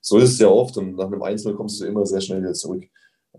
so 0.00 0.18
ist 0.18 0.30
es 0.30 0.38
ja 0.38 0.48
oft 0.48 0.76
und 0.78 0.96
nach 0.96 1.06
einem 1.06 1.22
1-0 1.22 1.52
kommst 1.54 1.80
du 1.80 1.84
immer 1.84 2.06
sehr 2.06 2.20
schnell 2.20 2.40
wieder 2.40 2.54
zurück. 2.54 2.84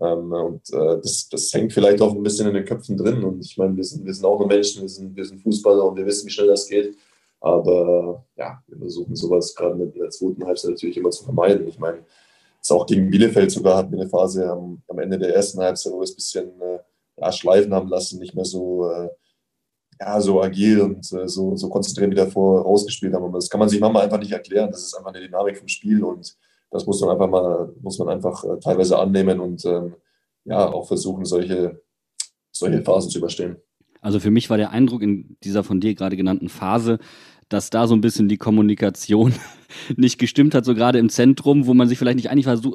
Ähm, 0.00 0.32
und 0.32 0.62
äh, 0.72 1.00
das, 1.02 1.28
das 1.28 1.52
hängt 1.52 1.72
vielleicht 1.72 2.00
auch 2.00 2.14
ein 2.14 2.22
bisschen 2.22 2.48
in 2.48 2.54
den 2.54 2.64
Köpfen 2.64 2.96
drin. 2.96 3.22
Und 3.22 3.44
ich 3.44 3.56
meine, 3.58 3.76
wir 3.76 3.84
sind, 3.84 4.04
wir 4.04 4.14
sind 4.14 4.24
auch 4.24 4.38
nur 4.38 4.48
Menschen, 4.48 4.82
wir 4.82 4.88
sind, 4.88 5.14
wir 5.14 5.24
sind 5.24 5.42
Fußballer 5.42 5.84
und 5.84 5.96
wir 5.96 6.06
wissen, 6.06 6.26
wie 6.26 6.30
schnell 6.30 6.48
das 6.48 6.66
geht. 6.66 6.96
Aber 7.40 8.24
ja, 8.36 8.62
wir 8.66 8.78
versuchen 8.78 9.16
sowas 9.16 9.54
gerade 9.54 9.74
mit 9.74 9.94
der 9.96 10.10
zweiten 10.10 10.44
Halbzeit 10.44 10.72
natürlich 10.72 10.96
immer 10.96 11.10
zu 11.10 11.24
vermeiden. 11.24 11.66
Ich 11.68 11.78
meine, 11.78 12.04
jetzt 12.56 12.70
auch 12.70 12.86
gegen 12.86 13.10
Bielefeld 13.10 13.50
sogar 13.50 13.78
hatten 13.78 13.92
wir 13.92 14.00
eine 14.00 14.08
Phase 14.08 14.50
am, 14.50 14.82
am 14.88 14.98
Ende 14.98 15.18
der 15.18 15.34
ersten 15.34 15.60
Halbzeit, 15.60 15.92
wo 15.92 15.98
wir 15.98 16.04
es 16.04 16.12
ein 16.12 16.16
bisschen 16.16 16.60
äh, 16.60 16.78
ja, 17.18 17.32
schleifen 17.32 17.74
haben 17.74 17.88
lassen, 17.88 18.18
nicht 18.18 18.34
mehr 18.34 18.44
so, 18.44 18.90
äh, 18.90 19.08
ja, 20.00 20.20
so 20.20 20.42
agil 20.42 20.80
und 20.80 21.12
äh, 21.12 21.28
so, 21.28 21.56
so 21.56 21.68
konzentriert 21.68 22.10
wie 22.10 22.14
davor 22.14 22.62
rausgespielt 22.62 23.14
haben. 23.14 23.24
Aber 23.24 23.38
das 23.38 23.48
kann 23.48 23.60
man 23.60 23.68
sich 23.68 23.80
manchmal 23.80 24.04
einfach 24.04 24.18
nicht 24.18 24.32
erklären. 24.32 24.70
Das 24.70 24.82
ist 24.82 24.94
einfach 24.94 25.12
eine 25.12 25.20
Dynamik 25.20 25.58
vom 25.58 25.68
Spiel 25.68 26.04
und 26.04 26.36
das 26.70 26.86
muss 26.86 27.00
man 27.00 27.10
einfach 27.10 27.28
mal, 27.28 27.74
muss 27.80 27.98
man 27.98 28.08
einfach 28.08 28.44
äh, 28.44 28.58
teilweise 28.60 28.98
annehmen 28.98 29.40
und 29.40 29.64
ähm, 29.64 29.94
ja, 30.44 30.66
auch 30.66 30.86
versuchen, 30.86 31.24
solche, 31.24 31.82
solche 32.52 32.82
Phasen 32.82 33.10
zu 33.10 33.18
überstehen. 33.18 33.56
Also 34.00 34.18
für 34.20 34.30
mich 34.30 34.48
war 34.48 34.56
der 34.56 34.70
Eindruck 34.70 35.02
in 35.02 35.36
dieser 35.44 35.62
von 35.62 35.80
dir 35.80 35.94
gerade 35.94 36.16
genannten 36.16 36.48
Phase, 36.48 36.98
dass 37.50 37.68
da 37.68 37.86
so 37.86 37.94
ein 37.94 38.00
bisschen 38.00 38.28
die 38.28 38.38
Kommunikation 38.38 39.34
nicht 39.96 40.18
gestimmt 40.18 40.54
hat, 40.54 40.64
so 40.64 40.74
gerade 40.74 40.98
im 40.98 41.10
Zentrum, 41.10 41.66
wo 41.66 41.74
man 41.74 41.88
sich 41.88 41.98
vielleicht 41.98 42.16
nicht 42.16 42.30
einig 42.30 42.46
war. 42.46 42.56
So, 42.56 42.70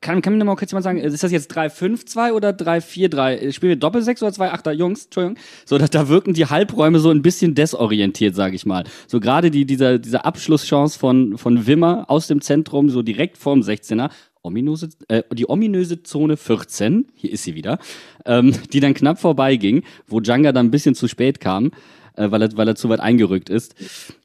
kann, 0.00 0.22
kann 0.22 0.36
mir 0.36 0.44
mal 0.44 0.56
kurz 0.56 0.72
jemand 0.72 0.84
sagen, 0.84 0.98
ist 0.98 1.22
das 1.22 1.30
jetzt 1.30 1.56
3-5-2 1.56 2.32
oder 2.32 2.50
3-4-3? 2.50 3.52
Spielen 3.52 3.70
wir 3.70 3.76
Doppelsechs 3.76 4.22
oder 4.22 4.32
2-8er 4.32 4.72
Jungs? 4.72 5.04
Entschuldigung. 5.04 5.38
So, 5.66 5.78
da, 5.78 5.86
da 5.86 6.08
wirken 6.08 6.34
die 6.34 6.46
Halbräume 6.46 6.98
so 6.98 7.10
ein 7.10 7.22
bisschen 7.22 7.54
desorientiert, 7.54 8.34
sage 8.34 8.56
ich 8.56 8.66
mal. 8.66 8.84
So 9.06 9.20
gerade 9.20 9.50
die, 9.50 9.66
dieser, 9.66 9.98
diese 9.98 10.24
Abschlusschance 10.24 10.98
von, 10.98 11.38
von 11.38 11.66
Wimmer 11.66 12.06
aus 12.08 12.26
dem 12.26 12.40
Zentrum, 12.40 12.88
so 12.88 13.02
direkt 13.02 13.36
vorm 13.36 13.60
16er, 13.60 14.10
ominöse, 14.42 14.88
äh, 15.08 15.22
die 15.32 15.48
ominöse 15.48 16.02
Zone 16.02 16.36
14, 16.36 17.08
hier 17.14 17.32
ist 17.32 17.44
sie 17.44 17.54
wieder, 17.54 17.78
ähm, 18.24 18.54
die 18.72 18.80
dann 18.80 18.94
knapp 18.94 19.20
vorbeiging, 19.20 19.82
wo 20.06 20.20
Janga 20.20 20.52
dann 20.52 20.66
ein 20.66 20.70
bisschen 20.70 20.94
zu 20.94 21.08
spät 21.08 21.40
kam 21.40 21.70
äh, 22.16 22.30
weil, 22.30 22.42
er, 22.42 22.56
weil 22.56 22.68
er 22.68 22.76
zu 22.76 22.88
weit 22.88 23.00
eingerückt 23.00 23.50
ist. 23.50 23.74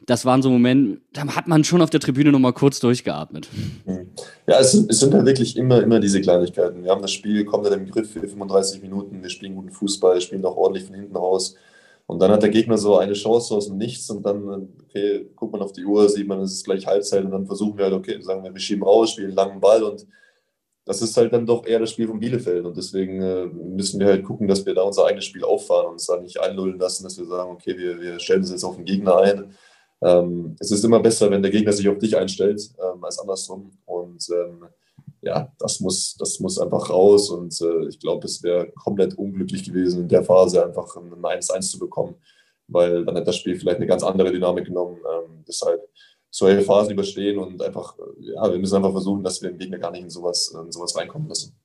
Das 0.05 0.25
waren 0.25 0.41
so 0.41 0.49
Momente, 0.49 1.01
da 1.13 1.27
hat 1.35 1.47
man 1.47 1.63
schon 1.63 1.81
auf 1.81 1.89
der 1.89 1.99
Tribüne 1.99 2.31
nochmal 2.31 2.53
kurz 2.53 2.79
durchgeatmet. 2.79 3.47
Ja, 4.47 4.59
es 4.59 4.71
sind, 4.71 4.91
es 4.91 4.99
sind 4.99 5.13
halt 5.13 5.25
wirklich 5.25 5.57
immer, 5.57 5.81
immer 5.81 5.99
diese 5.99 6.21
Kleinigkeiten. 6.21 6.83
Wir 6.83 6.91
haben 6.91 7.01
das 7.01 7.11
Spiel 7.11 7.45
komplett 7.45 7.73
im 7.73 7.89
Griff 7.89 8.11
für 8.11 8.21
35 8.21 8.81
Minuten, 8.81 9.21
wir 9.21 9.29
spielen 9.29 9.55
guten 9.55 9.71
Fußball, 9.71 10.21
spielen 10.21 10.45
auch 10.45 10.57
ordentlich 10.57 10.85
von 10.85 10.95
hinten 10.95 11.15
raus. 11.15 11.55
Und 12.07 12.19
dann 12.19 12.31
hat 12.31 12.41
der 12.41 12.49
Gegner 12.49 12.75
so 12.77 12.97
eine 12.97 13.13
Chance 13.13 13.53
aus 13.53 13.67
dem 13.67 13.77
Nichts 13.77 14.09
und 14.09 14.25
dann, 14.25 14.69
okay, 14.83 15.27
guckt 15.35 15.53
man 15.53 15.61
auf 15.61 15.73
die 15.73 15.85
Uhr, 15.85 16.09
sieht 16.09 16.27
man, 16.27 16.39
es 16.41 16.53
ist 16.53 16.65
gleich 16.65 16.87
Halbzeit 16.87 17.23
und 17.23 17.29
dann 17.29 17.45
versuchen 17.45 17.77
wir 17.77 17.85
halt, 17.85 17.93
okay, 17.93 18.19
sagen 18.21 18.43
wir, 18.43 18.51
wir 18.51 18.59
schieben 18.59 18.83
raus, 18.83 19.11
spielen 19.11 19.27
einen 19.27 19.35
langen 19.35 19.59
Ball 19.59 19.83
und 19.83 20.07
das 20.89 21.03
ist 21.03 21.15
halt 21.17 21.31
dann 21.33 21.45
doch 21.45 21.67
eher 21.67 21.77
das 21.77 21.91
Spiel 21.91 22.07
von 22.07 22.19
Bielefeld. 22.19 22.65
Und 22.65 22.75
deswegen 22.75 23.21
äh, 23.21 23.45
müssen 23.45 23.99
wir 23.99 24.07
halt 24.07 24.23
gucken, 24.23 24.47
dass 24.47 24.65
wir 24.65 24.73
da 24.73 24.81
unser 24.81 25.05
eigenes 25.05 25.25
Spiel 25.25 25.43
auffahren 25.43 25.85
und 25.85 25.91
uns 25.93 26.07
da 26.07 26.19
nicht 26.19 26.39
einlullen 26.39 26.79
lassen, 26.79 27.03
dass 27.03 27.15
wir 27.19 27.27
sagen, 27.27 27.51
okay, 27.51 27.77
wir, 27.77 28.01
wir 28.01 28.19
stellen 28.19 28.39
uns 28.39 28.49
jetzt 28.49 28.63
auf 28.63 28.75
den 28.75 28.85
Gegner 28.85 29.19
ein. 29.19 29.53
Ähm, 30.01 30.55
es 30.59 30.71
ist 30.71 30.83
immer 30.83 30.99
besser, 30.99 31.29
wenn 31.29 31.43
der 31.43 31.51
Gegner 31.51 31.73
sich 31.73 31.87
auf 31.87 31.99
dich 31.99 32.17
einstellt, 32.17 32.71
ähm, 32.79 33.03
als 33.03 33.19
andersrum. 33.19 33.69
Und 33.85 34.27
ähm, 34.31 34.65
ja, 35.21 35.53
das 35.59 35.79
muss, 35.79 36.15
das 36.17 36.39
muss 36.39 36.57
einfach 36.57 36.89
raus. 36.89 37.29
Und 37.29 37.61
äh, 37.61 37.87
ich 37.87 37.99
glaube, 37.99 38.25
es 38.25 38.41
wäre 38.41 38.71
komplett 38.71 39.15
unglücklich 39.15 39.65
gewesen, 39.65 40.01
in 40.01 40.07
der 40.07 40.23
Phase 40.23 40.65
einfach 40.65 40.95
ein 40.95 41.13
1-1 41.13 41.69
zu 41.69 41.77
bekommen, 41.77 42.15
weil 42.67 43.05
dann 43.05 43.13
hätte 43.13 43.27
das 43.27 43.37
Spiel 43.37 43.59
vielleicht 43.59 43.77
eine 43.77 43.85
ganz 43.85 44.01
andere 44.01 44.31
Dynamik 44.31 44.65
genommen. 44.65 44.97
Ähm, 44.97 45.43
deshalb 45.47 45.87
solche 46.31 46.61
Phasen 46.61 46.93
überstehen 46.93 47.37
und 47.37 47.61
einfach, 47.61 47.95
ja, 48.19 48.51
wir 48.51 48.59
müssen 48.59 48.75
einfach 48.75 48.91
versuchen, 48.91 49.23
dass 49.23 49.41
wir 49.41 49.49
den 49.49 49.59
Gegner 49.59 49.79
gar 49.79 49.91
nicht 49.91 50.03
in 50.03 50.09
sowas, 50.09 50.53
in 50.63 50.71
sowas 50.71 50.95
reinkommen 50.95 51.27
lassen. 51.27 51.55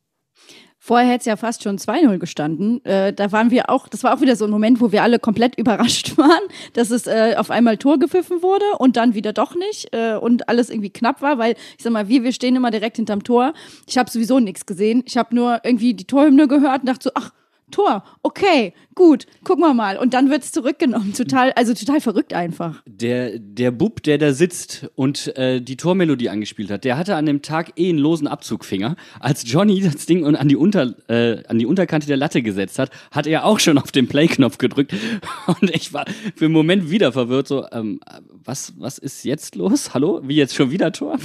Vorher 0.87 1.09
hätte 1.09 1.21
es 1.21 1.25
ja 1.25 1.37
fast 1.37 1.63
schon 1.63 1.79
2-0 1.79 2.19
gestanden. 2.19 2.85
Äh, 2.85 3.15
da 3.15 3.33
waren 3.33 3.51
wir 3.51 3.71
auch, 3.71 3.89
das 3.89 4.05
war 4.05 4.15
auch 4.15 4.21
wieder 4.21 4.37
so 4.37 4.45
ein 4.45 4.51
Moment, 4.51 4.83
wo 4.83 4.93
wir 4.93 5.03
alle 5.03 5.19
komplett 5.19 5.55
überrascht 5.59 6.19
waren, 6.19 6.43
dass 6.75 6.91
es 6.91 7.07
äh, 7.07 7.37
auf 7.39 7.51
einmal 7.51 7.79
Tor 7.79 7.99
gepfiffen 7.99 8.43
wurde 8.43 8.67
und 8.79 8.99
dann 8.99 9.15
wieder 9.15 9.33
doch 9.33 9.55
nicht 9.55 9.95
äh, 9.95 10.17
und 10.17 10.47
alles 10.51 10.69
irgendwie 10.69 10.91
knapp 10.91 11.23
war, 11.23 11.39
weil 11.39 11.55
ich 11.79 11.85
sag 11.85 11.91
mal, 11.91 12.09
wir, 12.09 12.23
wir 12.23 12.33
stehen 12.33 12.55
immer 12.55 12.71
direkt 12.71 12.97
hinterm 12.97 13.23
Tor. 13.23 13.55
Ich 13.89 13.97
habe 13.97 14.11
sowieso 14.11 14.41
nichts 14.41 14.67
gesehen. 14.67 15.03
Ich 15.07 15.17
habe 15.17 15.35
nur 15.35 15.61
irgendwie 15.65 15.95
die 15.95 16.07
Torhymne 16.07 16.49
gehört 16.49 16.81
und 16.81 16.89
dachte 16.91 17.05
so, 17.05 17.11
ach, 17.15 17.33
Tor, 17.71 18.05
okay, 18.23 18.75
gut, 18.95 19.27
gucken 19.43 19.65
wir 19.65 19.75
mal. 19.75 19.97
Und 19.97 20.15
dann 20.15 20.31
wird 20.31 20.43
es 20.43 20.53
zurückgenommen. 20.53 21.15
Total, 21.15 21.53
also 21.53 21.75
total 21.75 22.01
verrückt 22.01 22.33
einfach. 22.35 22.83
Der, 22.87 23.39
der 23.39 23.71
Bub, 23.71 24.03
der 24.03 24.19
da 24.19 24.33
sitzt 24.33 24.89
und 24.95 25.37
äh, 25.37 25.61
die 25.61 25.77
Tormelodie 25.77 26.29
angespielt 26.29 26.71
hat, 26.71 26.85
der 26.85 26.99
hatte 26.99 27.17
an 27.17 27.27
dem 27.27 27.43
Tag 27.43 27.73
eh 27.77 27.89
einen 27.89 27.99
losen 27.99 28.27
Abzugfinger. 28.27 28.97
Als 29.19 29.51
Johnny 29.51 29.81
das 29.81 30.07
Ding 30.07 30.25
an 30.25 30.49
die, 30.49 30.57
Unter, 30.57 30.95
äh, 31.09 31.43
an 31.49 31.59
die 31.59 31.67
Unterkante 31.67 32.07
der 32.07 32.17
Latte 32.17 32.43
gesetzt 32.43 32.79
hat, 32.79 32.91
hat 33.11 33.27
er 33.27 33.45
auch 33.45 33.59
schon 33.59 33.79
auf 33.79 33.91
den 33.93 34.09
Play-Knopf 34.09 34.59
gedrückt. 34.59 34.95
Und 35.61 35.71
ich 35.71 35.93
war 35.93 36.05
für 36.37 36.45
einen 36.45 36.55
Moment 36.55 36.91
wieder 36.91 37.13
verwirrt, 37.13 37.49
so, 37.49 37.67
ähm, 37.73 38.01
was, 38.45 38.75
was 38.79 38.99
ist 38.99 39.25
jetzt 39.25 39.57
los? 39.57 39.95
Hallo? 39.95 40.21
Wie 40.23 40.37
jetzt 40.37 40.55
schon 40.55 40.71
wieder 40.71 40.93
Tor? 40.93 41.19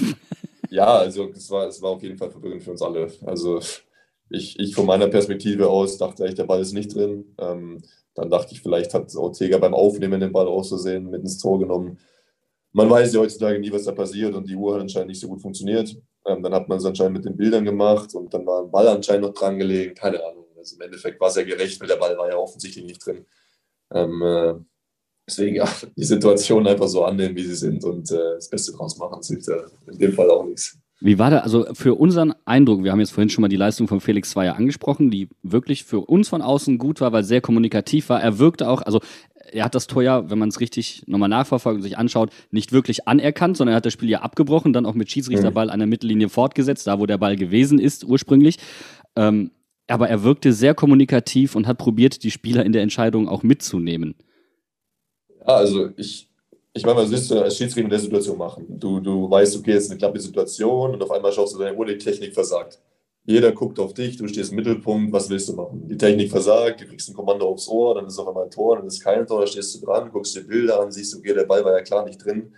Ja, 0.69 0.99
also 0.99 1.29
es 1.35 1.49
war, 1.49 1.67
es 1.67 1.81
war 1.81 1.91
auf 1.91 2.03
jeden 2.03 2.17
Fall 2.17 2.29
verwirrend 2.29 2.63
für 2.63 2.71
uns 2.71 2.81
alle. 2.81 3.11
Also 3.25 3.59
ich, 4.29 4.59
ich 4.59 4.75
von 4.75 4.85
meiner 4.85 5.07
Perspektive 5.07 5.69
aus 5.69 5.97
dachte 5.97 6.23
eigentlich, 6.23 6.35
der 6.35 6.45
Ball 6.45 6.61
ist 6.61 6.73
nicht 6.73 6.93
drin. 6.93 7.35
Ähm, 7.39 7.81
dann 8.15 8.29
dachte 8.29 8.53
ich, 8.53 8.61
vielleicht 8.61 8.93
hat 8.93 9.15
Ortega 9.15 9.57
beim 9.57 9.73
Aufnehmen 9.73 10.19
den 10.19 10.31
Ball 10.31 10.47
auszusehen 10.47 11.09
mit 11.09 11.21
ins 11.21 11.37
Tor 11.37 11.59
genommen. 11.59 11.99
Man 12.71 12.89
weiß 12.89 13.13
ja 13.13 13.21
heutzutage 13.21 13.59
nie, 13.59 13.71
was 13.71 13.85
da 13.85 13.91
passiert 13.91 14.35
und 14.35 14.47
die 14.47 14.55
Uhr 14.55 14.75
hat 14.75 14.81
anscheinend 14.81 15.09
nicht 15.09 15.19
so 15.19 15.27
gut 15.27 15.41
funktioniert. 15.41 15.95
Ähm, 16.25 16.43
dann 16.43 16.53
hat 16.53 16.67
man 16.69 16.77
es 16.77 16.85
anscheinend 16.85 17.17
mit 17.17 17.25
den 17.25 17.37
Bildern 17.37 17.65
gemacht 17.65 18.13
und 18.13 18.33
dann 18.33 18.45
war 18.45 18.63
ein 18.63 18.71
Ball 18.71 18.87
anscheinend 18.87 19.25
noch 19.25 19.33
dran 19.33 19.57
gelegen. 19.57 19.95
Keine 19.95 20.23
Ahnung. 20.23 20.45
Also 20.57 20.75
im 20.75 20.81
Endeffekt 20.81 21.19
war 21.19 21.29
es 21.29 21.35
ja 21.35 21.43
gerecht, 21.43 21.79
weil 21.79 21.87
der 21.87 21.95
Ball 21.95 22.17
war 22.17 22.29
ja 22.29 22.37
offensichtlich 22.37 22.85
nicht 22.85 23.03
drin. 23.03 23.25
Ähm, 23.91 24.21
äh, 24.21 24.53
deswegen 25.25 25.55
ja, 25.55 25.67
die 25.95 26.03
Situation 26.03 26.67
einfach 26.67 26.87
so 26.87 27.03
annehmen, 27.05 27.35
wie 27.35 27.45
sie 27.45 27.55
sind 27.55 27.83
und 27.83 28.11
äh, 28.11 28.35
das 28.35 28.49
Beste 28.49 28.73
draus 28.73 28.97
machen. 28.97 29.17
Das 29.17 29.27
hilft 29.27 29.47
ja 29.47 29.63
in 29.87 29.97
dem 29.97 30.13
Fall 30.13 30.29
auch 30.29 30.45
nichts. 30.45 30.77
Wie 31.01 31.17
war 31.17 31.31
da, 31.31 31.39
also 31.39 31.65
für 31.73 31.95
unseren 31.95 32.33
Eindruck, 32.43 32.83
wir 32.83 32.91
haben 32.91 32.99
jetzt 32.99 33.11
vorhin 33.11 33.29
schon 33.29 33.41
mal 33.41 33.47
die 33.47 33.55
Leistung 33.55 33.87
von 33.87 34.01
Felix 34.01 34.31
Zweier 34.31 34.55
angesprochen, 34.55 35.09
die 35.09 35.29
wirklich 35.43 35.85
für 35.85 36.01
uns 36.01 36.27
von 36.27 36.41
außen 36.41 36.77
gut 36.77 36.99
war, 36.99 37.13
weil 37.13 37.23
sehr 37.23 37.39
kommunikativ 37.39 38.09
war. 38.09 38.21
Er 38.21 38.37
wirkte 38.37 38.69
auch, 38.69 38.81
also 38.81 38.99
er 39.51 39.65
hat 39.65 39.75
das 39.75 39.87
Tor 39.87 40.03
ja, 40.03 40.29
wenn 40.29 40.37
man 40.37 40.49
es 40.49 40.59
richtig 40.59 41.03
nochmal 41.07 41.29
nachverfolgt 41.29 41.77
und 41.77 41.83
sich 41.83 41.97
anschaut, 41.97 42.31
nicht 42.51 42.71
wirklich 42.71 43.07
anerkannt, 43.07 43.57
sondern 43.57 43.73
er 43.73 43.77
hat 43.77 43.85
das 43.85 43.93
Spiel 43.93 44.09
ja 44.09 44.21
abgebrochen, 44.21 44.73
dann 44.73 44.85
auch 44.85 44.93
mit 44.93 45.09
Schiedsrichterball 45.09 45.69
an 45.69 45.79
der 45.79 45.87
Mittellinie 45.87 46.29
fortgesetzt, 46.29 46.85
da 46.87 46.99
wo 46.99 47.05
der 47.05 47.17
Ball 47.17 47.37
gewesen 47.37 47.79
ist 47.79 48.03
ursprünglich. 48.03 48.57
Ähm, 49.15 49.51
aber 49.87 50.09
er 50.09 50.23
wirkte 50.23 50.53
sehr 50.53 50.75
kommunikativ 50.75 51.55
und 51.55 51.65
hat 51.65 51.77
probiert, 51.77 52.23
die 52.23 52.31
Spieler 52.31 52.65
in 52.65 52.73
der 52.73 52.83
Entscheidung 52.83 53.27
auch 53.27 53.41
mitzunehmen. 53.41 54.15
Ja, 55.39 55.55
also 55.55 55.89
ich, 55.97 56.28
ich 56.73 56.85
meine, 56.85 56.99
was 56.99 57.11
willst 57.11 57.31
du 57.31 57.41
als 57.41 57.57
Schiedsrichter 57.57 57.85
in 57.85 57.89
der 57.89 57.99
Situation 57.99 58.37
machen? 58.37 58.65
Du, 58.79 58.99
du 58.99 59.29
weißt, 59.29 59.57
okay, 59.57 59.71
jetzt 59.71 59.85
ist 59.85 59.91
eine 59.91 59.99
knappe 59.99 60.19
Situation 60.19 60.93
und 60.93 61.01
auf 61.01 61.11
einmal 61.11 61.31
schaust 61.31 61.55
du 61.55 61.59
deine 61.59 61.75
Uhr, 61.75 61.85
die 61.85 61.97
Technik 61.97 62.33
versagt. 62.33 62.79
Jeder 63.25 63.51
guckt 63.51 63.79
auf 63.79 63.93
dich, 63.93 64.17
du 64.17 64.27
stehst 64.27 64.51
im 64.51 64.57
Mittelpunkt, 64.57 65.11
was 65.11 65.29
willst 65.29 65.49
du 65.49 65.53
machen? 65.53 65.87
Die 65.87 65.97
Technik 65.97 66.31
versagt, 66.31 66.81
du 66.81 66.85
kriegst 66.85 67.09
ein 67.09 67.13
Kommando 67.13 67.47
aufs 67.47 67.67
Ohr, 67.67 67.95
dann 67.95 68.05
ist 68.05 68.17
auf 68.17 68.27
einmal 68.27 68.45
ein 68.45 68.51
Tor, 68.51 68.77
dann 68.77 68.87
ist 68.87 69.03
kein 69.03 69.25
Tor, 69.25 69.41
da 69.41 69.47
stehst 69.47 69.75
du 69.75 69.85
dran, 69.85 70.09
guckst 70.11 70.35
dir 70.35 70.41
Bilder 70.41 70.79
an, 70.79 70.91
siehst, 70.91 71.15
okay, 71.15 71.33
der 71.33 71.45
Ball 71.45 71.63
war 71.63 71.73
ja 71.73 71.83
klar 71.83 72.05
nicht 72.05 72.23
drin. 72.23 72.53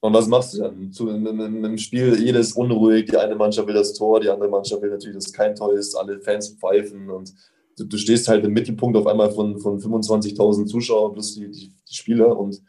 Und 0.00 0.12
was 0.14 0.26
machst 0.26 0.54
du 0.54 0.58
dann? 0.58 0.90
Zu, 0.92 1.08
im, 1.08 1.26
im, 1.26 1.64
Im 1.64 1.78
Spiel, 1.78 2.20
jedes 2.20 2.52
unruhig, 2.52 3.06
die 3.06 3.16
eine 3.16 3.36
Mannschaft 3.36 3.68
will 3.68 3.74
das 3.74 3.94
Tor, 3.94 4.20
die 4.20 4.28
andere 4.28 4.48
Mannschaft 4.48 4.82
will 4.82 4.90
natürlich, 4.90 5.16
dass 5.16 5.26
es 5.26 5.32
kein 5.32 5.54
Tor 5.54 5.72
ist, 5.72 5.94
alle 5.94 6.20
Fans 6.20 6.56
pfeifen 6.60 7.08
und 7.08 7.32
du, 7.78 7.84
du 7.84 7.96
stehst 7.96 8.26
halt 8.28 8.44
im 8.44 8.52
Mittelpunkt 8.52 8.96
auf 8.96 9.06
einmal 9.06 9.30
von, 9.30 9.58
von 9.58 9.78
25.000 9.78 10.66
Zuschauern 10.66 11.12
plus 11.12 11.34
die, 11.34 11.50
die, 11.50 11.72
die 11.88 11.94
Spieler 11.94 12.36
und 12.36 12.60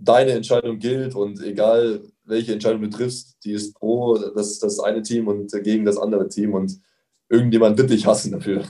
deine 0.00 0.32
Entscheidung 0.32 0.78
gilt 0.78 1.14
und 1.14 1.42
egal 1.42 2.02
welche 2.24 2.52
Entscheidung 2.52 2.82
du 2.82 2.90
triffst, 2.90 3.44
die 3.44 3.52
ist 3.52 3.74
pro 3.74 4.16
das, 4.16 4.58
das 4.58 4.80
eine 4.80 5.02
Team 5.02 5.28
und 5.28 5.52
gegen 5.62 5.84
das 5.84 5.98
andere 5.98 6.28
Team 6.28 6.54
und 6.54 6.80
irgendjemand 7.28 7.78
wird 7.78 7.90
dich 7.90 8.06
hassen 8.06 8.32
dafür. 8.32 8.64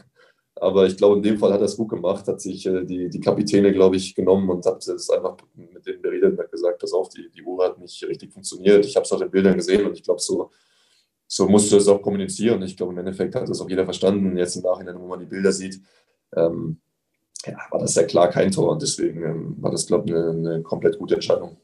Aber 0.56 0.86
ich 0.86 0.96
glaube, 0.96 1.16
in 1.16 1.22
dem 1.22 1.38
Fall 1.38 1.52
hat 1.52 1.60
er 1.60 1.66
es 1.66 1.76
gut 1.76 1.88
gemacht, 1.88 2.26
hat 2.28 2.40
sich 2.40 2.66
äh, 2.66 2.84
die, 2.84 3.08
die 3.08 3.20
Kapitäne, 3.20 3.72
glaube 3.72 3.96
ich, 3.96 4.14
genommen 4.14 4.50
und 4.50 4.66
hat 4.66 4.86
es 4.86 5.08
einfach 5.08 5.36
mit 5.54 5.86
denen 5.86 6.02
beredet 6.02 6.32
und 6.32 6.38
hat 6.38 6.50
gesagt, 6.50 6.78
pass 6.80 6.92
auf, 6.92 7.08
die, 7.08 7.30
die 7.30 7.42
Uhr 7.42 7.64
hat 7.64 7.78
nicht 7.78 8.02
richtig 8.04 8.30
funktioniert. 8.32 8.84
Ich 8.84 8.94
habe 8.94 9.04
es 9.04 9.12
auf 9.12 9.20
den 9.20 9.30
Bildern 9.30 9.56
gesehen 9.56 9.86
und 9.86 9.94
ich 9.96 10.02
glaube, 10.02 10.20
so, 10.20 10.50
so 11.26 11.46
du 11.46 11.54
es 11.54 11.88
auch 11.88 12.02
kommunizieren. 12.02 12.60
Ich 12.62 12.76
glaube, 12.76 12.92
im 12.92 12.98
Endeffekt 12.98 13.34
hat 13.34 13.48
das 13.48 13.60
auch 13.60 13.70
jeder 13.70 13.84
verstanden. 13.84 14.36
Jetzt 14.36 14.56
im 14.56 14.62
Nachhinein, 14.62 15.00
wo 15.00 15.06
man 15.06 15.20
die 15.20 15.26
Bilder 15.26 15.52
sieht, 15.52 15.80
ähm, 16.36 16.80
ja, 17.46 17.56
war 17.70 17.80
das 17.80 17.94
ja 17.94 18.04
klar 18.04 18.28
kein 18.28 18.50
Tor 18.50 18.70
und 18.70 18.82
deswegen 18.82 19.22
ähm, 19.24 19.56
war 19.60 19.70
das, 19.70 19.86
glaube 19.86 20.08
ich, 20.08 20.14
eine, 20.14 20.30
eine 20.30 20.62
komplett 20.62 20.98
gute 20.98 21.14
Entscheidung. 21.14 21.56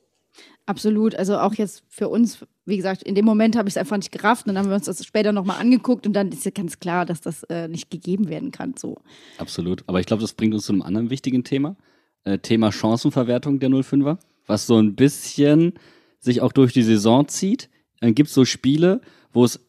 Absolut. 0.66 1.14
Also 1.14 1.38
auch 1.38 1.54
jetzt 1.54 1.84
für 1.88 2.08
uns, 2.08 2.44
wie 2.64 2.76
gesagt, 2.76 3.04
in 3.04 3.14
dem 3.14 3.24
Moment 3.24 3.56
habe 3.56 3.68
ich 3.68 3.74
es 3.74 3.78
einfach 3.78 3.96
nicht 3.96 4.10
gerafft. 4.10 4.46
Und 4.46 4.54
dann 4.54 4.64
haben 4.64 4.68
wir 4.68 4.74
uns 4.74 4.86
das 4.86 5.04
später 5.04 5.32
nochmal 5.32 5.60
angeguckt 5.60 6.06
und 6.06 6.12
dann 6.12 6.30
ist 6.30 6.44
ja 6.44 6.50
ganz 6.50 6.80
klar, 6.80 7.06
dass 7.06 7.20
das 7.20 7.44
äh, 7.44 7.68
nicht 7.68 7.88
gegeben 7.88 8.28
werden 8.28 8.50
kann. 8.50 8.74
So. 8.76 8.96
Absolut. 9.38 9.84
Aber 9.86 10.00
ich 10.00 10.06
glaube, 10.06 10.22
das 10.22 10.34
bringt 10.34 10.54
uns 10.54 10.66
zu 10.66 10.72
einem 10.72 10.82
anderen 10.82 11.08
wichtigen 11.08 11.44
Thema. 11.44 11.76
Äh, 12.24 12.38
Thema 12.38 12.72
Chancenverwertung 12.72 13.60
der 13.60 13.70
05er, 13.70 14.18
was 14.46 14.66
so 14.66 14.76
ein 14.76 14.96
bisschen 14.96 15.74
sich 16.18 16.40
auch 16.40 16.52
durch 16.52 16.72
die 16.72 16.82
Saison 16.82 17.28
zieht. 17.28 17.70
Dann 18.00 18.16
gibt 18.16 18.28
es 18.28 18.34
so 18.34 18.44
Spiele, 18.44 19.00
wo 19.32 19.44
es 19.44 19.60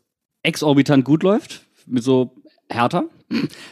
exorbitant 0.41 1.05
gut 1.05 1.21
läuft, 1.21 1.67
mit 1.85 2.03
so 2.03 2.36
Hertha. 2.69 3.05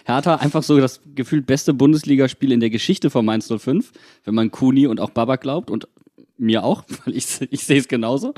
Hertha 0.06 0.36
einfach 0.36 0.64
so 0.64 0.80
das 0.80 1.02
gefühlt 1.16 1.46
beste 1.46 1.74
Bundesligaspiel 1.74 2.52
in 2.52 2.60
der 2.60 2.70
Geschichte 2.70 3.10
von 3.10 3.26
Mainz 3.26 3.48
05, 3.48 3.92
wenn 4.24 4.36
man 4.36 4.52
Kuni 4.52 4.88
und 4.88 5.00
auch 5.00 5.12
Babak 5.12 5.42
glaubt 5.42 5.70
und 5.70 5.88
mir 6.38 6.64
auch, 6.64 6.84
weil 7.06 7.16
ich, 7.16 7.42
ich 7.50 7.64
sehe 7.64 7.80
es 7.80 7.88
genauso. 7.88 8.34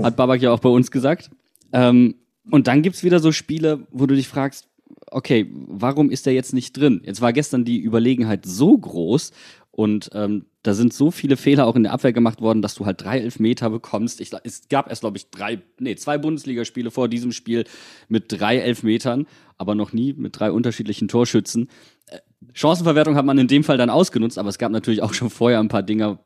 Hat 0.00 0.16
Babak 0.16 0.40
ja 0.40 0.52
auch 0.52 0.60
bei 0.60 0.68
uns 0.68 0.90
gesagt. 0.90 1.30
Ähm, 1.72 2.16
und 2.50 2.66
dann 2.66 2.82
gibt's 2.82 3.04
wieder 3.04 3.20
so 3.20 3.32
Spiele, 3.32 3.86
wo 3.90 4.06
du 4.06 4.14
dich 4.14 4.28
fragst, 4.28 4.68
okay, 5.10 5.50
warum 5.52 6.10
ist 6.10 6.26
der 6.26 6.34
jetzt 6.34 6.52
nicht 6.52 6.76
drin? 6.76 7.02
Jetzt 7.04 7.20
war 7.20 7.32
gestern 7.32 7.64
die 7.64 7.80
Überlegenheit 7.80 8.44
so 8.46 8.76
groß 8.76 9.32
und 9.70 10.10
ähm, 10.14 10.46
da 10.62 10.74
sind 10.74 10.92
so 10.92 11.10
viele 11.10 11.36
Fehler 11.36 11.66
auch 11.66 11.76
in 11.76 11.84
der 11.84 11.92
Abwehr 11.92 12.12
gemacht 12.12 12.40
worden, 12.40 12.60
dass 12.60 12.74
du 12.74 12.84
halt 12.84 13.02
drei 13.02 13.18
Elfmeter 13.20 13.70
bekommst. 13.70 14.20
Ich, 14.20 14.30
es 14.44 14.68
gab 14.68 14.88
erst, 14.88 15.00
glaube 15.00 15.16
ich, 15.16 15.30
drei, 15.30 15.62
nee, 15.78 15.96
zwei 15.96 16.18
Bundesligaspiele 16.18 16.90
vor 16.90 17.08
diesem 17.08 17.32
Spiel 17.32 17.64
mit 18.08 18.24
drei 18.28 18.58
Elfmetern, 18.58 19.26
aber 19.56 19.74
noch 19.74 19.92
nie 19.92 20.12
mit 20.12 20.38
drei 20.38 20.52
unterschiedlichen 20.52 21.08
Torschützen. 21.08 21.70
Äh, 22.06 22.18
Chancenverwertung 22.52 23.16
hat 23.16 23.24
man 23.24 23.38
in 23.38 23.48
dem 23.48 23.64
Fall 23.64 23.78
dann 23.78 23.90
ausgenutzt, 23.90 24.38
aber 24.38 24.50
es 24.50 24.58
gab 24.58 24.70
natürlich 24.72 25.02
auch 25.02 25.14
schon 25.14 25.30
vorher 25.30 25.60
ein 25.60 25.68
paar 25.68 25.82
Dinger, 25.82 26.18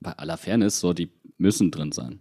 bei 0.00 0.12
aller 0.12 0.36
Fairness, 0.36 0.78
so, 0.78 0.92
die 0.92 1.10
müssen 1.38 1.70
drin 1.70 1.90
sein. 1.90 2.20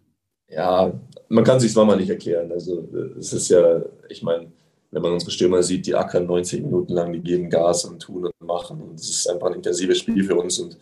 Ja, 0.49 0.93
man 1.29 1.43
kann 1.43 1.59
sich 1.59 1.73
zwar 1.73 1.85
mal 1.85 1.97
nicht 1.97 2.09
erklären. 2.09 2.51
Also 2.51 2.87
es 3.17 3.33
ist 3.33 3.49
ja, 3.49 3.81
ich 4.09 4.23
meine, 4.23 4.47
wenn 4.91 5.01
man 5.01 5.11
unsere 5.11 5.31
Stürmer 5.31 5.61
sieht, 5.61 5.85
die 5.85 5.95
ackern 5.95 6.25
90 6.25 6.63
Minuten 6.63 6.93
lang, 6.93 7.11
die 7.13 7.21
geben 7.21 7.49
Gas 7.49 7.85
und 7.85 7.99
tun 7.99 8.25
und 8.25 8.47
machen. 8.47 8.81
Und 8.81 8.99
es 8.99 9.09
ist 9.09 9.29
einfach 9.29 9.47
ein 9.47 9.55
intensives 9.55 9.99
Spiel 9.99 10.23
für 10.23 10.35
uns. 10.35 10.59
Und 10.59 10.77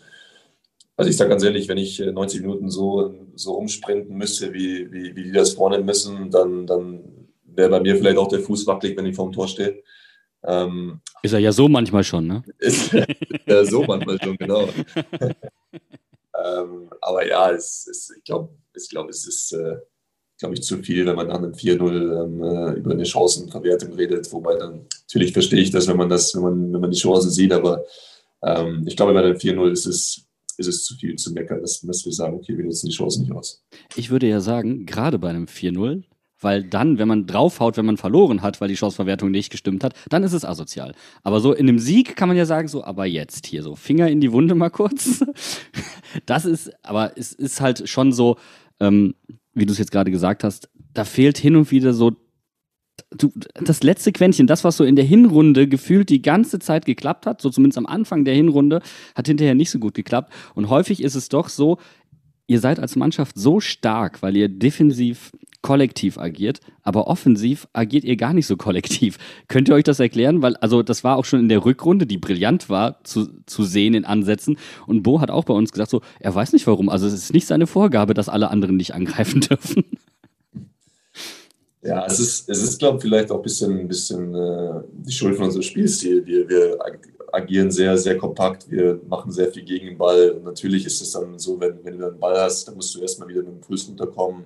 also 0.95 1.09
ich 1.09 1.17
sage 1.17 1.29
ganz 1.29 1.43
ehrlich, 1.43 1.67
wenn 1.67 1.77
ich 1.77 1.99
90 1.99 2.41
Minuten 2.41 2.69
so, 2.69 3.15
so 3.35 3.53
umsprinten 3.53 4.15
müsste, 4.15 4.53
wie, 4.53 4.91
wie, 4.91 5.15
wie 5.15 5.23
die 5.23 5.31
das 5.31 5.53
vornehmen 5.53 5.85
müssen, 5.85 6.29
dann, 6.29 6.67
dann 6.67 7.03
wäre 7.43 7.69
bei 7.69 7.81
mir 7.81 7.95
vielleicht 7.95 8.17
auch 8.17 8.27
der 8.27 8.39
Fuß 8.39 8.67
wackelig, 8.67 8.97
wenn 8.97 9.05
ich 9.05 9.15
vor 9.15 9.27
dem 9.27 9.33
Tor 9.33 9.47
stehe. 9.47 9.81
Ähm, 10.45 10.99
ist 11.21 11.33
er 11.33 11.39
ja 11.39 11.51
so 11.51 11.69
manchmal 11.69 12.03
schon, 12.03 12.27
ne? 12.27 12.43
Ist 12.59 12.91
ja 13.45 13.65
so 13.65 13.83
manchmal 13.83 14.21
schon, 14.21 14.35
genau. 14.37 14.67
Ähm, 16.43 16.89
aber 17.01 17.27
ja, 17.27 17.51
es, 17.51 17.87
es, 17.89 18.13
ich 18.17 18.23
glaube, 18.23 18.49
ich 18.75 18.89
glaub, 18.89 19.09
es 19.09 19.27
ist, 19.27 19.53
äh, 19.53 19.77
glaube 20.39 20.55
ich, 20.55 20.63
zu 20.63 20.77
viel, 20.79 21.05
wenn 21.05 21.15
man 21.15 21.27
nach 21.27 21.37
einem 21.37 21.53
4-0 21.53 22.23
ähm, 22.23 22.43
äh, 22.43 22.79
über 22.79 22.91
eine 22.91 23.05
Chancenverwertung 23.05 23.93
redet. 23.93 24.31
Wobei 24.31 24.55
dann, 24.57 24.87
natürlich 25.01 25.31
verstehe 25.31 25.61
ich 25.61 25.71
das, 25.71 25.87
wenn 25.87 25.97
man 25.97 26.09
das, 26.09 26.33
wenn 26.35 26.41
man, 26.41 26.73
wenn 26.73 26.81
man 26.81 26.91
die 26.91 26.97
Chancen 26.97 27.29
sieht, 27.29 27.53
aber 27.53 27.85
ähm, 28.41 28.83
ich 28.87 28.97
glaube, 28.97 29.13
bei 29.13 29.23
einem 29.23 29.37
4-0 29.37 29.71
ist 29.71 29.85
es, 29.85 30.25
ist 30.57 30.67
es 30.67 30.85
zu 30.85 30.95
viel 30.95 31.15
zu 31.15 31.33
meckern, 31.33 31.61
dass, 31.61 31.81
dass 31.81 32.05
wir 32.05 32.11
sagen, 32.11 32.35
okay, 32.35 32.57
wir 32.57 32.65
nutzen 32.65 32.87
die 32.87 32.95
Chancen 32.95 33.23
nicht 33.23 33.31
aus. 33.31 33.63
Ich 33.95 34.09
würde 34.09 34.27
ja 34.27 34.39
sagen, 34.39 34.85
gerade 34.85 35.19
bei 35.19 35.29
einem 35.29 35.45
4-0 35.45 36.03
weil 36.43 36.63
dann, 36.63 36.97
wenn 36.97 37.07
man 37.07 37.25
draufhaut, 37.25 37.77
wenn 37.77 37.85
man 37.85 37.97
verloren 37.97 38.41
hat, 38.41 38.61
weil 38.61 38.67
die 38.67 38.75
Chanceverwertung 38.75 39.31
nicht 39.31 39.49
gestimmt 39.49 39.83
hat, 39.83 39.93
dann 40.09 40.23
ist 40.23 40.33
es 40.33 40.45
asozial. 40.45 40.93
Aber 41.23 41.39
so 41.39 41.53
in 41.53 41.67
einem 41.67 41.79
Sieg 41.79 42.15
kann 42.15 42.27
man 42.27 42.37
ja 42.37 42.45
sagen, 42.45 42.67
so, 42.67 42.83
aber 42.83 43.05
jetzt 43.05 43.47
hier 43.47 43.63
so, 43.63 43.75
Finger 43.75 44.09
in 44.09 44.21
die 44.21 44.31
Wunde 44.31 44.55
mal 44.55 44.69
kurz. 44.69 45.23
Das 46.27 46.45
ist, 46.45 46.71
aber 46.83 47.17
es 47.17 47.33
ist 47.33 47.59
halt 47.59 47.89
schon 47.89 48.11
so, 48.13 48.37
ähm, 48.79 49.15
wie 49.55 49.65
du 49.65 49.71
es 49.71 49.79
jetzt 49.79 49.91
gerade 49.91 50.11
gesagt 50.11 50.43
hast, 50.43 50.69
da 50.93 51.05
fehlt 51.05 51.39
hin 51.39 51.55
und 51.55 51.71
wieder 51.71 51.91
so 51.91 52.11
du, 53.17 53.31
das 53.55 53.83
letzte 53.83 54.11
Quäntchen, 54.11 54.47
das, 54.47 54.63
was 54.63 54.77
so 54.77 54.83
in 54.83 54.95
der 54.95 55.05
Hinrunde 55.05 55.67
gefühlt 55.67 56.09
die 56.09 56.21
ganze 56.21 56.59
Zeit 56.59 56.85
geklappt 56.85 57.25
hat, 57.25 57.41
so 57.41 57.49
zumindest 57.49 57.77
am 57.77 57.85
Anfang 57.85 58.25
der 58.25 58.35
Hinrunde, 58.35 58.81
hat 59.15 59.27
hinterher 59.27 59.55
nicht 59.55 59.69
so 59.69 59.79
gut 59.79 59.93
geklappt. 59.93 60.31
Und 60.55 60.69
häufig 60.69 61.01
ist 61.01 61.15
es 61.15 61.29
doch 61.29 61.49
so, 61.49 61.77
ihr 62.47 62.59
seid 62.59 62.79
als 62.79 62.95
Mannschaft 62.95 63.37
so 63.37 63.59
stark, 63.59 64.21
weil 64.21 64.35
ihr 64.35 64.49
defensiv 64.49 65.31
kollektiv 65.63 66.17
agiert, 66.17 66.59
aber 66.83 67.07
offensiv 67.07 67.67
agiert 67.71 68.03
ihr 68.03 68.17
gar 68.17 68.33
nicht 68.33 68.45
so 68.45 68.57
kollektiv. 68.57 69.17
Könnt 69.47 69.69
ihr 69.69 69.75
euch 69.75 69.85
das 69.85 69.99
erklären? 69.99 70.41
Weil, 70.41 70.57
also, 70.57 70.83
das 70.83 71.03
war 71.03 71.15
auch 71.15 71.25
schon 71.25 71.39
in 71.39 71.49
der 71.49 71.63
Rückrunde, 71.63 72.05
die 72.05 72.17
brillant 72.17 72.69
war, 72.69 73.03
zu, 73.03 73.29
zu 73.45 73.63
sehen 73.63 73.93
in 73.93 74.05
Ansätzen. 74.05 74.57
Und 74.85 75.03
Bo 75.03 75.21
hat 75.21 75.31
auch 75.31 75.45
bei 75.45 75.53
uns 75.53 75.71
gesagt, 75.71 75.89
so, 75.89 76.01
er 76.19 76.35
weiß 76.35 76.51
nicht 76.51 76.67
warum. 76.67 76.89
Also, 76.89 77.07
es 77.07 77.13
ist 77.13 77.33
nicht 77.33 77.47
seine 77.47 77.65
Vorgabe, 77.65 78.13
dass 78.13 78.29
alle 78.29 78.51
anderen 78.51 78.75
nicht 78.75 78.93
angreifen 78.93 79.39
dürfen. 79.49 79.85
Ja, 81.83 82.05
es 82.05 82.19
ist, 82.19 82.49
es 82.49 82.63
ist 82.63 82.79
glaube 82.79 82.97
ich, 82.97 83.03
vielleicht 83.03 83.29
auch 83.29 83.37
ein 83.37 83.41
bisschen, 83.41 83.79
ein 83.79 83.87
bisschen 83.87 84.33
äh, 84.33 84.81
die 84.91 85.11
Schuld 85.11 85.35
von 85.35 85.45
unserem 85.45 85.63
Spielstil. 85.63 86.25
Wir, 86.25 86.47
wir 86.47 86.79
agieren 87.33 87.71
sehr, 87.71 87.97
sehr 87.97 88.17
kompakt, 88.17 88.69
wir 88.69 89.01
machen 89.07 89.31
sehr 89.31 89.51
viel 89.51 89.63
gegen 89.63 89.87
den 89.87 89.97
Ball. 89.97 90.31
Und 90.31 90.43
natürlich 90.43 90.85
ist 90.85 91.01
es 91.01 91.11
dann 91.11 91.37
so, 91.37 91.59
wenn, 91.59 91.83
wenn 91.83 91.97
du 91.97 92.07
einen 92.07 92.19
Ball 92.19 92.39
hast, 92.39 92.67
dann 92.67 92.75
musst 92.75 92.95
du 92.95 93.01
erstmal 93.01 93.27
wieder 93.27 93.41
mit 93.41 93.55
dem 93.55 93.63
Fuß 93.63 93.89
runterkommen, 93.89 94.45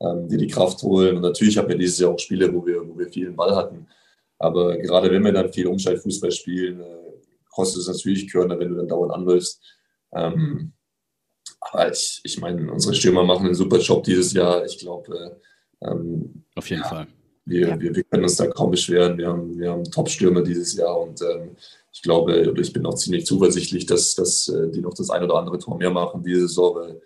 ähm, 0.00 0.28
dir 0.28 0.38
die 0.38 0.46
Kraft 0.46 0.82
holen. 0.82 1.16
Und 1.16 1.22
natürlich 1.22 1.58
haben 1.58 1.68
wir 1.68 1.76
dieses 1.76 1.98
Jahr 1.98 2.12
auch 2.12 2.18
Spiele, 2.18 2.52
wo 2.52 2.64
wir, 2.64 2.88
wo 2.88 2.96
wir 2.98 3.08
viel 3.08 3.30
Ball 3.32 3.54
hatten. 3.54 3.86
Aber 4.38 4.78
gerade 4.78 5.10
wenn 5.10 5.24
wir 5.24 5.32
dann 5.32 5.52
viel 5.52 5.66
Umschaltfußball 5.66 6.30
spielen, 6.30 6.80
äh, 6.80 7.00
kostet 7.50 7.82
es 7.82 7.88
natürlich 7.88 8.30
Körner, 8.30 8.58
wenn 8.58 8.70
du 8.70 8.76
dann 8.76 8.88
dauernd 8.88 9.12
anläufst. 9.12 9.60
Ähm, 10.14 10.72
aber 11.60 11.92
ich, 11.92 12.20
ich 12.24 12.40
meine, 12.40 12.72
unsere 12.72 12.94
Stürmer 12.94 13.22
machen 13.22 13.46
einen 13.46 13.54
super 13.54 13.78
Job 13.78 14.04
dieses 14.04 14.32
Jahr. 14.32 14.64
Ich 14.64 14.78
glaube, 14.78 15.14
äh, 15.14 15.30
ähm, 15.82 16.44
auf 16.54 16.68
jeden 16.68 16.82
ja, 16.82 16.88
Fall. 16.88 17.06
Wir, 17.44 17.68
ja. 17.68 17.80
wir, 17.80 17.94
wir, 17.94 18.04
können 18.04 18.24
uns 18.24 18.36
da 18.36 18.46
kaum 18.46 18.70
beschweren. 18.70 19.16
Wir 19.18 19.28
haben, 19.28 19.58
wir 19.58 19.70
haben 19.70 19.84
Top-Stürmer 19.84 20.42
dieses 20.42 20.74
Jahr 20.74 21.00
und 21.00 21.20
ähm, 21.22 21.56
ich 21.92 22.02
glaube, 22.02 22.54
ich 22.60 22.72
bin 22.72 22.86
auch 22.86 22.94
ziemlich 22.94 23.26
zuversichtlich, 23.26 23.86
dass, 23.86 24.14
dass 24.14 24.48
äh, 24.48 24.70
die 24.70 24.80
noch 24.80 24.94
das 24.94 25.10
ein 25.10 25.24
oder 25.24 25.36
andere 25.36 25.58
Tor 25.58 25.76
mehr 25.76 25.90
machen 25.90 26.22
diese 26.22 26.42
Saison. 26.42 26.76
Weil 26.76 27.00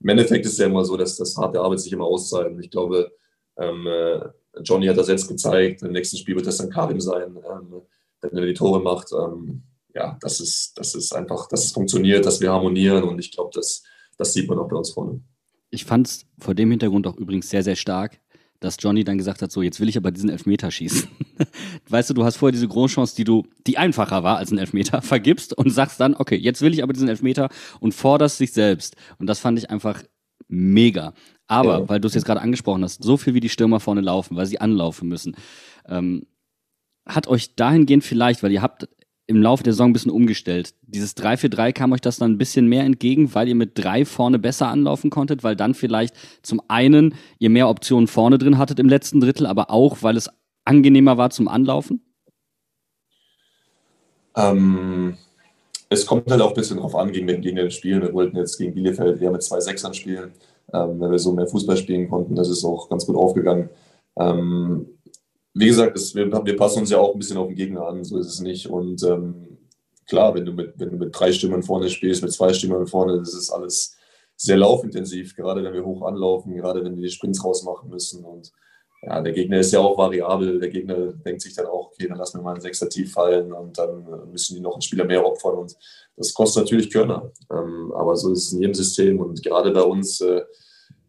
Im 0.00 0.08
Endeffekt 0.08 0.44
ist 0.44 0.52
es 0.52 0.58
ja 0.58 0.66
immer 0.66 0.84
so, 0.84 0.96
dass 0.96 1.16
das 1.16 1.36
harte 1.36 1.60
Arbeit 1.60 1.80
sich 1.80 1.92
immer 1.92 2.04
auszahlt. 2.04 2.52
Und 2.52 2.62
ich 2.62 2.70
glaube, 2.70 3.10
ähm, 3.56 3.86
äh, 3.86 4.20
Johnny 4.62 4.86
hat 4.86 4.98
das 4.98 5.08
jetzt 5.08 5.28
gezeigt. 5.28 5.82
Im 5.82 5.92
nächsten 5.92 6.18
Spiel 6.18 6.36
wird 6.36 6.46
das 6.46 6.58
dann 6.58 6.70
Karim 6.70 7.00
sein, 7.00 7.36
ähm, 7.36 7.82
wenn 8.20 8.36
er 8.36 8.46
die 8.46 8.54
Tore 8.54 8.80
macht. 8.80 9.12
Ähm, 9.12 9.62
ja, 9.94 10.18
das 10.20 10.40
ist, 10.40 10.76
das 10.76 10.94
ist 10.94 11.14
einfach, 11.14 11.48
dass 11.48 11.64
es 11.64 11.72
funktioniert, 11.72 12.26
dass 12.26 12.40
wir 12.40 12.52
harmonieren 12.52 13.04
und 13.04 13.18
ich 13.18 13.32
glaube, 13.32 13.50
das, 13.54 13.82
das 14.16 14.32
sieht 14.32 14.48
man 14.48 14.58
auch 14.58 14.68
bei 14.68 14.76
uns 14.76 14.90
vorne. 14.90 15.22
Ich 15.70 15.84
fand 15.84 16.06
es 16.06 16.26
vor 16.38 16.54
dem 16.54 16.70
Hintergrund 16.70 17.06
auch 17.06 17.16
übrigens 17.16 17.50
sehr, 17.50 17.62
sehr 17.62 17.76
stark, 17.76 18.20
dass 18.60 18.76
Johnny 18.80 19.04
dann 19.04 19.18
gesagt 19.18 19.42
hat, 19.42 19.52
so, 19.52 19.62
jetzt 19.62 19.80
will 19.80 19.88
ich 19.88 19.96
aber 19.96 20.10
diesen 20.10 20.30
Elfmeter 20.30 20.70
schießen. 20.70 21.08
weißt 21.88 22.10
du, 22.10 22.14
du 22.14 22.24
hast 22.24 22.36
vorher 22.36 22.52
diese 22.52 22.66
Großchance, 22.66 23.14
die 23.14 23.24
du, 23.24 23.44
die 23.66 23.78
einfacher 23.78 24.24
war 24.24 24.38
als 24.38 24.50
ein 24.50 24.58
Elfmeter, 24.58 25.02
vergibst 25.02 25.56
und 25.56 25.70
sagst 25.70 26.00
dann, 26.00 26.14
okay, 26.14 26.36
jetzt 26.36 26.62
will 26.62 26.72
ich 26.72 26.82
aber 26.82 26.92
diesen 26.92 27.08
Elfmeter 27.08 27.48
und 27.80 27.92
forderst 27.92 28.40
dich 28.40 28.52
selbst. 28.52 28.96
Und 29.18 29.26
das 29.26 29.38
fand 29.38 29.58
ich 29.58 29.70
einfach 29.70 30.02
mega. 30.48 31.14
Aber, 31.46 31.80
ja. 31.80 31.88
weil 31.88 32.00
du 32.00 32.08
es 32.08 32.14
jetzt 32.14 32.24
gerade 32.24 32.40
angesprochen 32.40 32.82
hast, 32.82 33.02
so 33.02 33.16
viel 33.16 33.34
wie 33.34 33.40
die 33.40 33.48
Stürmer 33.48 33.80
vorne 33.80 34.00
laufen, 34.00 34.36
weil 34.36 34.46
sie 34.46 34.60
anlaufen 34.60 35.08
müssen, 35.08 35.36
ähm, 35.86 36.26
hat 37.06 37.26
euch 37.26 37.54
dahingehend 37.54 38.04
vielleicht, 38.04 38.42
weil 38.42 38.52
ihr 38.52 38.62
habt 38.62 38.88
im 39.28 39.42
Laufe 39.42 39.62
der 39.62 39.74
Saison 39.74 39.90
ein 39.90 39.92
bisschen 39.92 40.10
umgestellt. 40.10 40.74
Dieses 40.82 41.14
3-4-3 41.16 41.72
kam 41.72 41.92
euch 41.92 42.00
das 42.00 42.16
dann 42.16 42.32
ein 42.32 42.38
bisschen 42.38 42.66
mehr 42.66 42.84
entgegen, 42.84 43.34
weil 43.34 43.46
ihr 43.46 43.54
mit 43.54 43.72
drei 43.74 44.06
vorne 44.06 44.38
besser 44.38 44.68
anlaufen 44.68 45.10
konntet, 45.10 45.44
weil 45.44 45.54
dann 45.54 45.74
vielleicht 45.74 46.14
zum 46.42 46.62
einen 46.68 47.14
ihr 47.38 47.50
mehr 47.50 47.68
Optionen 47.68 48.06
vorne 48.06 48.38
drin 48.38 48.56
hattet 48.56 48.80
im 48.80 48.88
letzten 48.88 49.20
Drittel, 49.20 49.46
aber 49.46 49.70
auch, 49.70 49.98
weil 50.00 50.16
es 50.16 50.30
angenehmer 50.64 51.18
war 51.18 51.28
zum 51.28 51.46
Anlaufen? 51.46 52.00
Ähm, 54.34 55.18
es 55.90 56.06
kommt 56.06 56.30
halt 56.30 56.40
auch 56.40 56.50
ein 56.50 56.54
bisschen 56.54 56.78
drauf 56.78 56.94
an, 56.94 57.12
gegen 57.12 57.28
wen 57.28 57.42
Gegner 57.42 57.68
spielen. 57.70 58.00
Wir 58.00 58.14
wollten 58.14 58.36
jetzt 58.38 58.56
gegen 58.56 58.74
Bielefeld 58.74 59.20
eher 59.20 59.30
mit 59.30 59.42
zwei 59.42 59.60
Sechsern 59.60 59.92
spielen, 59.92 60.32
ähm, 60.72 60.98
weil 61.00 61.10
wir 61.10 61.18
so 61.18 61.32
mehr 61.32 61.46
Fußball 61.46 61.76
spielen 61.76 62.08
konnten. 62.08 62.34
Das 62.34 62.48
ist 62.48 62.64
auch 62.64 62.88
ganz 62.88 63.04
gut 63.04 63.16
aufgegangen. 63.16 63.68
Ähm, 64.18 64.86
wie 65.54 65.66
gesagt, 65.66 65.96
es, 65.96 66.14
wir, 66.14 66.30
wir, 66.30 66.56
passen 66.56 66.80
uns 66.80 66.90
ja 66.90 66.98
auch 66.98 67.14
ein 67.14 67.18
bisschen 67.18 67.36
auf 67.36 67.48
den 67.48 67.56
Gegner 67.56 67.86
an, 67.86 68.04
so 68.04 68.18
ist 68.18 68.28
es 68.28 68.40
nicht. 68.40 68.68
Und 68.68 69.02
ähm, 69.02 69.58
klar, 70.06 70.34
wenn 70.34 70.44
du, 70.44 70.52
mit, 70.52 70.74
wenn 70.76 70.90
du 70.90 70.96
mit 70.96 71.18
drei 71.18 71.32
Stimmen 71.32 71.62
vorne 71.62 71.88
spielst, 71.88 72.22
mit 72.22 72.32
zwei 72.32 72.52
Stimmen 72.52 72.86
vorne, 72.86 73.18
das 73.18 73.34
ist 73.34 73.50
alles 73.50 73.96
sehr 74.36 74.56
laufintensiv, 74.56 75.34
gerade 75.34 75.64
wenn 75.64 75.72
wir 75.72 75.84
hoch 75.84 76.02
anlaufen, 76.02 76.54
gerade 76.54 76.84
wenn 76.84 76.96
wir 76.96 77.02
die 77.02 77.10
Sprints 77.10 77.44
rausmachen 77.44 77.90
müssen. 77.90 78.24
Und 78.24 78.52
ja, 79.02 79.20
der 79.20 79.32
Gegner 79.32 79.58
ist 79.58 79.72
ja 79.72 79.80
auch 79.80 79.98
variabel. 79.98 80.58
Der 80.58 80.70
Gegner 80.70 81.12
denkt 81.12 81.42
sich 81.42 81.54
dann 81.54 81.66
auch, 81.66 81.88
okay, 81.88 82.08
dann 82.08 82.18
lassen 82.18 82.38
wir 82.38 82.42
mal 82.42 82.52
einen 82.52 82.60
Sechser 82.60 82.88
tief 82.88 83.12
fallen 83.12 83.52
und 83.52 83.78
dann 83.78 84.06
müssen 84.30 84.54
die 84.54 84.60
noch 84.60 84.74
einen 84.74 84.82
Spieler 84.82 85.04
mehr 85.04 85.24
opfern. 85.24 85.54
Und 85.54 85.76
das 86.16 86.34
kostet 86.34 86.64
natürlich 86.64 86.90
Körner. 86.90 87.30
Ähm, 87.50 87.92
aber 87.94 88.16
so 88.16 88.32
ist 88.32 88.46
es 88.46 88.52
in 88.52 88.60
jedem 88.60 88.74
System. 88.74 89.20
Und 89.20 89.42
gerade 89.42 89.72
bei 89.72 89.82
uns, 89.82 90.20
äh, 90.20 90.42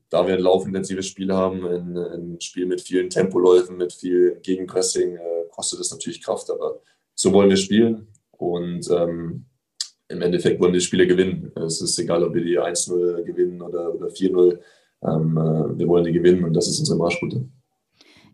da 0.10 0.26
wir 0.26 0.36
ein 0.36 0.42
laufintensives 0.42 1.08
Spiel 1.08 1.32
haben, 1.34 1.66
ein, 1.66 1.98
ein 1.98 2.42
Spiel 2.42 2.66
mit 2.66 2.82
vielen 2.82 3.10
Tempoläufen, 3.10 3.78
mit 3.78 3.94
viel 3.94 4.40
Gegenpressing, 4.42 5.16
äh, 5.16 5.46
kostet 5.52 5.80
das 5.80 5.92
natürlich 5.92 6.24
Kraft. 6.24 6.50
Aber 6.50 6.82
so 7.16 7.32
wollen 7.34 7.50
wir 7.50 7.58
spielen 7.58 8.08
und 8.32 8.90
ähm, 8.90 9.46
im 10.08 10.22
Endeffekt 10.22 10.60
wollen 10.60 10.74
die 10.74 10.82
Spiele 10.82 11.06
gewinnen. 11.06 11.52
Es 11.56 11.82
ist 11.82 12.00
egal, 12.00 12.24
ob 12.24 12.34
wir 12.34 12.44
die 12.44 12.60
1-0 12.60 13.24
gewinnen 13.24 13.62
oder, 13.62 13.94
oder 13.94 14.08
4-0. 14.08 14.60
Ähm, 15.04 15.38
äh, 15.38 15.80
wir 15.80 15.88
wollen 15.88 16.04
die 16.04 16.12
gewinnen 16.12 16.44
und 16.44 16.54
das 16.54 16.68
ist 16.68 16.80
unsere 16.80 16.98
Marschroute. 16.98 17.48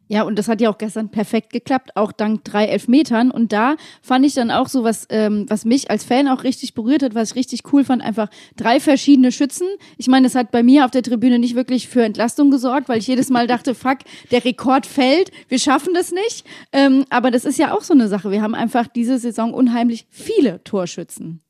Ja, 0.08 0.22
und 0.24 0.38
das 0.38 0.47
hat 0.47 0.62
ja 0.62 0.70
auch 0.70 0.78
gestern 0.78 1.10
perfekt 1.10 1.51
geklappt, 1.51 1.91
auch 1.95 2.12
dank 2.12 2.43
drei 2.43 2.66
Elfmetern. 2.66 3.32
Und 3.32 3.51
da 3.51 3.76
fand 4.01 4.26
ich 4.26 4.36
dann 4.36 4.51
auch 4.51 4.68
so 4.68 4.84
was, 4.84 5.08
ähm, 5.10 5.45
was 5.49 5.66
mich 5.66 5.89
als 5.89 6.03
Fan 6.03 6.28
auch 6.28 6.43
richtig 6.43 6.76
berührt 6.76 7.01
hat, 7.01 7.16
was 7.16 7.32
ich 7.32 7.36
richtig 7.36 7.74
cool 7.74 7.84
fand, 7.84 8.03
einfach 8.03 8.30
drei 8.56 8.80
verschiedene 8.80 9.32
Schützen. 9.32 9.68
Ich 9.97 10.08
meine, 10.08 10.28
das 10.28 10.36
hat 10.36 10.51
bei 10.51 10.62
mir 10.62 10.86
auf 10.86 10.91
der 10.91 11.01
Tribüne 11.01 11.39
nicht 11.39 11.56
wirklich 11.56 11.88
für 11.88 12.03
Entlastung 12.03 12.51
gesorgt, 12.51 12.88
weil 12.88 12.99
ich 12.99 13.08
jedes 13.08 13.30
Mal 13.30 13.47
dachte, 13.47 13.74
fuck, 13.74 13.99
der 14.30 14.45
Rekord 14.45 14.86
fällt, 14.86 15.32
wir 15.47 15.58
schaffen 15.58 15.93
das 15.95 16.12
nicht. 16.12 16.45
Ähm, 16.72 17.06
aber 17.10 17.32
das 17.32 17.43
ist 17.43 17.58
ja 17.58 17.74
auch 17.74 17.82
so 17.82 17.93
eine 17.93 18.08
Sache. 18.08 18.30
Wir 18.30 18.43
haben 18.43 18.56
einfach 18.56 18.88
diese 18.88 19.18
Saison 19.18 19.53
unheimlich 19.53 20.06
viele 20.10 20.64
Torschützen. 20.64 21.41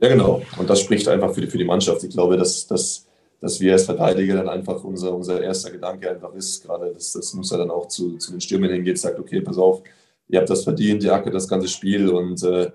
Ja, 0.00 0.08
genau. 0.08 0.42
Und 0.58 0.68
das 0.68 0.80
spricht 0.80 1.08
einfach 1.08 1.34
für 1.34 1.40
die, 1.40 1.46
für 1.46 1.58
die 1.58 1.64
Mannschaft. 1.64 2.04
Ich 2.04 2.10
glaube, 2.10 2.36
dass, 2.36 2.66
dass 2.66 3.06
dass 3.40 3.60
wir 3.60 3.72
als 3.72 3.84
Verteidiger 3.84 4.34
dann 4.34 4.48
einfach 4.48 4.82
unser, 4.84 5.14
unser 5.14 5.42
erster 5.42 5.70
Gedanke 5.70 6.10
einfach 6.10 6.34
ist, 6.34 6.62
gerade 6.62 6.92
das, 6.92 7.12
das 7.12 7.32
muss 7.34 7.50
ja 7.50 7.58
dann 7.58 7.70
auch 7.70 7.88
zu, 7.88 8.16
zu 8.18 8.32
den 8.32 8.40
Stürmern 8.40 8.70
hingehen, 8.70 8.96
sagt, 8.96 9.18
okay, 9.18 9.40
pass 9.40 9.58
auf, 9.58 9.82
ihr 10.28 10.38
habt 10.38 10.50
das 10.50 10.64
verdient, 10.64 11.02
ihr 11.02 11.12
hacket 11.12 11.34
das 11.34 11.48
ganze 11.48 11.68
Spiel 11.68 12.08
und 12.08 12.42
äh, 12.42 12.70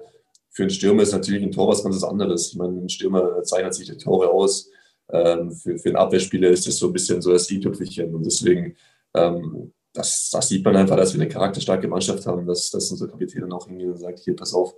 für 0.50 0.64
einen 0.64 0.70
Stürmer 0.70 1.04
ist 1.04 1.12
natürlich 1.12 1.44
ein 1.44 1.52
Tor 1.52 1.68
was 1.68 1.84
ganz 1.84 2.02
anderes. 2.04 2.52
Ich 2.52 2.56
meine, 2.56 2.80
ein 2.80 2.90
Stürmer 2.90 3.44
zeichnet 3.44 3.74
sich 3.74 3.88
die 3.88 3.98
Tore 3.98 4.30
aus. 4.30 4.70
Ähm, 5.12 5.52
für, 5.52 5.78
für 5.78 5.90
einen 5.90 5.98
Abwehrspieler 5.98 6.50
ist 6.50 6.66
das 6.66 6.78
so 6.78 6.88
ein 6.88 6.94
bisschen 6.94 7.22
so 7.22 7.34
das 7.34 7.52
i-Tüpfelchen 7.52 8.16
und 8.16 8.26
deswegen 8.26 8.76
ähm, 9.14 9.74
das, 9.94 10.30
das, 10.32 10.50
sieht 10.50 10.64
man 10.64 10.76
einfach, 10.76 10.98
dass 10.98 11.14
wir 11.14 11.22
eine 11.22 11.30
charakterstarke 11.30 11.88
Mannschaft 11.88 12.26
haben, 12.26 12.46
dass, 12.46 12.70
dass 12.70 12.92
unser 12.92 13.08
Kapitän 13.08 13.42
dann 13.42 13.54
auch 13.54 13.68
hingeht 13.68 13.88
und 13.88 13.98
sagt, 13.98 14.20
hier, 14.20 14.36
pass 14.36 14.54
auf, 14.54 14.76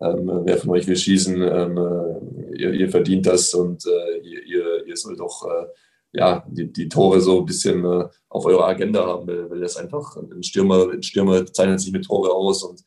ähm, 0.00 0.42
wer 0.44 0.58
von 0.58 0.70
euch 0.70 0.86
will 0.86 0.96
schießen, 0.96 1.40
ähm, 1.40 1.78
äh, 1.78 2.56
ihr, 2.56 2.72
ihr, 2.72 2.88
verdient 2.90 3.26
das 3.26 3.54
und 3.54 3.84
äh, 3.86 4.18
ihr, 4.18 4.86
ihr, 4.86 4.96
sollt 4.96 5.20
auch 5.20 5.44
äh, 5.46 5.66
ja, 6.12 6.44
die, 6.48 6.72
die, 6.72 6.88
Tore 6.88 7.20
so 7.20 7.40
ein 7.40 7.46
bisschen 7.46 7.84
äh, 7.84 8.04
auf 8.28 8.44
eurer 8.44 8.68
Agenda 8.68 9.06
haben, 9.06 9.26
weil, 9.26 9.50
weil 9.50 9.60
das 9.60 9.76
einfach 9.76 10.16
ein 10.16 10.42
Stürmer, 10.42 10.90
ein 10.92 11.02
Stürmer 11.02 11.46
zeichnet 11.46 11.80
sich 11.80 11.92
mit 11.92 12.04
Tore 12.04 12.30
aus 12.32 12.62
und 12.62 12.84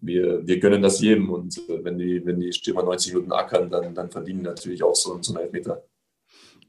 wir, 0.00 0.46
wir 0.46 0.60
gönnen 0.60 0.82
das 0.82 1.00
jedem 1.00 1.30
und 1.30 1.58
äh, 1.68 1.82
wenn 1.82 1.98
die, 1.98 2.24
wenn 2.24 2.38
die 2.38 2.52
Stürmer 2.52 2.82
90 2.82 3.14
Minuten 3.14 3.32
ackern, 3.32 3.70
dann, 3.70 3.94
dann 3.94 4.10
verdienen 4.10 4.42
natürlich 4.42 4.82
auch 4.82 4.94
so, 4.94 5.18
so 5.20 5.34
einen 5.34 5.44
Elfmeter. 5.44 5.84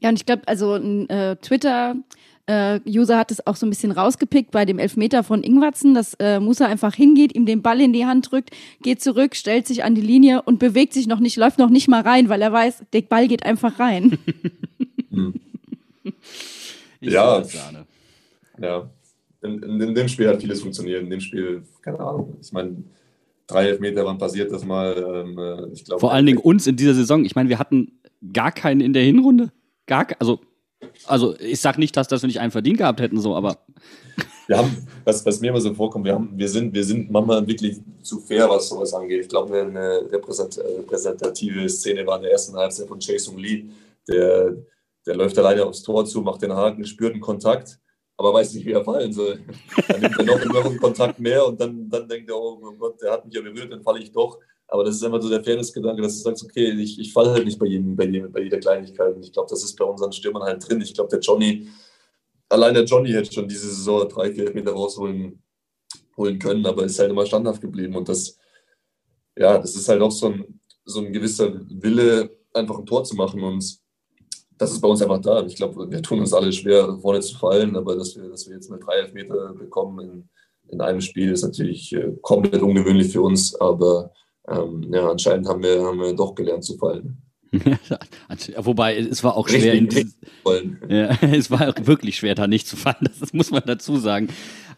Ja, 0.00 0.08
und 0.08 0.16
ich 0.16 0.26
glaube, 0.26 0.42
also 0.46 0.74
ein 0.74 1.08
äh, 1.10 1.36
Twitter- 1.36 1.94
äh, 2.50 2.80
User 2.84 3.16
hat 3.16 3.30
es 3.30 3.46
auch 3.46 3.54
so 3.54 3.64
ein 3.64 3.70
bisschen 3.70 3.92
rausgepickt 3.92 4.50
bei 4.50 4.64
dem 4.64 4.80
Elfmeter 4.80 5.22
von 5.22 5.44
Ingwatzen, 5.44 5.94
dass 5.94 6.14
äh, 6.14 6.40
Musa 6.40 6.66
einfach 6.66 6.94
hingeht, 6.94 7.32
ihm 7.34 7.46
den 7.46 7.62
Ball 7.62 7.80
in 7.80 7.92
die 7.92 8.06
Hand 8.06 8.32
drückt, 8.32 8.50
geht 8.82 9.00
zurück, 9.00 9.36
stellt 9.36 9.68
sich 9.68 9.84
an 9.84 9.94
die 9.94 10.00
Linie 10.00 10.42
und 10.42 10.58
bewegt 10.58 10.92
sich 10.92 11.06
noch 11.06 11.20
nicht, 11.20 11.36
läuft 11.36 11.58
noch 11.58 11.70
nicht 11.70 11.86
mal 11.86 12.02
rein, 12.02 12.28
weil 12.28 12.42
er 12.42 12.52
weiß, 12.52 12.82
der 12.92 13.02
Ball 13.02 13.28
geht 13.28 13.44
einfach 13.44 13.78
rein. 13.78 14.18
hm. 15.10 15.34
ja, 17.00 17.42
ja. 18.58 18.90
In, 19.42 19.62
in, 19.62 19.80
in, 19.80 19.94
dem 19.94 20.08
Spiel 20.08 20.28
hat 20.28 20.40
vieles 20.40 20.60
funktioniert. 20.60 21.02
In 21.02 21.10
dem 21.10 21.20
Spiel, 21.20 21.62
keine 21.82 22.00
Ahnung. 22.00 22.36
Ich 22.42 22.52
meine, 22.52 22.82
drei 23.46 23.68
Elfmeter, 23.68 24.04
wann 24.04 24.18
passiert 24.18 24.50
das 24.50 24.64
mal? 24.64 24.96
Ähm, 24.96 25.38
äh, 25.38 25.72
ich 25.72 25.84
glaub, 25.84 26.00
Vor 26.00 26.12
allen 26.12 26.26
Dingen 26.26 26.38
uns 26.38 26.66
in 26.66 26.76
dieser 26.76 26.94
Saison. 26.94 27.24
Ich 27.24 27.36
meine, 27.36 27.48
wir 27.48 27.60
hatten 27.60 28.00
gar 28.32 28.50
keinen 28.50 28.80
in 28.80 28.92
der 28.92 29.04
Hinrunde. 29.04 29.52
Gar, 29.86 30.08
also 30.18 30.40
also 31.06 31.38
ich 31.38 31.60
sage 31.60 31.80
nicht, 31.80 31.96
dass, 31.96 32.08
dass 32.08 32.22
wir 32.22 32.26
nicht 32.26 32.40
einen 32.40 32.52
verdient 32.52 32.78
gehabt 32.78 33.00
hätten, 33.00 33.20
so, 33.20 33.34
aber. 33.34 33.58
Wir 34.46 34.58
haben, 34.58 34.86
was, 35.04 35.24
was 35.24 35.40
mir 35.40 35.48
immer 35.48 35.60
so 35.60 35.72
vorkommt, 35.74 36.04
wir, 36.04 36.14
haben, 36.14 36.32
wir, 36.34 36.48
sind, 36.48 36.74
wir 36.74 36.84
sind 36.84 37.10
manchmal 37.10 37.46
wirklich 37.46 37.78
zu 38.02 38.18
fair, 38.18 38.48
was 38.48 38.68
sowas 38.68 38.92
angeht. 38.92 39.20
Ich 39.22 39.28
glaube, 39.28 39.60
eine 39.60 40.10
repräsentative 40.10 41.68
Szene 41.68 42.06
war 42.06 42.16
in 42.16 42.22
der 42.22 42.32
ersten 42.32 42.56
Halbzeit 42.56 42.88
von 42.88 42.98
Jason 42.98 43.38
Lee. 43.38 43.66
Der, 44.08 44.56
der 45.06 45.16
läuft 45.16 45.38
alleine 45.38 45.64
aufs 45.64 45.82
Tor 45.82 46.04
zu, 46.04 46.20
macht 46.22 46.42
den 46.42 46.52
Haken, 46.52 46.84
spürt 46.84 47.12
einen 47.12 47.20
Kontakt, 47.20 47.78
aber 48.16 48.34
weiß 48.34 48.54
nicht, 48.54 48.66
wie 48.66 48.72
er 48.72 48.84
fallen 48.84 49.12
soll. 49.12 49.40
Dann 49.88 50.00
nimmt 50.00 50.18
er 50.18 50.24
noch, 50.24 50.64
einen 50.64 50.80
Kontakt 50.80 51.20
mehr 51.20 51.46
und 51.46 51.60
dann, 51.60 51.88
dann 51.88 52.08
denkt 52.08 52.28
er, 52.28 52.36
oh 52.36 52.56
Gott, 52.78 53.00
der 53.00 53.12
hat 53.12 53.24
mich 53.24 53.34
ja 53.34 53.40
berührt, 53.40 53.72
dann 53.72 53.82
falle 53.82 54.00
ich 54.00 54.10
doch. 54.10 54.38
Aber 54.70 54.84
das 54.84 54.96
ist 54.96 55.02
immer 55.02 55.20
so 55.20 55.28
der 55.28 55.42
Fairness-Gedanke, 55.42 56.00
dass 56.00 56.18
du 56.18 56.22
sagst, 56.22 56.44
okay, 56.44 56.70
ich, 56.70 56.98
ich 56.98 57.12
falle 57.12 57.32
halt 57.32 57.44
nicht 57.44 57.58
bei 57.58 57.66
jedem, 57.66 57.96
bei, 57.96 58.04
jedem, 58.04 58.30
bei 58.30 58.42
jeder 58.42 58.58
Kleinigkeit. 58.58 59.16
Und 59.16 59.24
ich 59.24 59.32
glaube, 59.32 59.48
das 59.50 59.64
ist 59.64 59.76
bei 59.76 59.84
unseren 59.84 60.12
Stürmern 60.12 60.44
halt 60.44 60.66
drin. 60.68 60.80
Ich 60.80 60.94
glaube, 60.94 61.10
der 61.10 61.18
Johnny, 61.18 61.68
allein 62.48 62.74
der 62.74 62.84
Johnny 62.84 63.10
hätte 63.10 63.32
schon 63.32 63.48
diese 63.48 63.68
Saison 63.68 64.08
drei, 64.08 64.32
vier 64.32 64.54
Meter 64.54 64.70
rausholen 64.72 65.42
holen 66.16 66.38
können, 66.38 66.64
aber 66.66 66.84
ist 66.84 66.98
halt 66.98 67.10
immer 67.10 67.26
standhaft 67.26 67.60
geblieben. 67.60 67.96
Und 67.96 68.08
das, 68.08 68.36
ja, 69.36 69.58
das 69.58 69.74
ist 69.74 69.88
halt 69.88 70.02
auch 70.02 70.10
so 70.10 70.26
ein, 70.28 70.60
so 70.84 71.00
ein 71.00 71.12
gewisser 71.12 71.52
Wille, 71.68 72.30
einfach 72.52 72.78
ein 72.78 72.86
Tor 72.86 73.04
zu 73.04 73.16
machen. 73.16 73.42
Und 73.42 73.78
das 74.56 74.72
ist 74.72 74.80
bei 74.80 74.88
uns 74.88 75.02
einfach 75.02 75.20
da. 75.20 75.44
Ich 75.46 75.56
glaube, 75.56 75.90
wir 75.90 76.02
tun 76.02 76.20
uns 76.20 76.32
alle 76.32 76.52
schwer, 76.52 76.96
vorne 77.00 77.20
zu 77.20 77.36
fallen, 77.36 77.76
aber 77.76 77.96
dass 77.96 78.14
wir, 78.16 78.28
dass 78.28 78.46
wir 78.46 78.54
jetzt 78.54 78.70
mit 78.70 78.84
drei 78.84 78.98
Elfmeter 78.98 79.54
bekommen 79.54 80.00
in, 80.00 80.28
in 80.68 80.80
einem 80.80 81.00
Spiel, 81.00 81.32
ist 81.32 81.42
natürlich 81.42 81.92
äh, 81.92 82.12
komplett 82.20 82.62
ungewöhnlich 82.62 83.12
für 83.12 83.22
uns. 83.22 83.54
Aber 83.54 84.12
ähm, 84.48 84.86
ja, 84.92 85.10
anscheinend 85.10 85.48
haben 85.48 85.62
wir, 85.62 85.82
haben 85.82 85.98
wir 85.98 86.14
doch 86.14 86.34
gelernt 86.34 86.64
zu 86.64 86.76
fallen. 86.76 87.22
Wobei, 88.58 88.96
es 88.96 89.24
war 89.24 89.36
auch 89.36 89.48
schwer. 89.48 89.74
In 89.74 89.88
dieses, 89.88 90.16
ja, 90.88 91.10
es 91.32 91.50
war 91.50 91.74
wirklich 91.86 92.16
schwer, 92.16 92.34
da 92.34 92.46
nicht 92.46 92.66
zu 92.66 92.76
fallen. 92.76 93.08
Das 93.20 93.32
muss 93.32 93.50
man 93.50 93.62
dazu 93.66 93.96
sagen. 93.96 94.28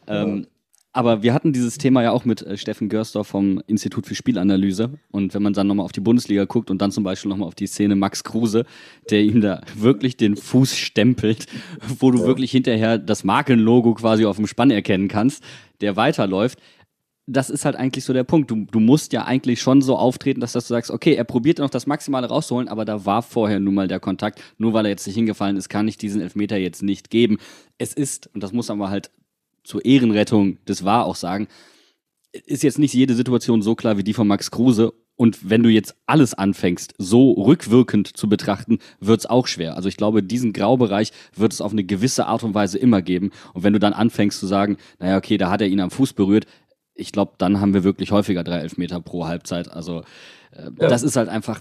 Ja. 0.09 0.23
Ähm, 0.23 0.47
aber 0.95 1.23
wir 1.23 1.33
hatten 1.33 1.55
dieses 1.55 1.79
Thema 1.79 2.03
ja 2.03 2.11
auch 2.11 2.27
mit 2.27 2.43
äh, 2.43 2.59
Steffen 2.59 2.91
Görsdorf 2.91 3.27
vom 3.27 3.63
Institut 3.67 4.07
für 4.07 4.15
Spielanalyse. 4.15 4.91
Und 5.11 5.33
wenn 5.33 5.43
man 5.43 5.55
dann 5.55 5.67
nochmal 5.67 5.85
auf 5.85 5.93
die 5.93 6.01
Bundesliga 6.01 6.45
guckt 6.45 6.71
und 6.71 6.83
dann 6.83 6.93
zum 6.93 7.03
Beispiel 7.03 7.31
nochmal 7.31 7.49
auf 7.49 7.55
die 7.55 7.67
Szene 7.67 7.97
Max 7.97 8.25
Kruse, 8.25 8.67
der 9.11 9.23
ihm 9.23 9.41
da 9.41 9.63
wirklich 9.75 10.19
den 10.19 10.37
Fuß 10.37 10.77
stempelt, 10.77 11.47
wo 11.99 12.11
du 12.11 12.21
ja. 12.21 12.27
wirklich 12.27 12.51
hinterher 12.51 12.99
das 12.99 13.25
Markenlogo 13.25 13.95
quasi 13.95 14.27
auf 14.27 14.37
dem 14.37 14.47
Spann 14.47 14.71
erkennen 14.71 15.09
kannst, 15.09 15.43
der 15.81 15.97
weiterläuft. 15.97 16.59
Das 17.27 17.51
ist 17.51 17.65
halt 17.65 17.77
eigentlich 17.77 18.05
so 18.05 18.13
der 18.13 18.25
Punkt. 18.25 18.51
Du, 18.51 18.65
du 18.65 18.81
musst 18.81 19.13
ja 19.13 19.25
eigentlich 19.25 19.61
schon 19.61 19.81
so 19.81 19.97
auftreten, 19.97 20.41
dass, 20.41 20.53
du 20.53 20.61
sagst, 20.61 20.91
okay, 20.91 21.15
er 21.15 21.25
probiert 21.25 21.59
noch 21.59 21.71
das 21.71 21.87
Maximale 21.87 22.29
rauszuholen, 22.29 22.69
aber 22.69 22.85
da 22.85 23.07
war 23.07 23.23
vorher 23.23 23.61
nun 23.61 23.75
mal 23.75 23.89
der 23.89 24.01
Kontakt. 24.01 24.43
Nur 24.59 24.73
weil 24.73 24.87
er 24.87 24.91
jetzt 24.91 25.07
nicht 25.07 25.17
hingefallen 25.17 25.57
ist, 25.57 25.69
kann 25.69 25.87
ich 25.87 25.97
diesen 25.97 26.21
Elfmeter 26.21 26.57
jetzt 26.57 26.83
nicht 26.83 27.11
geben. 27.11 27.39
Es 27.79 27.93
ist, 27.93 28.29
und 28.35 28.43
das 28.43 28.53
muss 28.53 28.69
man 28.69 28.91
halt 28.91 29.11
zur 29.65 29.85
Ehrenrettung 29.85 30.59
des 30.65 30.85
War 30.85 31.07
auch 31.07 31.17
sagen, 31.17 31.47
ist 32.33 32.63
jetzt 32.63 32.79
nicht 32.79 32.95
jede 32.95 33.15
Situation 33.15 33.63
so 33.63 33.75
klar 33.75 33.99
wie 33.99 34.05
die 34.05 34.15
von 34.15 34.27
Max 34.27 34.51
Kruse. 34.51 34.93
Und 35.15 35.51
wenn 35.51 35.63
du 35.63 35.69
jetzt 35.69 35.95
alles 36.07 36.35
anfängst, 36.35 36.95
so 36.97 37.33
rückwirkend 37.33 38.17
zu 38.17 38.29
betrachten, 38.29 38.79
wird 38.99 39.21
es 39.21 39.27
auch 39.27 39.47
schwer. 39.47 39.77
Also 39.77 39.89
ich 39.89 39.99
glaube, 39.99 40.23
diesen 40.23 40.55
Graubereich 40.55 41.13
wird 41.37 41.53
es 41.53 41.61
auf 41.61 41.73
eine 41.73 41.85
gewisse 41.85 42.27
Art 42.27 42.43
und 42.43 42.55
Weise 42.55 42.79
immer 42.79 43.03
geben. 43.03 43.31
Und 43.53 43.63
wenn 43.63 43.75
du 43.75 43.79
dann 43.79 43.93
anfängst 43.93 44.41
zu 44.41 44.47
sagen, 44.47 44.79
naja, 44.99 45.19
okay, 45.19 45.37
da 45.37 45.51
hat 45.51 45.61
er 45.61 45.69
ihn 45.69 45.81
am 45.81 45.91
Fuß 45.91 46.15
berührt, 46.15 46.47
ich 46.95 47.13
glaube, 47.13 47.33
dann 47.39 47.61
haben 47.61 47.75
wir 47.75 47.85
wirklich 47.85 48.13
häufiger 48.13 48.45
drei 48.45 48.59
Elfmeter 48.59 49.01
pro 49.01 49.27
Halbzeit. 49.27 49.71
Also 49.71 50.03
äh, 50.53 50.65
ja. 50.65 50.89
das 50.89 51.03
ist 51.03 51.17
halt 51.17 51.29
einfach, 51.29 51.61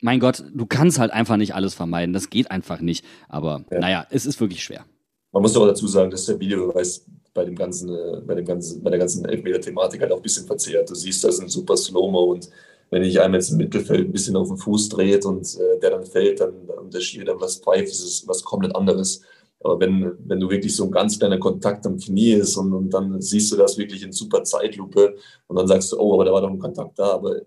mein 0.00 0.20
Gott, 0.20 0.44
du 0.54 0.66
kannst 0.66 0.98
halt 0.98 1.12
einfach 1.12 1.36
nicht 1.36 1.54
alles 1.54 1.74
vermeiden. 1.74 2.12
Das 2.12 2.30
geht 2.30 2.50
einfach 2.50 2.80
nicht. 2.80 3.04
Aber 3.28 3.64
ja. 3.70 3.80
naja, 3.80 4.06
es 4.10 4.26
ist 4.26 4.40
wirklich 4.40 4.62
schwer. 4.62 4.84
Man 5.32 5.42
muss 5.42 5.52
doch 5.54 5.66
dazu 5.66 5.86
sagen, 5.86 6.10
dass 6.10 6.26
der 6.26 6.38
Videobeweis 6.38 7.06
bei 7.34 7.44
dem 7.44 7.56
ganzen, 7.56 7.88
äh, 7.88 8.20
bei 8.26 8.34
dem 8.34 8.44
ganzen, 8.44 8.82
bei 8.82 8.90
der 8.90 8.98
ganzen 8.98 9.24
Elfmeter-Thematik 9.24 10.00
halt 10.00 10.12
auch 10.12 10.18
ein 10.18 10.22
bisschen 10.22 10.46
verzerrt. 10.46 10.90
Du 10.90 10.94
siehst, 10.94 11.24
das 11.24 11.40
ein 11.40 11.48
super 11.48 11.76
Slow-Mo 11.76 12.24
und 12.24 12.50
wenn 12.90 13.02
ich 13.02 13.18
einmal 13.20 13.40
jetzt 13.40 13.50
im 13.50 13.56
Mittelfeld 13.56 14.08
ein 14.08 14.12
bisschen 14.12 14.36
auf 14.36 14.48
den 14.48 14.58
Fuß 14.58 14.90
dreht 14.90 15.24
und 15.24 15.46
äh, 15.56 15.80
der 15.80 15.90
dann 15.90 16.04
fällt, 16.04 16.40
dann 16.40 16.52
und 16.78 16.92
der 16.92 17.00
Schiri 17.00 17.24
dann 17.24 17.40
was 17.40 17.56
pfeift, 17.56 17.88
ist 17.88 18.04
es 18.04 18.28
was 18.28 18.44
komplett 18.44 18.76
anderes. 18.76 19.22
Aber 19.64 19.78
wenn, 19.80 20.12
wenn 20.26 20.40
du 20.40 20.50
wirklich 20.50 20.74
so 20.74 20.84
ein 20.84 20.90
ganz 20.90 21.18
kleiner 21.18 21.38
Kontakt 21.38 21.86
am 21.86 21.96
Knie 21.96 22.32
ist 22.32 22.56
und, 22.56 22.72
und 22.72 22.90
dann 22.90 23.20
siehst 23.20 23.52
du 23.52 23.56
das 23.56 23.78
wirklich 23.78 24.02
in 24.02 24.12
super 24.12 24.42
Zeitlupe 24.42 25.16
und 25.46 25.56
dann 25.56 25.68
sagst 25.68 25.92
du, 25.92 25.98
oh, 25.98 26.14
aber 26.14 26.24
da 26.24 26.32
war 26.32 26.40
doch 26.40 26.50
ein 26.50 26.58
Kontakt 26.58 26.98
da. 26.98 27.12
Aber 27.12 27.40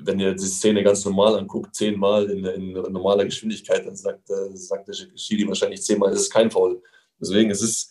wenn 0.00 0.20
ihr 0.20 0.34
die 0.34 0.44
Szene 0.44 0.82
ganz 0.82 1.04
normal 1.04 1.38
anguckt, 1.38 1.74
zehnmal 1.74 2.30
in, 2.30 2.44
in 2.44 2.72
normaler 2.72 3.24
Geschwindigkeit, 3.24 3.86
dann 3.86 3.96
sagt, 3.96 4.28
sagt 4.54 4.88
der 4.88 4.92
Schiri 4.92 5.48
wahrscheinlich 5.48 5.82
zehnmal, 5.82 6.10
das 6.10 6.22
ist 6.22 6.32
kein 6.32 6.50
Foul. 6.50 6.82
Deswegen, 7.20 7.50
es 7.50 7.62
ist, 7.62 7.90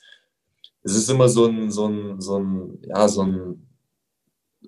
es 0.83 0.95
ist 0.95 1.09
immer 1.09 1.27
so 1.27 1.45
ein, 1.45 1.71
so 1.71 1.87
ein, 1.87 2.21
so 2.21 2.39
ein, 2.39 2.79
ja, 2.87 3.07
so 3.07 3.21
ein, 3.21 3.67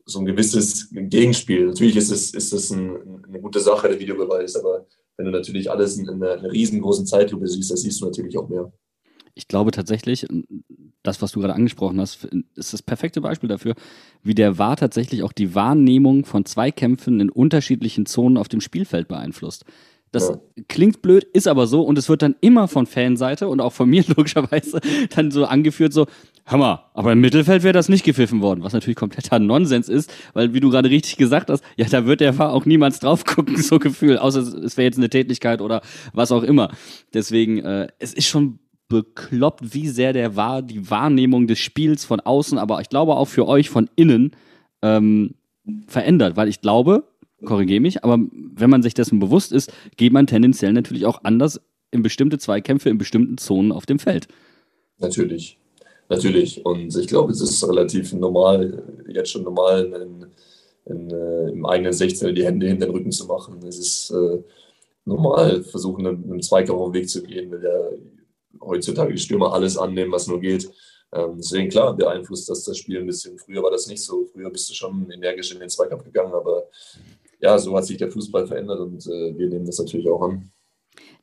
so 0.06 0.20
ein 0.20 0.26
gewisses 0.26 0.90
Gegenspiel. 0.92 1.68
Natürlich 1.68 1.96
ist 1.96 2.12
es, 2.12 2.34
ist 2.34 2.52
es 2.52 2.72
ein, 2.72 3.24
eine 3.26 3.40
gute 3.40 3.60
Sache, 3.60 3.88
der 3.88 4.00
Videobeweis, 4.00 4.56
aber 4.56 4.86
wenn 5.20 5.26
du 5.26 5.32
natürlich 5.32 5.70
alles 5.70 5.98
in 5.98 6.10
einer, 6.10 6.32
einer 6.32 6.50
riesengroßen 6.50 7.06
Zeitlupe 7.06 7.46
siehst, 7.46 7.70
das 7.70 7.82
siehst 7.82 8.00
du 8.00 8.06
natürlich 8.06 8.38
auch 8.38 8.48
mehr. 8.48 8.72
Ich 9.36 9.50
glaube 9.50 9.72
tatsächlich, 9.72 10.26
das, 11.04 11.22
was 11.22 11.34
du 11.34 11.42
gerade 11.42 11.56
angesprochen 11.56 12.00
hast, 12.00 12.30
ist 12.56 12.72
das 12.72 12.82
perfekte 12.82 13.20
Beispiel 13.20 13.50
dafür, 13.50 13.76
wie 14.24 14.34
der 14.34 14.58
VAR 14.58 14.78
tatsächlich 14.78 15.24
auch 15.24 15.34
die 15.34 15.56
Wahrnehmung 15.56 16.24
von 16.24 16.46
Zweikämpfen 16.46 17.20
in 17.20 17.30
unterschiedlichen 17.30 18.06
Zonen 18.06 18.38
auf 18.38 18.48
dem 18.48 18.62
Spielfeld 18.62 19.10
beeinflusst. 19.10 19.66
Das 20.12 20.30
ja. 20.30 20.40
klingt 20.70 21.02
blöd, 21.02 21.26
ist 21.26 21.48
aber 21.48 21.68
so 21.68 21.82
und 21.82 21.98
es 21.98 22.08
wird 22.08 22.22
dann 22.22 22.36
immer 22.40 22.70
von 22.70 22.86
Fanseite 22.86 23.50
und 23.50 23.60
auch 23.60 23.74
von 23.74 23.90
mir 23.90 24.06
logischerweise 24.16 24.80
dann 25.14 25.32
so 25.32 25.46
angeführt, 25.46 25.92
so, 25.92 26.08
mal, 26.58 26.90
aber 26.96 27.12
im 27.12 27.22
Mittelfeld 27.22 27.62
wäre 27.62 27.74
das 27.74 27.90
nicht 27.90 28.04
gepfiffen 28.04 28.42
worden, 28.42 28.64
was 28.64 28.74
natürlich 28.74 28.96
kompletter 28.96 29.38
Nonsens 29.38 29.88
ist, 29.88 30.12
weil 30.34 30.52
wie 30.52 30.60
du 30.60 30.72
gerade 30.72 30.90
richtig 30.90 31.18
gesagt 31.18 31.52
hast, 31.52 31.64
ja, 31.78 31.86
da 31.86 32.08
wird 32.08 32.22
der 32.22 32.34
Fahrer 32.34 32.54
auch 32.54 32.66
niemals 32.66 33.00
drauf 33.00 33.24
gucken, 33.24 33.58
so 33.62 33.78
Gefühl, 33.78 34.18
außer 34.18 34.40
es 34.40 34.76
wäre 34.76 34.86
jetzt 34.86 34.98
eine 34.98 35.12
Tätigkeit 35.12 35.62
oder 35.62 35.82
was 36.12 36.32
auch 36.32 36.42
immer. 36.42 36.72
Deswegen, 37.14 37.60
äh, 37.60 37.90
es 38.00 38.16
ist 38.16 38.26
schon 38.26 38.58
bekloppt, 38.88 39.76
wie 39.76 39.88
sehr 39.88 40.12
der 40.12 40.36
war, 40.36 40.64
die 40.64 40.90
Wahrnehmung 40.90 41.46
des 41.46 41.60
Spiels 41.60 42.04
von 42.04 42.20
außen, 42.20 42.58
aber 42.58 42.82
ich 42.82 42.90
glaube 42.90 43.16
auch 43.16 43.28
für 43.28 43.48
euch 43.48 43.70
von 43.70 43.88
innen 43.96 44.32
ähm, 44.82 45.36
verändert, 45.86 46.36
weil 46.36 46.48
ich 46.48 46.62
glaube, 46.62 47.04
korrigiere 47.46 47.80
mich, 47.80 48.04
aber 48.04 48.18
wenn 48.32 48.72
man 48.72 48.82
sich 48.82 48.96
dessen 48.96 49.20
bewusst 49.20 49.52
ist, 49.52 49.72
geht 49.98 50.14
man 50.14 50.26
tendenziell 50.26 50.74
natürlich 50.74 51.06
auch 51.06 51.24
anders 51.24 51.62
in 51.92 52.02
bestimmte 52.02 52.40
Zweikämpfe 52.40 52.90
in 52.90 52.98
bestimmten 52.98 53.38
Zonen 53.38 53.72
auf 53.72 53.86
dem 53.86 54.00
Feld. 54.00 54.28
Natürlich, 54.98 55.59
natürlich. 56.10 56.66
Und 56.66 56.96
ich 56.96 57.08
glaube, 57.08 57.32
es 57.32 57.42
ist 57.42 57.68
relativ 57.68 58.14
normal, 58.14 58.84
jetzt 59.08 59.32
schon 59.32 59.44
normal, 59.44 59.86
in, 59.94 60.26
in, 60.86 61.10
äh, 61.12 61.50
im 61.52 61.66
eigenen 61.66 61.94
16 61.94 62.36
die 62.36 62.46
Hände 62.46 62.68
hinter 62.68 62.88
den 62.88 62.96
Rücken 62.96 63.12
zu 63.12 63.26
machen. 63.26 63.60
Es 63.66 63.80
ist 63.80 64.12
äh, 64.12 64.44
normal, 65.06 65.64
versuchen, 65.64 66.06
einem 66.06 66.42
Zweikampf 66.42 66.80
auf 66.80 66.92
den 66.92 67.02
Weg 67.02 67.10
zu 67.10 67.24
gehen, 67.24 67.52
weil 67.52 67.64
ja 67.64 67.90
heutzutage 68.62 69.14
die 69.14 69.20
Stürmer 69.20 69.54
alles 69.54 69.78
annehmen, 69.78 70.12
was 70.12 70.28
nur 70.28 70.40
geht. 70.40 70.70
Ähm, 71.12 71.36
deswegen, 71.38 71.70
klar, 71.70 71.96
beeinflusst 71.96 72.50
das 72.50 72.64
das 72.64 72.78
Spiel 72.78 73.00
ein 73.00 73.06
bisschen. 73.06 73.38
Früher 73.40 73.64
war 73.64 73.72
das 73.72 73.88
nicht 73.88 74.04
so. 74.04 74.26
Früher 74.26 74.50
bist 74.50 74.70
du 74.70 74.74
schon 74.74 75.10
energisch 75.12 75.52
in 75.52 75.60
den 75.60 75.70
Zweikampf 75.70 76.04
gegangen, 76.04 76.34
aber 76.34 76.68
ja, 77.40 77.58
so 77.58 77.76
hat 77.76 77.86
sich 77.86 77.98
der 77.98 78.12
Fußball 78.12 78.46
verändert 78.46 78.80
und 78.80 79.06
äh, 79.08 79.38
wir 79.38 79.48
nehmen 79.48 79.66
das 79.66 79.80
natürlich 79.80 80.10
auch 80.10 80.22
an. 80.22 80.52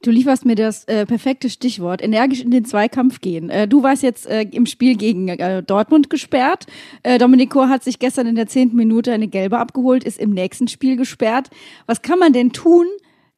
Du 0.06 0.12
lieferst 0.12 0.46
mir 0.46 0.54
das 0.54 0.84
äh, 0.84 1.04
perfekte 1.04 1.50
Stichwort, 1.50 2.00
energisch 2.00 2.40
in 2.40 2.52
den 2.52 2.64
Zweikampf 2.64 3.20
gehen. 3.20 3.50
Äh, 3.50 3.66
du 3.66 3.82
warst 3.82 4.04
jetzt 4.04 4.26
äh, 4.26 4.42
im 4.42 4.64
Spiel 4.64 4.96
gegen 4.96 5.26
äh, 5.26 5.64
Dortmund 5.64 6.10
gesperrt. 6.10 6.66
Äh, 7.02 7.18
Domenico 7.18 7.62
hat 7.62 7.82
sich 7.82 7.98
gestern 7.98 8.28
in 8.28 8.36
der 8.36 8.46
zehnten 8.46 8.76
Minute 8.76 9.10
eine 9.10 9.26
gelbe 9.26 9.58
abgeholt, 9.58 10.04
ist 10.04 10.20
im 10.20 10.30
nächsten 10.30 10.68
Spiel 10.68 10.94
gesperrt. 10.94 11.48
Was 11.86 12.02
kann 12.02 12.20
man 12.20 12.32
denn 12.32 12.52
tun, 12.52 12.86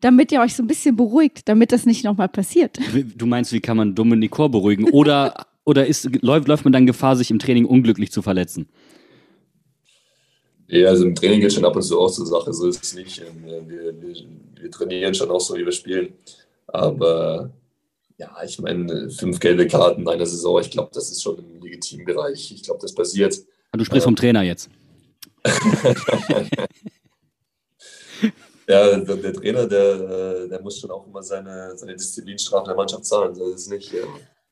damit 0.03 0.31
ihr 0.31 0.43
euch 0.43 0.55
so 0.55 0.63
ein 0.63 0.67
bisschen 0.67 0.95
beruhigt, 0.95 1.49
damit 1.49 1.73
das 1.73 1.87
nicht 1.87 2.05
nochmal 2.05 2.29
passiert? 2.29 2.79
Du 3.17 3.25
meinst, 3.25 3.51
wie 3.55 3.61
kann 3.61 3.79
man 3.79 3.95
Domenico 3.95 4.51
beruhigen? 4.51 4.91
Oder, 4.91 5.47
oder 5.65 5.87
ist, 5.87 6.23
läuft, 6.23 6.49
läuft 6.49 6.65
man 6.65 6.75
dann 6.75 6.85
Gefahr, 6.85 7.17
sich 7.17 7.31
im 7.31 7.39
Training 7.39 7.65
unglücklich 7.65 8.13
zu 8.13 8.21
verletzen? 8.21 8.69
Ja, 10.67 10.89
also 10.89 11.07
im 11.07 11.15
Training 11.15 11.41
geht 11.41 11.55
schon 11.55 11.65
ab 11.65 11.77
und 11.77 11.83
zu 11.83 11.99
auch 11.99 12.11
zur 12.11 12.27
Sache, 12.27 12.53
so 12.53 12.69
ist 12.69 12.85
es 12.85 12.95
nicht. 12.95 13.23
Ähm, 13.23 13.69
wir, 13.71 13.95
wir, 14.03 14.15
wir 14.61 14.71
trainieren 14.71 15.15
schon 15.15 15.31
auch 15.31 15.41
so, 15.41 15.57
wie 15.57 15.65
wir 15.65 15.73
spielen. 15.73 16.13
Aber 16.69 17.51
ja, 18.19 18.37
ich 18.45 18.59
meine, 18.59 19.11
fünf 19.11 19.39
gelbe 19.41 19.67
Karten 19.67 20.03
in 20.03 20.09
einer 20.09 20.27
Saison, 20.27 20.61
ich 20.61 20.71
glaube, 20.71 20.91
das 20.93 21.11
ist 21.11 21.23
schon 21.23 21.39
im 21.39 21.63
legitimen 21.63 22.05
Bereich. 22.05 22.53
Ich 22.53 22.63
glaube, 22.63 22.81
das 22.81 22.95
passiert. 22.95 23.39
Du 23.73 23.85
sprichst 23.85 24.07
ähm, 24.07 24.11
vom 24.11 24.17
Trainer 24.17 24.43
jetzt. 24.43 24.69
ja, 28.67 28.97
der, 28.99 29.17
der, 29.17 29.33
Trainer, 29.33 29.67
der, 29.67 30.49
der 30.49 30.61
muss 30.61 30.81
schon 30.81 30.91
auch 30.91 31.07
immer 31.07 31.23
seine, 31.23 31.77
seine 31.77 31.95
Disziplinstrafe 31.95 32.67
der 32.67 32.77
Mannschaft 32.77 33.05
zahlen. 33.05 33.39
Das 33.39 33.49
ist 33.49 33.71
nicht. 33.71 33.95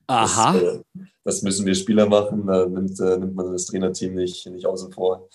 Aha. 0.07 0.53
Das, 0.53 0.63
äh, 0.63 0.79
das, 1.25 1.41
müssen 1.41 1.65
wir 1.65 1.75
Spieler 1.75 2.07
machen, 2.07 2.47
da 2.47 2.65
nimmt, 2.65 2.97
äh, 2.99 3.17
nimmt 3.17 3.35
man 3.35 3.51
das 3.51 3.65
Trainerteam 3.65 4.15
nicht, 4.15 4.47
nicht 4.47 4.65
außen 4.65 4.93
vor. 4.93 5.27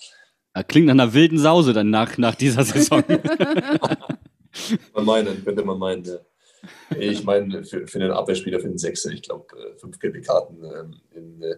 Klingt 0.67 0.87
nach 0.87 0.93
einer 0.93 1.13
wilden 1.13 1.37
Sause 1.37 1.73
dann 1.73 1.91
nach, 1.91 2.17
nach 2.17 2.33
dieser 2.35 2.63
Saison. 2.63 3.03
man 4.93 5.05
meinen, 5.05 5.43
könnte 5.43 5.63
man 5.63 5.77
meinen, 5.77 6.03
ja. 6.03 6.17
Ich 6.97 7.23
meine, 7.23 7.63
für, 7.63 7.87
für 7.87 7.99
einen 7.99 8.11
Abwehrspieler, 8.11 8.59
für 8.59 8.67
einen 8.67 8.77
Sechser, 8.77 9.11
ich 9.11 9.21
glaube, 9.21 9.45
äh, 9.57 9.77
fünf 9.77 9.99
gelbe 9.99 10.21
Karten 10.21 10.63
ähm, 10.63 10.95
in, 11.11 11.41
äh, 11.41 11.55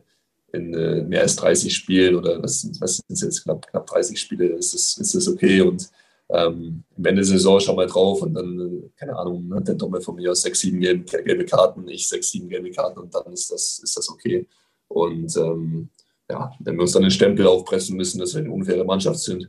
in, 0.52 0.74
äh, 0.74 1.04
mehr 1.04 1.22
als 1.22 1.36
30 1.36 1.74
Spielen 1.74 2.16
oder 2.16 2.42
was, 2.42 2.62
sind 2.62 2.82
es 2.82 3.22
jetzt, 3.22 3.44
knapp, 3.44 3.68
knapp 3.68 3.86
30 3.86 4.20
Spiele, 4.20 4.48
ist 4.48 4.74
das, 4.74 4.98
ist 4.98 5.16
das 5.16 5.28
okay. 5.28 5.62
Und 5.62 5.90
ähm, 6.30 6.84
am 6.98 7.06
Ende 7.06 7.22
der 7.22 7.26
Saison 7.26 7.60
schau 7.60 7.76
mal 7.76 7.88
drauf 7.88 8.22
und 8.22 8.34
dann, 8.34 8.92
keine 8.96 9.16
Ahnung, 9.16 9.48
ne, 9.48 9.62
der 9.62 9.76
Dommel 9.76 10.02
von 10.02 10.16
mir 10.16 10.32
aus 10.32 10.42
sechs, 10.42 10.60
sieben 10.60 10.80
gelbe, 10.80 11.04
gelbe 11.24 11.46
Karten, 11.46 11.88
ich 11.88 12.08
sechs, 12.08 12.32
sieben 12.32 12.50
gelbe 12.50 12.72
Karten 12.72 13.00
und 13.00 13.14
dann 13.14 13.32
ist 13.32 13.52
das, 13.52 13.80
ist 13.84 13.96
das 13.96 14.10
okay. 14.10 14.48
Und 14.88 15.36
ähm, 15.38 15.90
ja, 16.30 16.52
wenn 16.60 16.76
wir 16.76 16.82
uns 16.82 16.94
dann 16.94 17.04
den 17.04 17.12
Stempel 17.12 17.46
aufpressen 17.46 17.96
müssen, 17.96 18.20
dass 18.20 18.34
wir 18.34 18.42
eine 18.42 18.52
unfaire 18.52 18.84
Mannschaft 18.84 19.20
sind, 19.20 19.48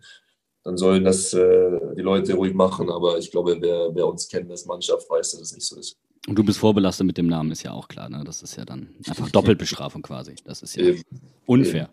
dann 0.67 0.77
sollen 0.77 1.05
das 1.05 1.33
äh, 1.33 1.71
die 1.97 2.03
Leute 2.03 2.35
ruhig 2.35 2.53
machen. 2.53 2.91
Aber 2.91 3.19
ich 3.19 3.31
glaube, 3.31 3.57
wer, 3.61 3.95
wer 3.95 4.07
uns 4.07 4.29
kennt 4.29 4.51
als 4.51 4.67
Mannschaft, 4.67 5.09
weiß, 5.09 5.33
dass 5.33 5.41
es 5.41 5.55
nicht 5.55 5.65
so 5.65 5.79
ist. 5.79 5.97
Und 6.27 6.37
du 6.37 6.43
bist 6.43 6.59
vorbelastet 6.59 7.07
mit 7.07 7.17
dem 7.17 7.29
Namen, 7.29 7.53
ist 7.53 7.63
ja 7.63 7.71
auch 7.71 7.87
klar. 7.87 8.09
Ne? 8.09 8.25
Das 8.27 8.43
ist 8.43 8.57
ja 8.57 8.65
dann 8.65 8.89
einfach 9.07 9.31
Doppelbestrafung 9.31 10.03
quasi. 10.03 10.35
Das 10.45 10.63
ist 10.63 10.75
ja 10.75 10.87
Eben. 10.87 11.03
unfair. 11.47 11.85
Eben. 11.85 11.93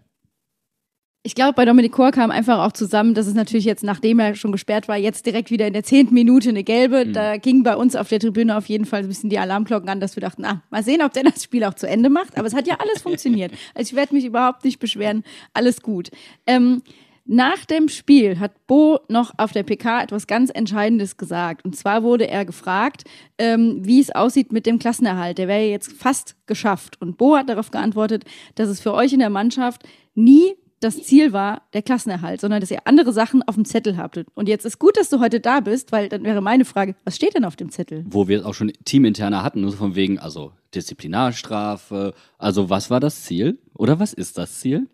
Ich 1.26 1.36
glaube, 1.36 1.54
bei 1.54 1.66
Dominik 1.66 1.92
Kor 1.92 2.12
kam 2.12 2.32
einfach 2.32 2.66
auch 2.66 2.72
zusammen, 2.72 3.14
dass 3.14 3.28
es 3.28 3.36
natürlich 3.36 3.64
jetzt, 3.64 3.84
nachdem 3.84 4.20
er 4.20 4.36
schon 4.36 4.52
gesperrt 4.52 4.88
war, 4.88 4.98
jetzt 4.98 5.26
direkt 5.26 5.52
wieder 5.52 5.68
in 5.68 5.74
der 5.74 5.84
zehnten 5.84 6.16
Minute 6.16 6.50
eine 6.50 6.64
gelbe. 6.64 7.06
Mhm. 7.06 7.14
Da 7.14 7.38
ging 7.38 7.62
bei 7.62 7.78
uns 7.78 7.96
auf 7.96 8.10
der 8.10 8.20
Tribüne 8.20 8.58
auf 8.58 8.68
jeden 8.68 8.86
Fall 8.86 9.04
ein 9.04 9.08
bisschen 9.08 9.30
die 9.30 9.38
Alarmglocken 9.38 9.88
an, 9.88 10.00
dass 10.00 10.18
wir 10.18 10.22
dachten, 10.22 10.44
ah, 10.46 10.64
mal 10.72 10.84
sehen, 10.84 11.02
ob 11.04 11.14
der 11.14 11.24
das 11.24 11.44
Spiel 11.44 11.64
auch 11.64 11.76
zu 11.76 11.88
Ende 11.88 12.10
macht. 12.10 12.38
Aber 12.38 12.48
es 12.48 12.56
hat 12.56 12.68
ja 12.68 12.78
alles 12.80 13.02
funktioniert. 13.04 13.54
Also 13.76 13.92
ich 13.92 13.96
werde 13.96 14.16
mich 14.16 14.26
überhaupt 14.26 14.66
nicht 14.66 14.80
beschweren. 14.80 15.24
Alles 15.54 15.82
gut. 15.84 16.10
Ähm, 16.48 16.82
nach 17.26 17.64
dem 17.64 17.88
Spiel 17.88 18.40
hat 18.40 18.68
Bo 18.68 19.00
noch 19.08 19.34
auf 19.38 19.54
der 19.54 19.64
PK 19.64 20.04
etwas 20.04 20.28
ganz 20.28 20.52
Entscheidendes 20.54 21.16
gesagt. 21.16 21.64
Und 21.64 21.76
zwar 21.76 22.04
wurde 22.04 22.28
er 22.28 22.44
gefragt, 22.44 23.06
ähm, 23.38 23.80
wie 23.82 24.02
es 24.02 24.14
aussieht 24.14 24.52
mit 24.52 24.66
dem 24.66 24.78
Klassenerhalt. 24.78 25.38
Der 25.38 25.48
wäre 25.48 25.64
jetzt 25.64 25.94
fast 25.94 26.36
geschafft. 26.48 27.00
Und 27.02 27.18
Bo 27.18 27.38
hat 27.38 27.48
darauf 27.48 27.72
geantwortet, 27.72 28.26
dass 28.56 28.68
es 28.68 28.82
für 28.82 28.94
euch 28.94 29.14
in 29.14 29.20
der 29.20 29.30
Mannschaft 29.30 29.84
nie 30.16 30.56
das 30.84 31.02
Ziel 31.02 31.32
war 31.32 31.62
der 31.74 31.82
Klassenerhalt, 31.82 32.42
sondern 32.42 32.60
dass 32.60 32.70
ihr 32.70 32.86
andere 32.86 33.14
Sachen 33.14 33.42
auf 33.44 33.56
dem 33.56 33.64
Zettel 33.64 33.96
habt. 33.96 34.20
Und 34.34 34.50
jetzt 34.50 34.66
ist 34.66 34.80
gut, 34.80 34.98
dass 34.98 35.10
du 35.10 35.22
heute 35.22 35.40
da 35.40 35.62
bist, 35.62 35.94
weil 35.94 36.10
dann 36.10 36.24
wäre 36.24 36.42
meine 36.42 36.66
Frage, 36.66 36.96
was 37.06 37.16
steht 37.16 37.36
denn 37.36 37.46
auf 37.46 37.56
dem 37.56 37.70
Zettel? 37.70 38.04
Wo 38.06 38.28
wir 38.28 38.46
auch 38.46 38.54
schon 38.54 38.74
teaminterner 38.84 39.44
hatten, 39.44 39.62
nur 39.62 39.72
von 39.72 39.96
wegen, 39.96 40.20
also 40.20 40.52
Disziplinarstrafe, 40.76 42.14
also 42.38 42.70
was 42.70 42.90
war 42.90 43.00
das 43.00 43.24
Ziel 43.24 43.60
oder 43.74 44.00
was 44.00 44.12
ist 44.12 44.38
das 44.38 44.60
Ziel? 44.60 44.90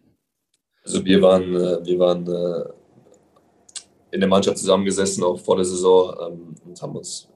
Also 0.84 1.04
wir 1.04 1.22
waren, 1.22 1.56
äh, 1.56 1.86
wir 1.86 2.00
waren 2.00 2.28
äh, 2.28 2.66
in 4.12 4.20
der 4.20 4.30
Mannschaft 4.30 4.58
zusammengesessen, 4.58 5.24
auch 5.24 5.40
vor 5.40 5.56
der 5.56 5.66
Saison, 5.66 6.16
ähm, 6.22 6.56
und 6.66 6.82
haben 6.82 6.96
uns 6.96 7.28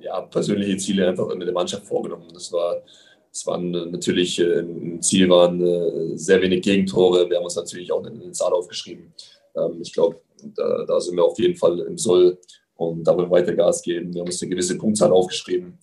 ja, 0.00 0.20
persönliche 0.22 0.76
Ziele 0.78 1.08
einfach 1.08 1.28
in 1.30 1.40
der 1.40 1.52
Mannschaft 1.52 1.84
vorgenommen. 1.84 2.28
Das 2.32 2.52
war, 2.52 2.82
das 3.30 3.46
waren 3.46 3.70
natürlich 3.90 4.38
äh, 4.38 4.60
ein 4.60 5.02
Ziel 5.02 5.28
waren 5.28 6.16
sehr 6.16 6.40
wenig 6.40 6.62
Gegentore. 6.62 7.28
Wir 7.28 7.36
haben 7.36 7.44
uns 7.44 7.56
natürlich 7.56 7.92
auch 7.92 8.04
eine 8.04 8.32
Zahl 8.32 8.52
aufgeschrieben. 8.52 9.12
Ähm, 9.56 9.78
ich 9.82 9.92
glaube, 9.92 10.20
da, 10.54 10.84
da, 10.86 11.00
sind 11.00 11.16
wir 11.16 11.24
auf 11.24 11.38
jeden 11.38 11.56
Fall 11.56 11.78
im 11.80 11.98
Soll 11.98 12.38
und 12.76 13.04
da 13.04 13.16
wollen 13.16 13.30
wir 13.30 13.36
weiter 13.36 13.54
Gas 13.54 13.82
geben. 13.82 14.12
Wir 14.12 14.20
haben 14.20 14.28
uns 14.28 14.42
eine 14.42 14.50
gewisse 14.50 14.76
Punktzahl 14.76 15.12
aufgeschrieben. 15.12 15.78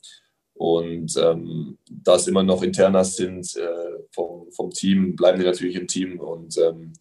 Und 0.60 1.16
ähm, 1.16 1.78
da 1.90 2.16
es 2.16 2.28
immer 2.28 2.44
noch 2.44 2.62
Internas 2.64 3.16
sind 3.16 3.56
äh, 3.56 4.04
vom, 4.12 4.52
vom 4.52 4.70
Team, 4.72 5.16
bleiben 5.16 5.40
die 5.40 5.46
natürlich 5.46 5.78
im 5.78 5.88
Team. 5.88 6.20
Und 6.20 6.58
ähm, 6.58 6.92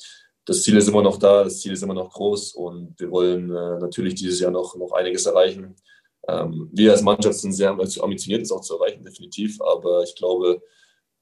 das 0.44 0.62
Ziel 0.62 0.76
ist 0.76 0.86
immer 0.86 1.02
noch 1.02 1.18
da, 1.18 1.42
das 1.42 1.58
Ziel 1.58 1.72
ist 1.72 1.82
immer 1.82 1.94
noch 1.94 2.12
groß 2.12 2.52
und 2.52 2.94
wir 3.00 3.10
wollen 3.10 3.50
äh, 3.50 3.80
natürlich 3.80 4.14
dieses 4.14 4.38
Jahr 4.38 4.52
noch, 4.52 4.76
noch 4.76 4.92
einiges 4.92 5.26
erreichen. 5.26 5.74
Ähm, 6.28 6.70
wir 6.72 6.92
als 6.92 7.02
Mannschaft 7.02 7.40
sind 7.40 7.52
sehr 7.52 7.70
ambitioniert, 7.70 8.42
das 8.42 8.52
auch 8.52 8.60
zu 8.60 8.76
erreichen, 8.76 9.04
definitiv. 9.04 9.60
Aber 9.60 10.04
ich 10.04 10.14
glaube, 10.14 10.62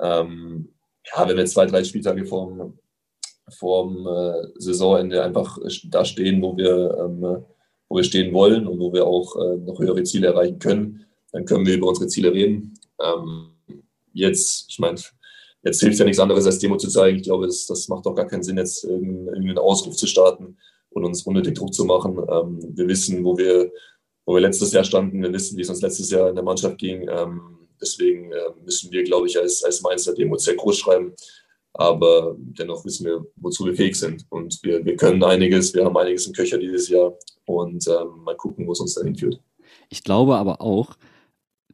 ähm, 0.02 0.74
ja, 1.06 1.26
wenn 1.26 1.38
wir 1.38 1.46
zwei, 1.46 1.64
drei 1.64 1.84
Spieltage 1.84 2.26
vorm, 2.26 2.78
vorm 3.48 4.06
äh, 4.06 4.46
Saisonende 4.56 5.22
einfach 5.22 5.58
da 5.84 6.04
stehen, 6.04 6.42
wo 6.42 6.54
wir, 6.54 6.98
ähm, 7.00 7.46
wo 7.88 7.96
wir 7.96 8.04
stehen 8.04 8.34
wollen 8.34 8.66
und 8.66 8.78
wo 8.78 8.92
wir 8.92 9.06
auch 9.06 9.36
äh, 9.36 9.56
noch 9.56 9.78
höhere 9.78 10.02
Ziele 10.02 10.26
erreichen 10.26 10.58
können, 10.58 11.05
dann 11.36 11.44
können 11.44 11.66
wir 11.66 11.74
über 11.74 11.88
unsere 11.88 12.08
Ziele 12.08 12.32
reden. 12.32 12.72
Ähm, 12.98 13.50
jetzt, 14.14 14.64
ich 14.70 14.78
meine, 14.78 14.98
jetzt 15.62 15.80
hilft 15.80 15.98
ja 15.98 16.06
nichts 16.06 16.18
anderes, 16.18 16.46
als 16.46 16.58
Demo 16.58 16.78
zu 16.78 16.88
zeigen. 16.88 17.18
Ich 17.18 17.24
glaube, 17.24 17.46
das, 17.46 17.66
das 17.66 17.88
macht 17.88 18.06
doch 18.06 18.14
gar 18.14 18.26
keinen 18.26 18.42
Sinn, 18.42 18.56
jetzt 18.56 18.84
irgendeinen 18.84 19.58
Ausruf 19.58 19.96
zu 19.96 20.06
starten 20.06 20.56
und 20.88 21.04
uns 21.04 21.24
unnötig 21.24 21.54
Druck 21.54 21.74
zu 21.74 21.84
machen. 21.84 22.16
Ähm, 22.16 22.58
wir 22.74 22.88
wissen, 22.88 23.22
wo 23.22 23.36
wir, 23.36 23.70
wo 24.24 24.34
wir 24.34 24.40
letztes 24.40 24.72
Jahr 24.72 24.84
standen. 24.84 25.22
Wir 25.22 25.30
wissen, 25.30 25.58
wie 25.58 25.60
es 25.60 25.68
uns 25.68 25.82
letztes 25.82 26.10
Jahr 26.10 26.30
in 26.30 26.36
der 26.36 26.44
Mannschaft 26.44 26.78
ging. 26.78 27.06
Ähm, 27.06 27.68
deswegen 27.82 28.32
äh, 28.32 28.52
müssen 28.64 28.90
wir, 28.90 29.04
glaube 29.04 29.26
ich, 29.26 29.38
als, 29.38 29.62
als 29.62 29.82
Mainzer 29.82 30.14
Demo 30.14 30.38
sehr 30.38 30.54
groß 30.54 30.78
schreiben. 30.78 31.12
Aber 31.74 32.34
dennoch 32.38 32.82
wissen 32.86 33.04
wir, 33.04 33.26
wozu 33.36 33.66
wir 33.66 33.74
fähig 33.74 33.96
sind. 33.96 34.24
Und 34.30 34.58
wir, 34.62 34.82
wir 34.86 34.96
können 34.96 35.22
einiges, 35.22 35.74
wir 35.74 35.84
haben 35.84 35.98
einiges 35.98 36.26
im 36.26 36.32
Köcher 36.32 36.56
dieses 36.56 36.88
Jahr. 36.88 37.12
Und 37.44 37.86
ähm, 37.88 38.22
mal 38.24 38.36
gucken, 38.36 38.66
wo 38.66 38.72
es 38.72 38.80
uns 38.80 38.94
dahin 38.94 39.14
führt. 39.14 39.38
Ich 39.90 40.02
glaube 40.02 40.36
aber 40.36 40.62
auch, 40.62 40.96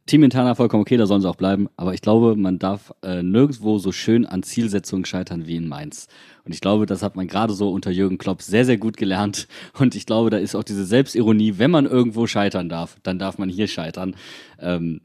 Team 0.05 0.23
interner 0.23 0.55
vollkommen 0.55 0.81
okay, 0.81 0.97
da 0.97 1.05
sollen 1.05 1.21
sie 1.21 1.29
auch 1.29 1.37
bleiben. 1.37 1.69
Aber 1.77 1.93
ich 1.93 2.01
glaube, 2.01 2.35
man 2.35 2.59
darf 2.59 2.93
äh, 3.03 3.23
nirgendwo 3.23 3.77
so 3.77 3.91
schön 3.91 4.25
an 4.25 4.43
Zielsetzungen 4.43 5.05
scheitern 5.05 5.47
wie 5.47 5.55
in 5.55 5.67
Mainz. 5.67 6.07
Und 6.43 6.53
ich 6.53 6.59
glaube, 6.59 6.85
das 6.85 7.03
hat 7.03 7.15
man 7.15 7.27
gerade 7.27 7.53
so 7.53 7.71
unter 7.71 7.89
Jürgen 7.89 8.17
Klopp 8.17 8.41
sehr, 8.41 8.65
sehr 8.65 8.77
gut 8.77 8.97
gelernt. 8.97 9.47
Und 9.79 9.95
ich 9.95 10.05
glaube, 10.05 10.29
da 10.29 10.37
ist 10.37 10.55
auch 10.55 10.63
diese 10.63 10.85
Selbstironie, 10.85 11.57
wenn 11.57 11.71
man 11.71 11.85
irgendwo 11.85 12.27
scheitern 12.27 12.67
darf, 12.67 12.97
dann 13.03 13.17
darf 13.17 13.37
man 13.37 13.49
hier 13.49 13.67
scheitern. 13.67 14.15
Ähm, 14.59 15.01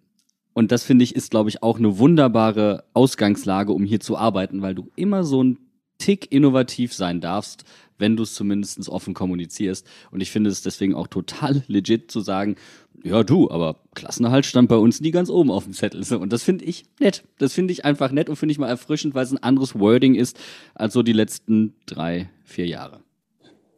und 0.55 0.73
das 0.73 0.83
finde 0.83 1.05
ich 1.05 1.15
ist, 1.15 1.31
glaube 1.31 1.51
ich, 1.51 1.63
auch 1.63 1.79
eine 1.79 1.99
wunderbare 1.99 2.83
Ausgangslage, 2.93 3.73
um 3.73 3.85
hier 3.85 4.01
zu 4.01 4.17
arbeiten, 4.17 4.61
weil 4.61 4.75
du 4.75 4.91
immer 4.97 5.23
so 5.23 5.45
ein 5.45 5.59
Tick 5.99 6.33
innovativ 6.33 6.93
sein 6.93 7.21
darfst, 7.21 7.65
wenn 7.99 8.17
du 8.17 8.23
es 8.23 8.35
zumindest 8.35 8.89
offen 8.89 9.15
kommunizierst. 9.15 9.87
Und 10.11 10.21
ich 10.21 10.31
finde 10.31 10.51
es 10.51 10.63
deswegen 10.63 10.95
auch 10.95 11.07
total 11.07 11.63
legit 11.69 12.11
zu 12.11 12.21
sagen, 12.21 12.57
ja 13.05 13.23
du, 13.23 13.51
aber 13.51 13.77
Klassenerhalt 13.95 14.47
stand 14.47 14.69
bei 14.69 14.77
uns 14.77 15.01
nie 15.01 15.11
ganz 15.11 15.31
oben 15.31 15.51
auf 15.51 15.65
dem 15.65 15.73
Zettel. 15.73 16.03
Und 16.17 16.33
das 16.33 16.43
finde 16.43 16.65
ich 16.65 16.85
nett. 16.99 17.25
Das 17.39 17.53
finde 17.53 17.73
ich 17.73 17.85
einfach 17.85 18.11
nett 18.11 18.29
und 18.29 18.37
finde 18.37 18.53
ich 18.53 18.59
mal 18.59 18.69
erfrischend, 18.69 19.15
weil 19.15 19.25
es 19.25 19.33
ein 19.33 19.43
anderes 19.43 19.79
Wording 19.79 20.15
ist 20.15 20.39
als 20.75 20.95
so 20.95 21.03
die 21.03 21.13
letzten 21.13 21.75
drei, 21.87 22.31
vier 22.45 22.67
Jahre. 22.67 23.01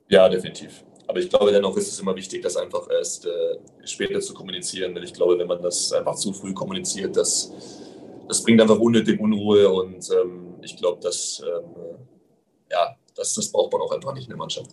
Ja, 0.08 0.28
definitiv. 0.28 0.84
Aber 1.06 1.18
ich 1.18 1.28
glaube, 1.28 1.50
dennoch 1.50 1.76
ist 1.76 1.88
es 1.88 1.98
immer 1.98 2.14
wichtig, 2.14 2.42
das 2.42 2.56
einfach 2.56 2.88
erst 2.88 3.26
äh, 3.26 3.30
später 3.84 4.20
zu 4.20 4.32
kommunizieren. 4.32 4.94
Weil 4.94 5.04
ich 5.04 5.12
glaube, 5.12 5.38
wenn 5.38 5.48
man 5.48 5.60
das 5.60 5.92
einfach 5.92 6.14
zu 6.14 6.32
früh 6.32 6.54
kommuniziert, 6.54 7.16
das, 7.16 7.52
das 8.28 8.42
bringt 8.42 8.60
einfach 8.60 8.78
unnötig 8.78 9.18
Unruhe. 9.18 9.68
Und 9.70 10.08
ähm, 10.10 10.54
ich 10.62 10.76
glaube, 10.76 11.00
dass 11.02 11.42
ähm, 11.44 11.64
ja, 12.70 12.96
das, 13.20 13.34
das 13.34 13.52
braucht 13.52 13.72
man 13.72 13.82
auch 13.82 13.92
einfach 13.92 14.14
nicht 14.14 14.24
in 14.24 14.30
der 14.30 14.38
Mannschaft. 14.38 14.70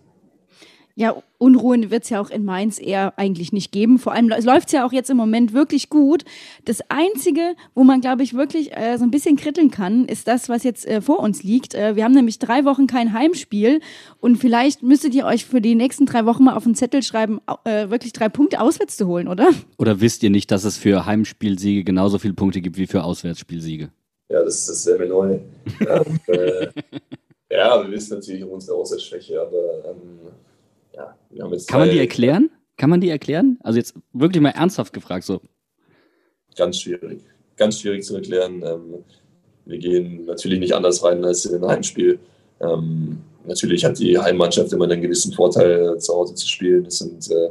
Ja, 0.96 1.16
Unruhen 1.38 1.92
wird 1.92 2.06
es 2.06 2.10
ja 2.10 2.20
auch 2.20 2.32
in 2.32 2.44
Mainz 2.44 2.80
eher 2.80 3.20
eigentlich 3.20 3.54
nicht 3.54 3.72
geben. 3.72 4.00
Vor 4.00 4.14
allem 4.14 4.30
läuft 4.30 4.70
es 4.70 4.72
ja 4.72 4.84
auch 4.84 4.92
jetzt 4.92 5.12
im 5.12 5.18
Moment 5.18 5.54
wirklich 5.54 5.92
gut. 5.92 6.24
Das 6.66 6.80
Einzige, 6.90 7.54
wo 7.76 7.84
man, 7.84 8.02
glaube 8.02 8.24
ich, 8.24 8.34
wirklich 8.34 8.76
äh, 8.76 8.98
so 8.98 9.04
ein 9.04 9.12
bisschen 9.12 9.36
kritteln 9.36 9.70
kann, 9.70 10.06
ist 10.06 10.28
das, 10.28 10.50
was 10.50 10.64
jetzt 10.64 10.88
äh, 10.88 11.00
vor 11.00 11.20
uns 11.20 11.44
liegt. 11.44 11.76
Äh, 11.76 11.96
wir 11.96 12.04
haben 12.04 12.16
nämlich 12.16 12.40
drei 12.40 12.66
Wochen 12.66 12.88
kein 12.88 13.14
Heimspiel 13.14 13.80
und 14.22 14.38
vielleicht 14.38 14.82
müsstet 14.82 15.14
ihr 15.14 15.28
euch 15.28 15.46
für 15.46 15.62
die 15.62 15.76
nächsten 15.76 16.08
drei 16.08 16.26
Wochen 16.26 16.46
mal 16.46 16.56
auf 16.56 16.64
den 16.64 16.74
Zettel 16.74 17.04
schreiben, 17.04 17.42
äh, 17.64 17.92
wirklich 17.92 18.12
drei 18.14 18.28
Punkte 18.28 18.60
auswärts 18.60 18.98
zu 18.98 19.06
holen, 19.06 19.28
oder? 19.28 19.52
Oder 19.78 20.02
wisst 20.02 20.24
ihr 20.24 20.32
nicht, 20.32 20.50
dass 20.50 20.64
es 20.64 20.78
für 20.78 21.06
Heimspielsiege 21.06 21.84
genauso 21.84 22.18
viele 22.18 22.34
Punkte 22.34 22.60
gibt 22.60 22.80
wie 22.80 22.88
für 22.88 23.04
Auswärtsspielsiege? 23.04 23.92
Ja, 24.30 24.44
das, 24.44 24.66
das 24.66 24.84
wäre 24.88 24.98
mir 24.98 25.10
neu. 25.10 25.40
ja, 25.80 26.02
äh, 26.34 26.70
ja, 27.50 27.84
wir 27.84 27.92
wissen 27.92 28.16
natürlich 28.16 28.44
um 28.44 28.52
unsere 28.52 28.78
Auswärtsschwäche, 28.78 29.42
aber 29.42 29.86
ähm, 29.90 30.32
ja, 30.94 31.18
wir 31.30 31.44
haben 31.44 31.54
jetzt. 31.54 31.68
Kann 31.68 31.80
man 31.80 31.90
die 31.90 32.00
erklären? 32.00 32.50
Kann 32.78 32.90
man 32.90 33.02
die 33.02 33.10
erklären? 33.10 33.58
Also 33.62 33.80
jetzt 33.80 33.96
wirklich 34.14 34.42
mal 34.42 34.50
ernsthaft 34.50 34.94
gefragt 34.94 35.26
so. 35.26 35.42
Ganz 36.56 36.80
schwierig. 36.80 37.22
Ganz 37.56 37.80
schwierig 37.80 38.04
zu 38.04 38.16
erklären. 38.16 38.64
Ähm, 38.64 39.04
wir 39.66 39.78
gehen 39.78 40.26
natürlich 40.26 40.60
nicht 40.60 40.74
anders 40.74 41.04
rein 41.04 41.24
als 41.26 41.46
in 41.46 41.64
ein 41.64 41.70
Heimspiel. 41.70 42.20
Ähm, 42.60 43.20
natürlich 43.46 43.84
hat 43.84 44.00
die 44.00 44.18
Heimmannschaft 44.18 44.72
immer 44.74 44.86
einen 44.86 45.02
gewissen 45.02 45.34
Vorteil, 45.34 46.00
zu 46.00 46.14
Hause 46.14 46.36
zu 46.36 46.48
spielen. 46.48 46.84
Das 46.84 47.00
sind 47.00 47.30
äh, 47.32 47.50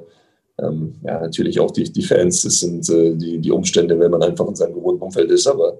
ähm, 0.58 0.94
ja, 1.02 1.20
natürlich 1.20 1.60
auch 1.60 1.70
die, 1.70 1.92
die 1.92 2.02
Fans, 2.02 2.42
das 2.42 2.60
sind 2.60 2.88
äh, 2.88 3.14
die, 3.14 3.38
die 3.38 3.50
Umstände, 3.50 3.98
wenn 3.98 4.10
man 4.10 4.22
einfach 4.22 4.48
in 4.48 4.56
seinem 4.56 4.74
gewohnten 4.74 5.02
Umfeld 5.02 5.30
ist. 5.30 5.46
Aber 5.46 5.78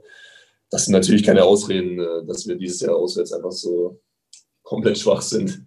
das 0.71 0.85
sind 0.85 0.93
natürlich 0.93 1.23
keine 1.23 1.45
Ausreden, 1.45 1.99
äh, 1.99 2.27
dass 2.27 2.47
wir 2.47 2.57
dieses 2.57 2.81
Jahr 2.81 2.97
auswärts 2.97 3.33
einfach 3.33 3.53
so 3.53 4.01
komplett 4.67 4.99
schwach 4.99 5.23
sind. 5.23 5.63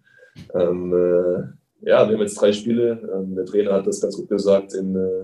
Ähm, 0.54 0.94
äh, 0.94 1.90
ja, 1.90 2.08
wir 2.08 2.16
haben 2.16 2.22
jetzt 2.22 2.40
drei 2.40 2.52
Spiele. 2.52 3.02
Ähm, 3.16 3.36
der 3.36 3.46
Trainer 3.46 3.74
hat 3.74 3.88
das 3.88 4.02
ganz 4.02 4.16
gut 4.16 4.30
gesagt 4.30 4.74
in, 4.74 4.96
äh, 4.96 5.22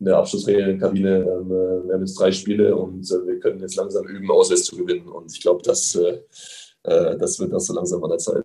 in 0.00 0.06
der 0.06 0.18
Abschlussregenkabine. 0.18 1.20
Ähm, 1.20 1.46
äh, 1.46 1.86
wir 1.86 1.94
haben 1.94 2.00
jetzt 2.00 2.18
drei 2.18 2.32
Spiele 2.32 2.76
und 2.76 3.08
äh, 3.10 3.26
wir 3.26 3.38
können 3.38 3.60
jetzt 3.60 3.76
langsam 3.76 4.04
üben, 4.06 4.30
auswärts 4.30 4.64
zu 4.64 4.76
gewinnen. 4.76 5.08
Und 5.08 5.32
ich 5.32 5.40
glaube, 5.40 5.62
das, 5.62 5.94
äh, 5.94 6.18
das 6.82 7.38
wird 7.38 7.54
auch 7.54 7.60
so 7.60 7.72
langsam 7.72 8.02
an 8.04 8.10
der 8.10 8.18
Zeit 8.18 8.44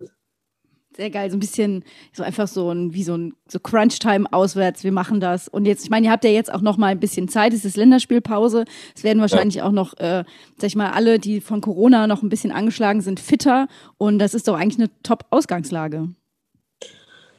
sehr 1.00 1.10
geil. 1.10 1.30
So 1.30 1.36
ein 1.36 1.40
bisschen, 1.40 1.82
so 2.12 2.22
einfach 2.22 2.46
so 2.46 2.70
ein, 2.70 2.92
wie 2.92 3.02
so 3.02 3.16
ein 3.16 3.32
so 3.48 3.58
Crunch-Time 3.58 4.30
auswärts. 4.32 4.84
Wir 4.84 4.92
machen 4.92 5.18
das. 5.18 5.48
Und 5.48 5.64
jetzt, 5.64 5.82
ich 5.82 5.90
meine, 5.90 6.06
ihr 6.06 6.12
habt 6.12 6.24
ja 6.24 6.30
jetzt 6.30 6.52
auch 6.52 6.60
noch 6.60 6.76
mal 6.76 6.88
ein 6.88 7.00
bisschen 7.00 7.26
Zeit. 7.28 7.54
Es 7.54 7.64
ist 7.64 7.78
Länderspielpause. 7.78 8.66
Es 8.94 9.02
werden 9.02 9.20
wahrscheinlich 9.20 9.56
ja. 9.56 9.64
auch 9.66 9.72
noch, 9.72 9.94
äh, 9.94 10.24
sag 10.58 10.66
ich 10.66 10.76
mal, 10.76 10.90
alle, 10.90 11.18
die 11.18 11.40
von 11.40 11.62
Corona 11.62 12.06
noch 12.06 12.22
ein 12.22 12.28
bisschen 12.28 12.52
angeschlagen 12.52 13.00
sind, 13.00 13.18
fitter. 13.18 13.66
Und 13.96 14.18
das 14.18 14.34
ist 14.34 14.46
doch 14.46 14.54
eigentlich 14.54 14.78
eine 14.78 14.90
Top-Ausgangslage. 15.02 16.10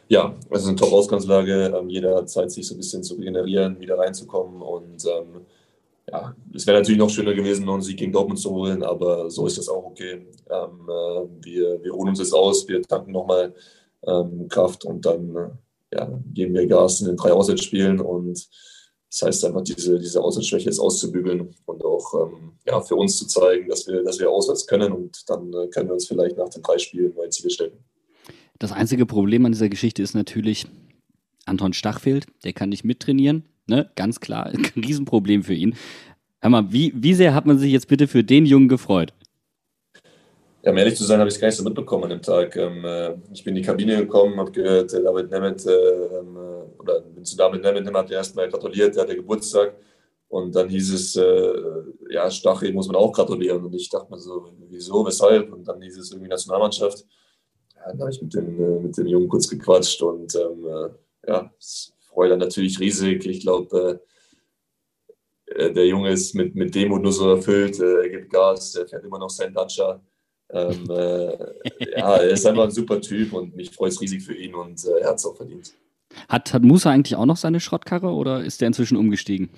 Ja, 0.07 0.33
es 0.49 0.63
ist 0.63 0.67
eine 0.67 0.77
Top-Ausgangslage. 0.77 1.71
Ähm, 1.79 1.87
jeder 1.87 2.15
hat 2.15 2.31
Zeit, 2.31 2.51
sich 2.51 2.67
so 2.67 2.73
ein 2.73 2.77
bisschen 2.77 3.03
zu 3.03 3.13
regenerieren, 3.13 3.79
wieder 3.79 3.99
reinzukommen. 3.99 4.63
Und 4.63 5.05
ähm, 5.05 5.45
ja, 6.11 6.35
es 6.53 6.67
wäre 6.67 6.79
natürlich 6.79 6.99
noch 6.99 7.09
schöner 7.09 7.33
gewesen, 7.33 7.65
noch 7.65 7.73
einen 7.73 7.81
Sieg 7.81 7.97
gegen 7.97 8.11
Dortmund 8.11 8.39
zu 8.39 8.51
holen, 8.51 8.83
aber 8.83 9.29
so 9.29 9.47
ist 9.47 9.57
das 9.57 9.69
auch 9.69 9.85
okay. 9.85 10.27
Ähm, 10.49 10.89
äh, 10.89 11.45
wir, 11.45 11.83
wir 11.83 11.91
ruhen 11.91 12.09
uns 12.09 12.19
jetzt 12.19 12.33
aus, 12.33 12.67
wir 12.67 12.81
tanken 12.81 13.11
nochmal 13.11 13.53
ähm, 14.05 14.47
Kraft 14.49 14.83
und 14.85 15.05
dann 15.05 15.35
äh, 15.35 15.95
ja, 15.95 16.19
geben 16.33 16.53
wir 16.53 16.67
Gas 16.67 17.01
in 17.01 17.07
den 17.07 17.17
drei 17.17 17.31
Auswärtsspielen 17.31 17.99
und 17.99 18.47
das 19.09 19.21
heißt 19.23 19.45
einfach, 19.45 19.61
diese, 19.61 19.99
diese 19.99 20.21
Auswärtsschwäche 20.21 20.65
jetzt 20.65 20.79
auszubügeln 20.79 21.53
und 21.65 21.85
auch 21.85 22.13
ähm, 22.13 22.53
ja, 22.65 22.79
für 22.81 22.95
uns 22.95 23.17
zu 23.17 23.27
zeigen, 23.27 23.67
dass 23.67 23.87
wir, 23.87 24.03
dass 24.03 24.19
wir 24.19 24.29
auswärts 24.29 24.65
können 24.67 24.91
und 24.93 25.29
dann 25.29 25.51
äh, 25.53 25.67
können 25.67 25.89
wir 25.89 25.93
uns 25.93 26.07
vielleicht 26.07 26.37
nach 26.37 26.49
den 26.49 26.61
drei 26.61 26.77
Spielen 26.77 27.13
neue 27.15 27.29
Ziele 27.29 27.49
stecken. 27.49 27.77
Das 28.59 28.71
einzige 28.71 29.05
Problem 29.05 29.45
an 29.45 29.51
dieser 29.51 29.69
Geschichte 29.69 30.01
ist 30.01 30.13
natürlich, 30.13 30.65
Anton 31.45 31.73
Stach 31.73 31.99
der 32.43 32.53
kann 32.53 32.69
nicht 32.69 32.85
mittrainieren, 32.85 33.45
ne? 33.67 33.89
Ganz 33.95 34.19
klar, 34.19 34.45
ein 34.53 34.65
Riesenproblem 34.75 35.43
für 35.43 35.53
ihn. 35.53 35.75
Hör 36.41 36.49
mal, 36.49 36.71
wie, 36.71 36.91
wie 36.95 37.13
sehr 37.13 37.33
hat 37.33 37.45
man 37.45 37.59
sich 37.59 37.71
jetzt 37.71 37.87
bitte 37.87 38.07
für 38.07 38.23
den 38.23 38.45
Jungen 38.45 38.67
gefreut? 38.67 39.13
Ja, 40.63 40.71
um 40.71 40.77
ehrlich 40.77 40.95
zu 40.95 41.03
sein, 41.03 41.19
habe 41.19 41.27
ich 41.27 41.35
es 41.35 41.41
gar 41.41 41.47
nicht 41.47 41.57
so 41.57 41.63
mitbekommen 41.63 42.03
an 42.03 42.09
dem 42.11 42.21
Tag. 42.21 42.55
Ähm, 42.55 42.85
äh, 42.85 43.15
ich 43.33 43.43
bin 43.43 43.55
in 43.55 43.61
die 43.61 43.67
Kabine 43.67 43.97
gekommen, 43.97 44.39
habe 44.39 44.51
gehört, 44.51 44.93
äh, 44.93 45.01
David 45.01 45.31
Nemeth, 45.31 45.65
äh, 45.65 45.71
ähm, 45.71 46.35
äh, 46.35 46.79
oder 46.79 47.01
bin 47.01 47.25
zu 47.25 47.35
David 47.35 47.63
Nemeth, 47.63 47.91
hat 47.93 48.11
erstmal 48.11 48.47
gratuliert, 48.47 48.95
der 48.95 49.03
hatte 49.03 49.15
Geburtstag. 49.15 49.75
Und 50.27 50.55
dann 50.55 50.69
hieß 50.69 50.93
es, 50.93 51.15
äh, 51.15 51.53
ja, 52.09 52.29
Stachel 52.29 52.73
muss 52.73 52.87
man 52.87 52.95
auch 52.95 53.11
gratulieren. 53.11 53.65
Und 53.65 53.73
ich 53.73 53.89
dachte 53.89 54.11
mir 54.11 54.19
so, 54.19 54.51
wieso, 54.69 55.05
weshalb? 55.05 55.51
Und 55.51 55.67
dann 55.67 55.81
hieß 55.81 55.97
es 55.97 56.11
irgendwie 56.11 56.29
Nationalmannschaft. 56.29 57.05
Ja, 57.75 57.87
dann 57.89 57.99
habe 57.99 58.11
ich 58.11 58.21
mit 58.21 58.33
dem, 58.33 58.59
äh, 58.59 58.79
mit 58.81 58.97
dem 58.97 59.07
Jungen 59.07 59.27
kurz 59.27 59.49
gequatscht 59.49 60.01
und 60.03 60.35
ähm, 60.35 60.91
ja, 61.27 61.51
es 61.59 61.93
freut 62.11 62.31
dann 62.31 62.39
natürlich 62.39 62.79
riesig. 62.79 63.25
Ich 63.25 63.41
glaube, 63.41 64.01
der 65.47 65.85
Junge 65.85 66.11
ist 66.11 66.33
mit, 66.33 66.55
mit 66.55 66.73
Demut 66.73 67.01
nur 67.01 67.11
so 67.11 67.29
erfüllt, 67.29 67.79
er 67.79 68.09
gibt 68.09 68.31
Gas, 68.31 68.75
er 68.75 68.87
fährt 68.87 69.03
immer 69.03 69.19
noch 69.19 69.29
seinen 69.29 69.53
Dacia. 69.53 70.01
Ähm, 70.49 70.89
äh, 70.89 71.37
ja, 71.97 72.17
er 72.17 72.29
ist 72.29 72.45
einfach 72.45 72.65
ein 72.65 72.71
super 72.71 72.99
Typ 72.99 73.33
und 73.33 73.55
mich 73.55 73.71
freut 73.71 73.91
es 73.91 74.01
riesig 74.01 74.23
für 74.23 74.35
ihn 74.35 74.53
und 74.53 74.83
äh, 74.85 75.01
er 75.01 75.09
hat 75.09 75.17
es 75.17 75.25
auch 75.25 75.35
verdient. 75.35 75.73
Hat, 76.27 76.53
hat 76.53 76.63
Musa 76.63 76.91
eigentlich 76.91 77.15
auch 77.15 77.25
noch 77.25 77.37
seine 77.37 77.59
Schrottkarre 77.59 78.09
oder 78.09 78.43
ist 78.43 78.59
der 78.59 78.67
inzwischen 78.67 78.97
umgestiegen? 78.97 79.49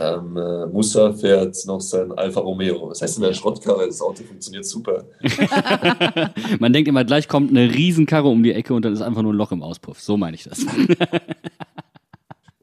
Ähm, 0.00 0.36
äh, 0.36 0.66
Musa 0.66 1.12
fährt 1.12 1.56
noch 1.66 1.80
sein 1.80 2.12
Alfa 2.12 2.40
Romeo. 2.40 2.88
Das 2.88 3.02
heißt 3.02 3.18
in 3.18 3.24
der 3.24 3.34
Schrottkarre, 3.34 3.86
das 3.86 4.00
Auto 4.00 4.22
funktioniert 4.22 4.64
super. 4.64 5.04
Man 6.60 6.72
denkt 6.72 6.88
immer, 6.88 7.04
gleich 7.04 7.26
kommt 7.26 7.50
eine 7.50 7.72
Riesenkarre 7.72 8.28
um 8.28 8.42
die 8.42 8.52
Ecke 8.52 8.74
und 8.74 8.84
dann 8.84 8.92
ist 8.92 9.02
einfach 9.02 9.22
nur 9.22 9.32
ein 9.32 9.36
Loch 9.36 9.52
im 9.52 9.62
Auspuff. 9.62 10.00
So 10.00 10.16
meine 10.16 10.36
ich 10.36 10.44
das. 10.44 10.64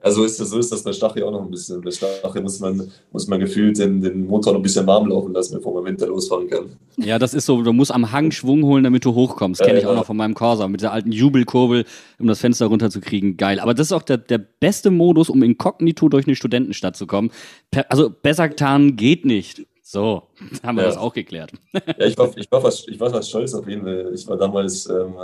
Also 0.05 0.23
ist 0.23 0.39
das, 0.39 0.51
so 0.51 0.59
ist 0.59 0.71
das 0.71 0.83
bei 0.83 0.93
Stachel 0.93 1.23
auch 1.23 1.31
noch 1.31 1.41
ein 1.41 1.49
bisschen. 1.49 1.81
Bei 1.81 1.89
Stachel 1.89 2.43
muss 2.43 2.59
man, 2.59 2.91
muss 3.11 3.27
man 3.27 3.39
gefühlt 3.39 3.79
den, 3.79 4.01
den 4.01 4.27
Motor 4.27 4.53
noch 4.53 4.59
ein 4.59 4.61
bisschen 4.61 4.85
warm 4.85 5.07
laufen 5.07 5.33
lassen, 5.33 5.55
bevor 5.55 5.73
man 5.73 5.85
Winter 5.85 6.05
losfahren 6.05 6.47
kann. 6.47 6.77
Ja, 6.97 7.17
das 7.17 7.33
ist 7.33 7.47
so, 7.47 7.63
du 7.63 7.73
musst 7.73 7.91
am 7.91 8.11
Hang 8.11 8.29
Schwung 8.29 8.61
holen, 8.65 8.83
damit 8.83 9.03
du 9.03 9.15
hochkommst. 9.15 9.63
Kenne 9.63 9.79
ich 9.79 9.87
auch 9.87 9.95
noch 9.95 10.05
von 10.05 10.15
meinem 10.15 10.35
Corsa, 10.35 10.67
mit 10.67 10.83
der 10.83 10.91
alten 10.91 11.11
Jubelkurbel, 11.11 11.85
um 12.19 12.27
das 12.27 12.39
Fenster 12.39 12.67
runterzukriegen. 12.67 13.35
Geil. 13.35 13.59
Aber 13.59 13.73
das 13.73 13.87
ist 13.87 13.93
auch 13.93 14.03
der, 14.03 14.19
der 14.19 14.37
beste 14.37 14.91
Modus, 14.91 15.27
um 15.27 15.41
inkognito 15.41 16.07
durch 16.07 16.27
eine 16.27 16.35
Studentenstadt 16.35 16.95
zu 16.95 17.07
kommen. 17.07 17.31
Per, 17.71 17.91
also 17.91 18.11
besser 18.11 18.55
tarnen 18.55 18.97
geht 18.97 19.25
nicht. 19.25 19.65
So, 19.81 20.21
haben 20.63 20.75
wir 20.75 20.83
ja. 20.83 20.89
das 20.89 20.97
auch 20.97 21.13
geklärt. 21.13 21.51
Ja, 21.73 22.05
ich 22.05 22.15
war, 22.15 22.29
ich, 22.37 22.51
war 22.51 22.61
fast, 22.61 22.87
ich 22.87 22.99
war 22.99 23.09
fast 23.09 23.29
stolz 23.29 23.55
auf 23.55 23.67
ihn. 23.67 23.87
Ich 24.13 24.27
war 24.27 24.37
damals 24.37 24.87
ähm, 24.87 25.15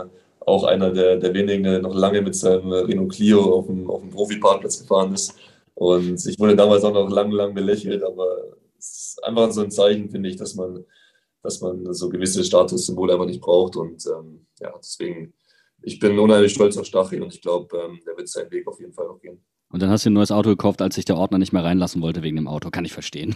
auch 0.45 0.63
einer 0.63 0.91
der, 0.91 1.17
der 1.17 1.33
wenigen, 1.33 1.63
der 1.63 1.81
noch 1.81 1.95
lange 1.95 2.21
mit 2.21 2.35
seinem 2.35 2.71
Renault 2.71 3.13
Clio 3.13 3.41
auf 3.53 3.67
dem, 3.67 3.89
auf 3.89 4.01
dem 4.01 4.09
Profiparkplatz 4.09 4.79
gefahren 4.79 5.13
ist. 5.13 5.35
Und 5.75 6.25
ich 6.25 6.39
wurde 6.39 6.55
damals 6.55 6.83
auch 6.83 6.93
noch 6.93 7.09
lang, 7.09 7.31
lang 7.31 7.53
belächelt, 7.53 8.03
aber 8.03 8.27
es 8.77 9.15
ist 9.15 9.23
einfach 9.23 9.51
so 9.51 9.61
ein 9.61 9.71
Zeichen, 9.71 10.09
finde 10.09 10.29
ich, 10.29 10.35
dass 10.35 10.55
man, 10.55 10.83
dass 11.43 11.61
man 11.61 11.93
so 11.93 12.09
gewisse 12.09 12.43
Statussymbole 12.43 13.13
einfach 13.13 13.25
nicht 13.25 13.41
braucht. 13.41 13.75
Und 13.75 14.03
ähm, 14.07 14.45
ja, 14.59 14.73
deswegen, 14.77 15.33
ich 15.83 15.99
bin 15.99 16.17
unheimlich 16.19 16.53
stolz 16.53 16.77
auf 16.77 16.85
Stachel 16.85 17.21
und 17.21 17.33
ich 17.33 17.41
glaube, 17.41 17.77
ähm, 17.77 17.99
der 18.05 18.17
wird 18.17 18.27
seinen 18.27 18.51
Weg 18.51 18.67
auf 18.67 18.79
jeden 18.79 18.93
Fall 18.93 19.07
noch 19.07 19.21
gehen. 19.21 19.43
Und 19.71 19.81
dann 19.81 19.89
hast 19.89 20.05
du 20.05 20.09
ein 20.09 20.13
neues 20.13 20.31
Auto 20.31 20.49
gekauft, 20.49 20.81
als 20.81 20.95
sich 20.95 21.05
der 21.05 21.15
Ordner 21.15 21.37
nicht 21.37 21.53
mehr 21.53 21.63
reinlassen 21.63 22.01
wollte 22.01 22.23
wegen 22.23 22.35
dem 22.35 22.47
Auto. 22.47 22.71
Kann 22.71 22.83
ich 22.83 22.91
verstehen. 22.91 23.35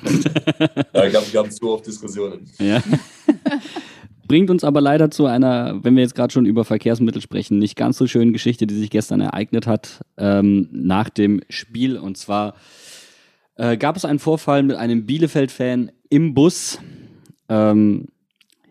ja, 0.94 1.10
gab, 1.10 1.32
gab 1.32 1.52
zu 1.52 1.72
oft 1.72 1.88
Diskussionen. 1.88 2.50
Ja. 2.60 2.84
Bringt 4.28 4.50
uns 4.50 4.64
aber 4.64 4.82
leider 4.82 5.12
zu 5.12 5.28
einer, 5.28 5.84
wenn 5.84 5.96
wir 5.96 6.02
jetzt 6.02 6.16
gerade 6.16 6.34
schon 6.34 6.46
über 6.46 6.66
Verkehrsmittel 6.66 7.22
sprechen, 7.22 7.60
nicht 7.60 7.76
ganz 7.76 7.98
so 7.98 8.08
schönen 8.08 8.34
Geschichte, 8.34 8.66
die 8.66 8.76
sich 8.76 8.90
gestern 8.90 9.22
ereignet 9.22 9.68
hat 9.68 10.02
ähm, 10.18 10.68
nach 10.72 11.10
dem 11.10 11.42
Spiel. 11.50 11.98
Und 11.98 12.18
zwar 12.18 12.56
äh, 13.56 13.78
gab 13.78 13.96
es 13.96 14.06
einen 14.06 14.20
Vorfall 14.20 14.64
mit 14.64 14.78
einem 14.78 15.06
Bielefeld-Fan 15.06 15.92
im 16.10 16.34
Bus. 16.34 16.80
Ähm, 17.50 18.08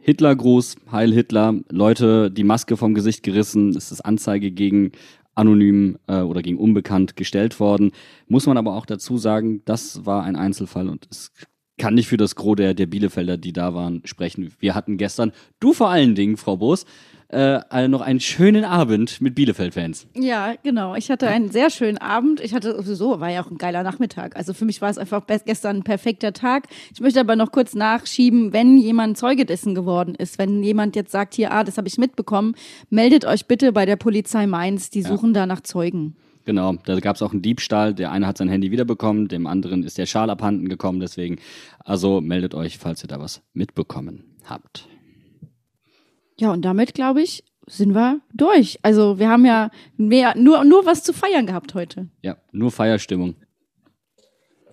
Hitlergruß, 0.01 0.77
Heil 0.93 1.15
Hitler, 1.15 1.55
Leute 1.71 2.31
die 2.31 2.45
Maske 2.45 2.77
vom 2.77 2.93
Gesicht 2.93 3.23
gerissen, 3.23 3.71
es 3.71 3.91
ist 3.91 4.03
Anzeige 4.03 4.51
gegen 4.51 4.93
anonym 5.35 5.99
äh, 6.09 6.21
oder 6.21 6.43
gegen 6.43 6.59
unbekannt 6.59 7.17
gestellt 7.17 7.59
worden. 7.59 7.93
Muss 8.29 8.47
man 8.47 8.59
aber 8.59 8.75
auch 8.75 8.87
dazu 8.87 9.17
sagen, 9.17 9.63
das 9.65 10.05
war 10.05 10.25
ein 10.25 10.37
Einzelfall 10.37 10.89
und 10.89 11.07
es 11.11 11.33
kann 11.79 11.95
nicht 11.95 12.09
für 12.09 12.16
das 12.16 12.37
Gros 12.37 12.57
der, 12.57 12.75
der 12.75 12.87
Bielefelder, 12.87 13.37
die 13.37 13.53
da 13.53 13.75
waren, 13.75 14.03
sprechen. 14.05 14.53
Wir 14.59 14.75
hatten 14.75 14.97
gestern, 14.97 15.33
du 15.61 15.72
vor 15.72 15.91
allen 15.91 16.14
Dingen, 16.14 16.37
Frau 16.37 16.57
Boos, 16.57 16.85
äh, 17.31 17.89
noch 17.89 18.01
einen 18.01 18.20
schönen 18.20 18.64
Abend 18.64 19.20
mit 19.20 19.35
Bielefeld-Fans. 19.35 20.07
Ja, 20.14 20.55
genau. 20.62 20.95
Ich 20.95 21.11
hatte 21.11 21.27
einen 21.27 21.51
sehr 21.51 21.70
schönen 21.70 21.99
Abend. 21.99 22.41
Ich 22.41 22.55
hatte 22.55 22.77
sowieso, 22.77 23.18
war 23.18 23.31
ja 23.31 23.43
auch 23.43 23.51
ein 23.51 23.59
geiler 23.59 23.83
Nachmittag. 23.83 24.37
Also 24.37 24.55
für 24.55 24.64
mich 24.64 24.81
war 24.81 24.91
es 24.91 24.99
einfach 24.99 25.22
gestern 25.45 25.79
ein 25.79 25.83
perfekter 25.83 26.33
Tag. 26.33 26.68
Ich 26.93 27.01
möchte 27.01 27.18
aber 27.18 27.35
noch 27.35 27.51
kurz 27.51 27.75
nachschieben, 27.75 28.53
wenn 28.53 28.79
jemand 28.79 29.18
Zeuge 29.18 29.47
dessen 29.47 29.75
geworden 29.75 30.14
ist, 30.14 30.39
wenn 30.39 30.62
jemand 30.62 30.95
jetzt 30.95 31.11
sagt, 31.11 31.35
hier, 31.35 31.51
ah, 31.51 31.64
das 31.64 31.77
habe 31.77 31.89
ich 31.89 31.99
mitbekommen, 31.99 32.55
meldet 32.91 33.25
euch 33.25 33.47
bitte 33.47 33.72
bei 33.72 33.85
der 33.85 33.97
Polizei 33.97 34.47
Mainz. 34.47 34.91
Die 34.91 35.03
suchen 35.03 35.35
ja. 35.35 35.41
da 35.41 35.47
nach 35.47 35.62
Zeugen. 35.62 36.14
Genau, 36.45 36.74
da 36.84 37.01
gab 37.01 37.16
es 37.16 37.22
auch 37.22 37.32
einen 37.32 37.42
Diebstahl. 37.42 37.95
Der 37.95 38.12
eine 38.12 38.26
hat 38.26 38.38
sein 38.38 38.49
Handy 38.49 38.70
wiederbekommen, 38.70 39.28
dem 39.28 39.47
anderen 39.47 39.82
ist 39.82 39.97
der 39.97 40.07
Schal 40.07 40.28
abhanden 40.28 40.68
gekommen. 40.68 41.01
Deswegen, 41.01 41.38
also 41.78 42.20
meldet 42.20 42.55
euch, 42.55 42.78
falls 42.78 43.03
ihr 43.03 43.09
da 43.09 43.18
was 43.18 43.42
mitbekommen 43.55 44.24
habt. 44.45 44.86
Ja, 46.38 46.53
und 46.53 46.62
damit, 46.62 46.95
glaube 46.95 47.22
ich, 47.22 47.45
sind 47.66 47.95
wir 47.95 48.20
durch. 48.34 48.78
Also 48.82 49.18
wir 49.18 49.28
haben 49.28 49.47
ja 49.47 49.70
mehr, 49.97 50.36
nur, 50.36 50.64
nur 50.64 50.84
was 50.84 51.03
zu 51.03 51.12
feiern 51.12 51.47
gehabt 51.47 51.74
heute. 51.74 52.09
Ja, 52.22 52.36
nur 52.53 52.70
Feierstimmung. 52.70 53.36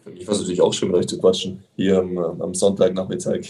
Für 0.04 0.10
mich 0.10 0.28
war 0.28 0.34
es 0.34 0.42
natürlich 0.42 0.62
auch 0.62 0.74
schön, 0.74 0.90
mit 0.90 0.98
euch 0.98 1.08
zu 1.08 1.20
quatschen, 1.20 1.64
hier 1.76 2.00
am, 2.00 2.18
am 2.18 2.54
Sonntagnachmittag. 2.54 3.42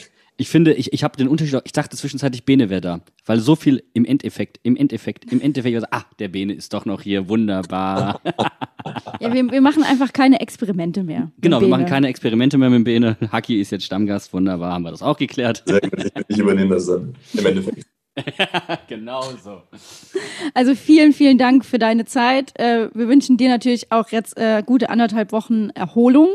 Ich 0.42 0.50
finde, 0.50 0.74
ich, 0.74 0.92
ich 0.92 1.04
habe 1.04 1.16
den 1.18 1.28
Unterschied, 1.28 1.62
ich 1.66 1.72
dachte 1.72 1.96
zwischenzeitlich, 1.96 2.46
Bene 2.46 2.72
wäre 2.72 2.82
da. 2.82 3.02
Weil 3.28 3.40
so 3.40 3.56
viel 3.56 3.84
im 3.94 4.06
Endeffekt, 4.06 4.60
im 4.64 4.76
Endeffekt, 4.76 5.32
im 5.32 5.40
Endeffekt, 5.40 5.76
also, 5.76 5.86
ah, 5.92 6.04
der 6.18 6.30
Bene 6.30 6.54
ist 6.54 6.74
doch 6.74 6.84
noch 6.84 7.04
hier, 7.04 7.30
wunderbar. 7.30 8.20
ja, 9.20 9.32
wir, 9.32 9.52
wir 9.52 9.62
machen 9.62 9.84
einfach 9.84 10.12
keine 10.14 10.42
Experimente 10.42 11.04
mehr. 11.04 11.32
Genau, 11.38 11.62
wir 11.62 11.68
machen 11.68 11.86
keine 11.86 12.08
Experimente 12.08 12.58
mehr 12.58 12.72
mit 12.72 12.86
Bene. 12.86 13.18
Haki 13.32 13.62
ist 13.62 13.72
jetzt 13.72 13.86
Stammgast, 13.86 14.34
wunderbar, 14.34 14.74
haben 14.74 14.82
wir 14.82 14.90
das 14.90 15.04
auch 15.04 15.16
geklärt. 15.16 15.62
Sehr 15.68 15.80
gut, 15.80 16.12
ich 16.28 16.40
übernehme 16.40 16.74
das 16.74 16.88
dann, 16.88 17.14
im 17.34 17.46
Endeffekt. 17.46 17.86
genau 18.88 19.24
so. 19.44 19.62
Also 20.54 20.76
vielen, 20.76 21.14
vielen 21.14 21.38
Dank 21.38 21.66
für 21.66 21.80
deine 21.80 22.06
Zeit. 22.06 22.58
Äh, 22.60 22.90
wir 22.94 23.08
wünschen 23.08 23.38
dir 23.38 23.50
natürlich 23.50 23.92
auch 23.92 24.10
jetzt 24.10 24.38
äh, 24.38 24.64
gute 24.66 24.90
anderthalb 24.90 25.32
Wochen 25.32 25.70
Erholung. 25.72 26.30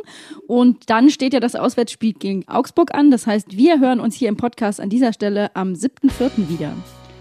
Und 0.46 0.90
dann 0.90 1.10
steht 1.10 1.34
ja 1.34 1.40
das 1.40 1.54
Auswärtsspiel 1.54 2.12
gegen 2.12 2.46
Augsburg 2.48 2.94
an. 2.94 3.10
Das 3.10 3.26
heißt, 3.26 3.56
wir 3.56 3.80
hören 3.80 4.00
uns 4.00 4.14
hier 4.14 4.28
im 4.28 4.36
Podcast 4.36 4.80
an 4.80 4.90
dieser 4.90 5.12
Stelle 5.12 5.54
am 5.54 5.72
7.4. 5.72 6.48
wieder. 6.48 6.72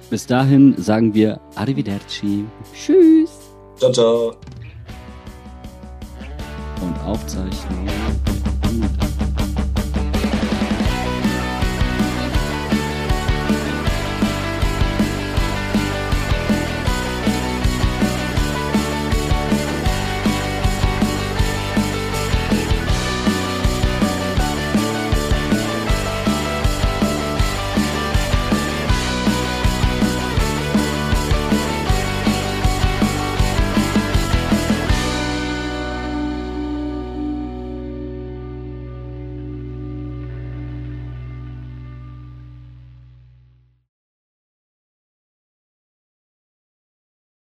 Bis 0.09 0.28
dahin 0.28 0.76
sagen 0.78 1.13
wir 1.13 1.39
Arrivederci. 1.55 2.45
Tschüss. 2.74 3.32
Ciao, 3.78 3.91
ciao. 3.91 4.36
Und 6.82 6.99
Aufzeichnung. 7.05 8.35